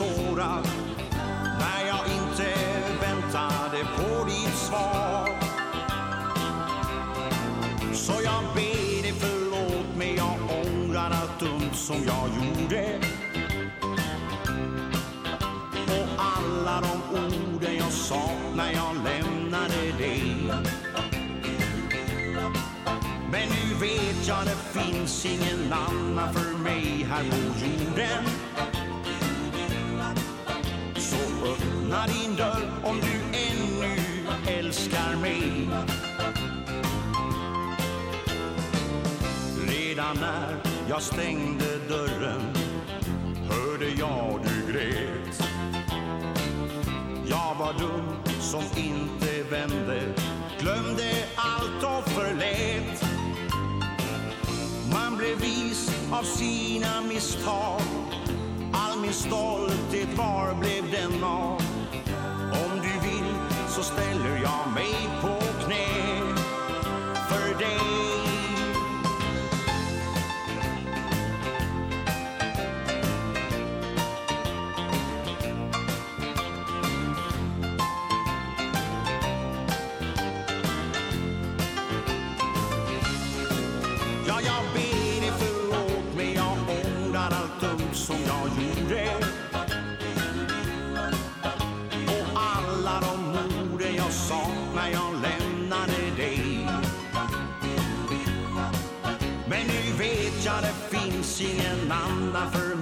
[0.00, 0.68] sårad
[1.58, 2.54] När jag inte
[3.00, 5.28] väntade på ditt svar.
[7.92, 12.98] Så jag ber dig förlåt mig Jag ångrar allt dumt som jag gjorde.
[15.86, 20.52] Och alla de orden jag sa När jag lämnade dig.
[23.32, 28.24] Men nu vet jag det finns ingen annan för mig här på jorden.
[32.00, 33.96] öppna din dörr om du ännu
[34.58, 35.68] älskar mig.
[39.68, 40.56] Redan när
[40.88, 42.42] jag stängde dörren
[43.48, 45.42] hörde jag du grät.
[47.26, 48.08] Jag var dum
[48.40, 50.14] som inte vände
[50.60, 53.04] glömde allt och förlät.
[54.92, 57.80] Man blev vis av sina misstag.
[58.72, 61.69] All min stolthet var blev den av?
[63.82, 66.19] så ställer jag mig på knä.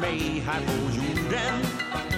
[0.08, 2.17] mig här på jorden.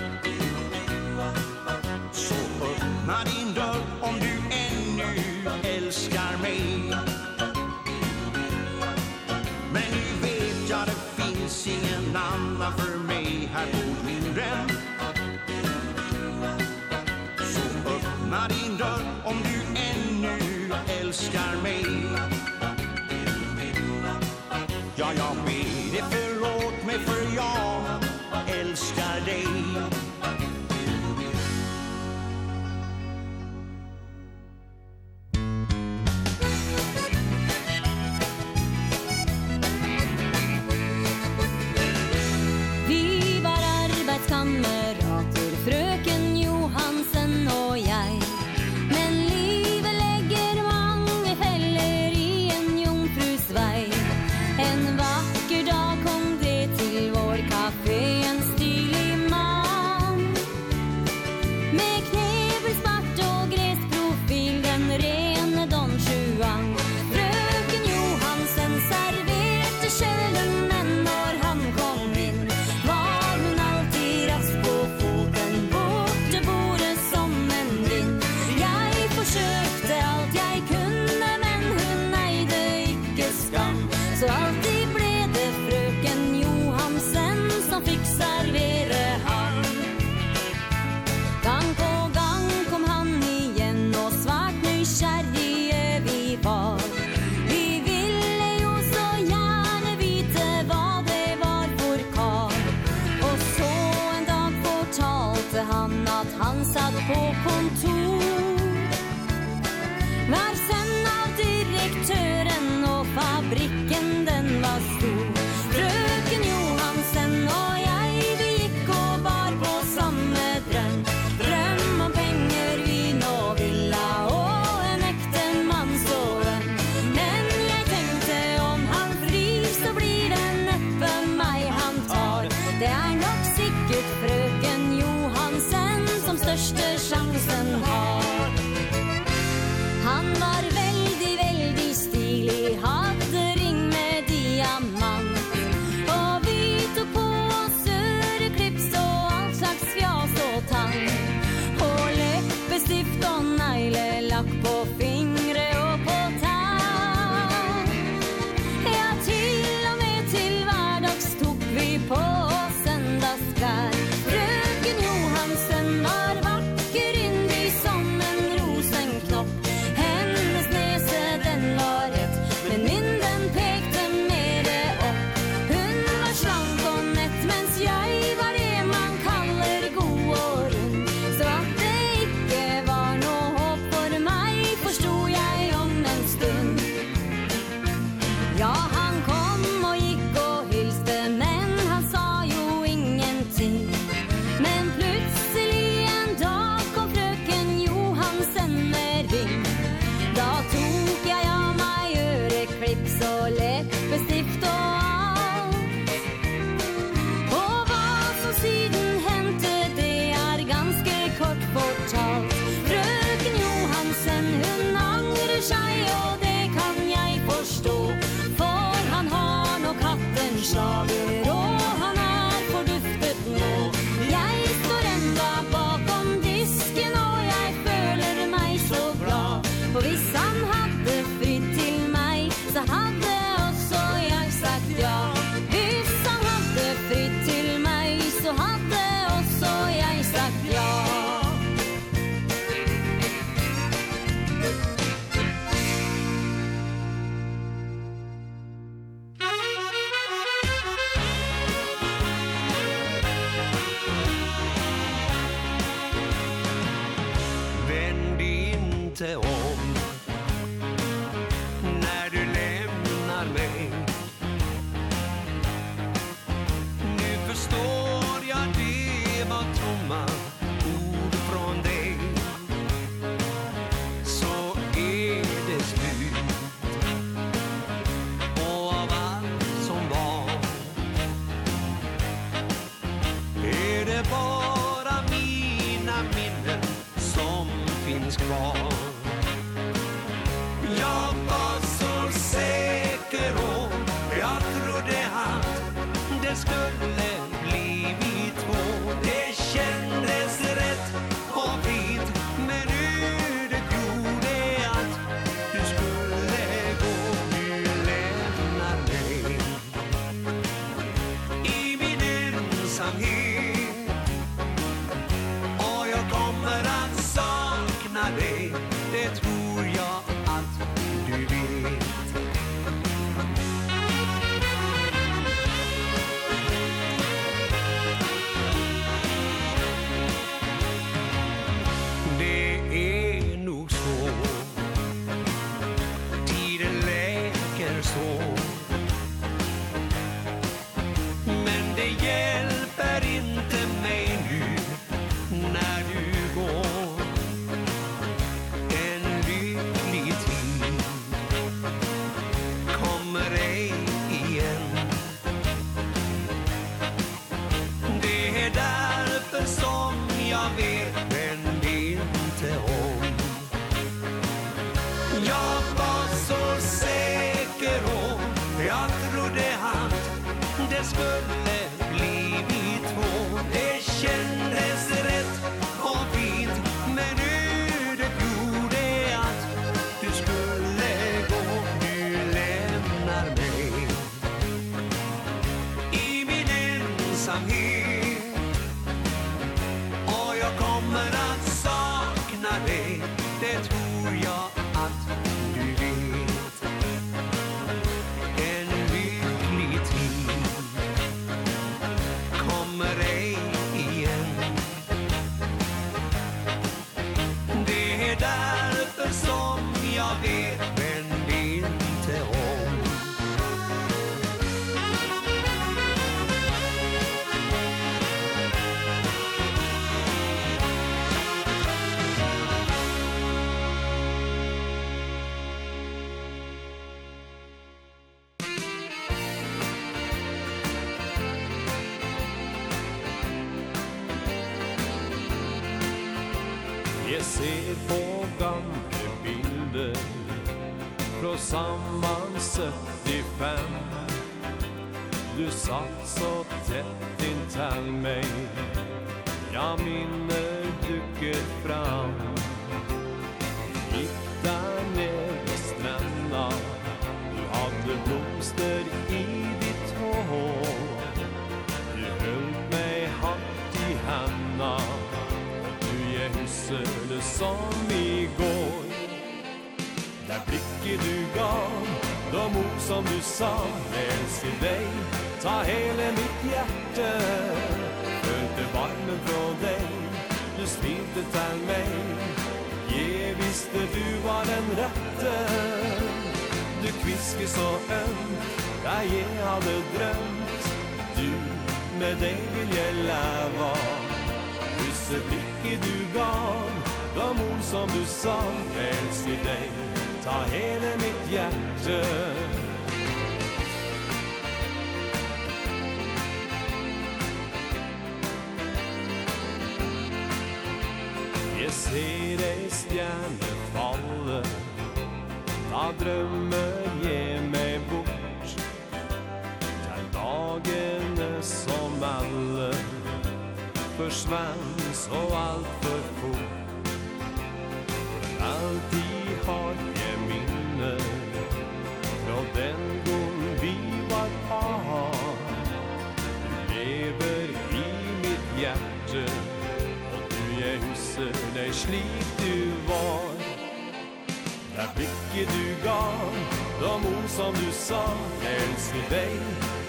[547.60, 548.24] som du sa
[548.64, 549.60] Älskar dig,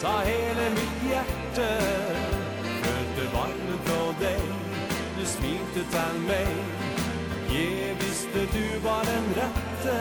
[0.01, 1.71] ta hele mitt hjärta
[2.83, 4.41] Födde vattnet från deg,
[5.19, 6.55] Du smilte till mig
[7.49, 9.97] Je visste du var den rette.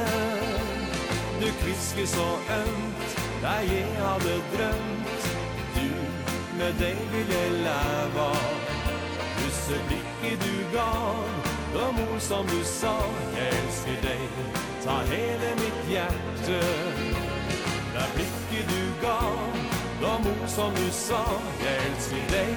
[1.40, 2.28] Du kvisker så
[2.62, 5.22] ömt Där jeg hadde drømt.
[5.74, 5.90] Du,
[6.58, 8.30] med dig ville läva
[9.36, 11.24] Husse blikket du gav
[11.74, 12.96] De ord som du sa
[13.36, 14.28] Jag älskar dig
[14.84, 16.89] Ta hele mitt hjärta
[19.02, 19.38] gav
[20.00, 21.24] De mor som du sa
[21.64, 22.56] Jag älskar dig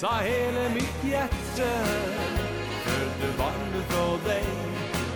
[0.00, 1.72] Ta hela mitt hjärta.
[2.84, 4.44] För det varme från dig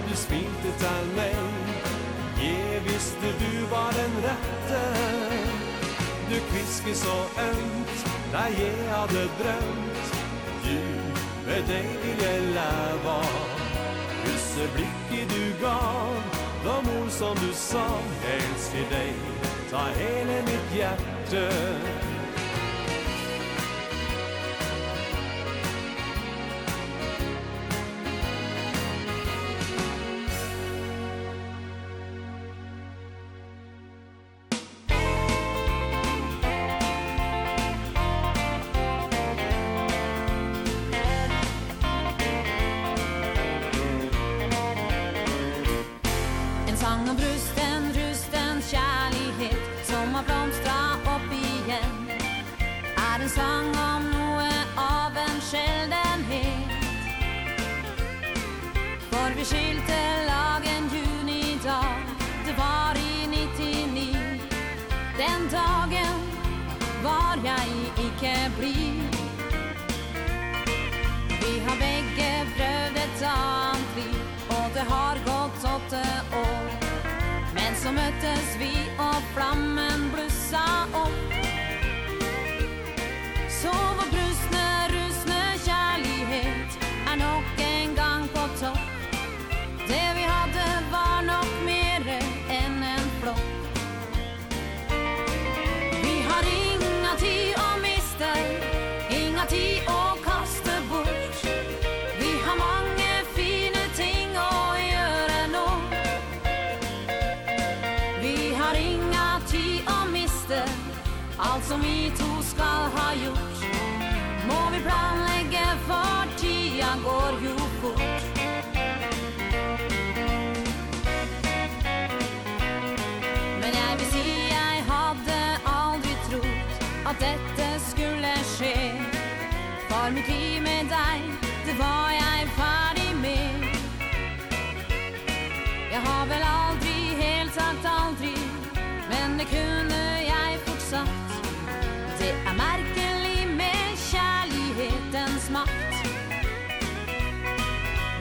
[0.08, 1.36] Du smilte till mig.
[2.40, 4.82] Jag visste du var den rette
[6.30, 10.14] Du kviske så ömt När jag hadde drömt.
[10.64, 10.78] Du,
[11.46, 13.22] med dig vill jag leva.
[14.24, 16.22] Husse blicket du gav
[16.64, 17.88] De mor som du sa.
[18.24, 19.37] Jag älskar dig.
[19.70, 22.07] Ta hele mitt hjerte.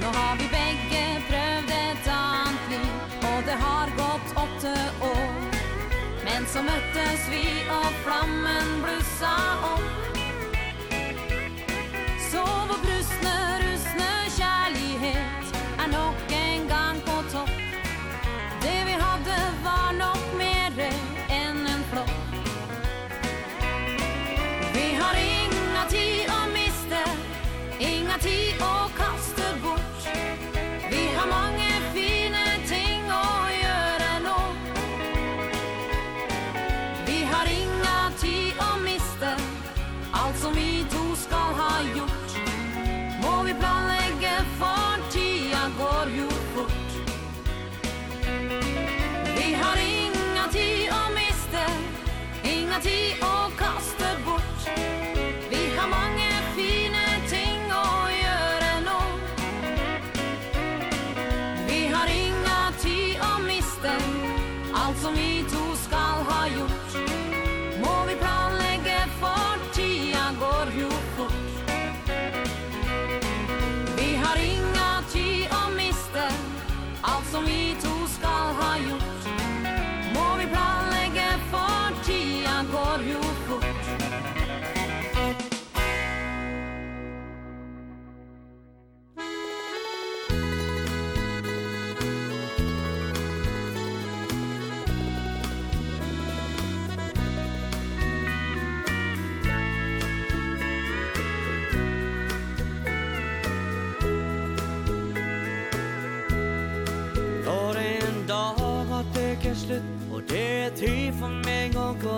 [0.08, 2.94] Nå har vi begge prøvd et annet liv.
[3.28, 4.72] Og det har gått åtte
[5.04, 5.34] år.
[6.24, 9.36] Men så møttes vi og flammen blussa
[9.74, 10.07] opp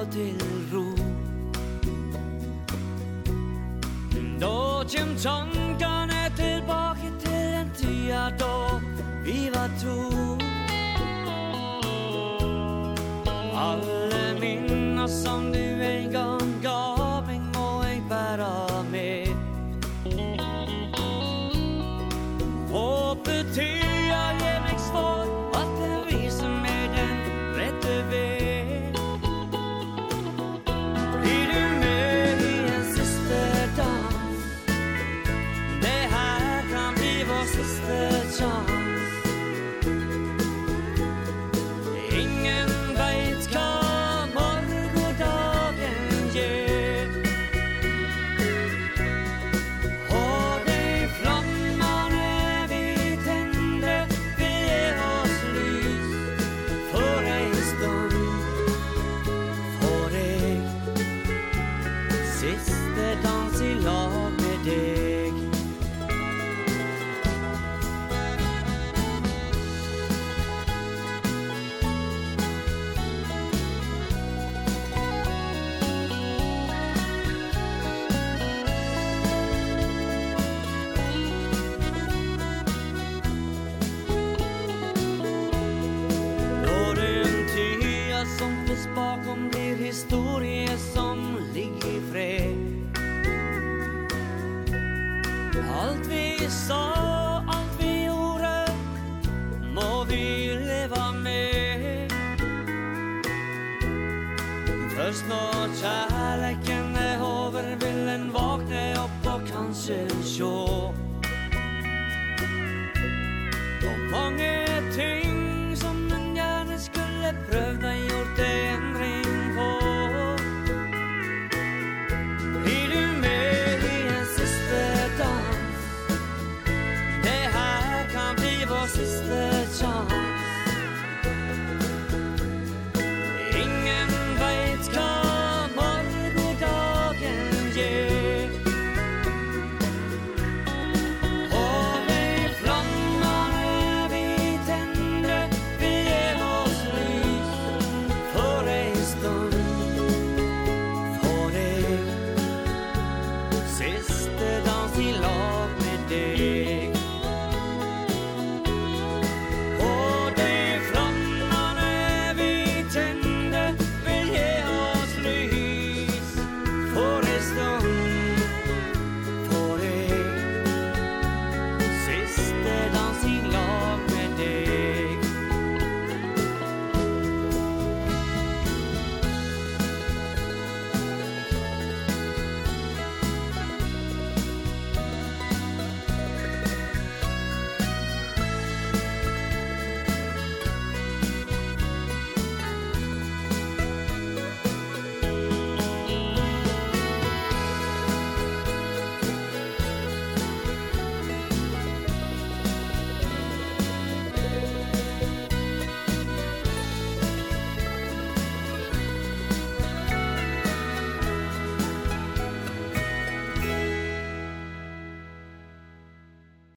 [0.05, 0.58] till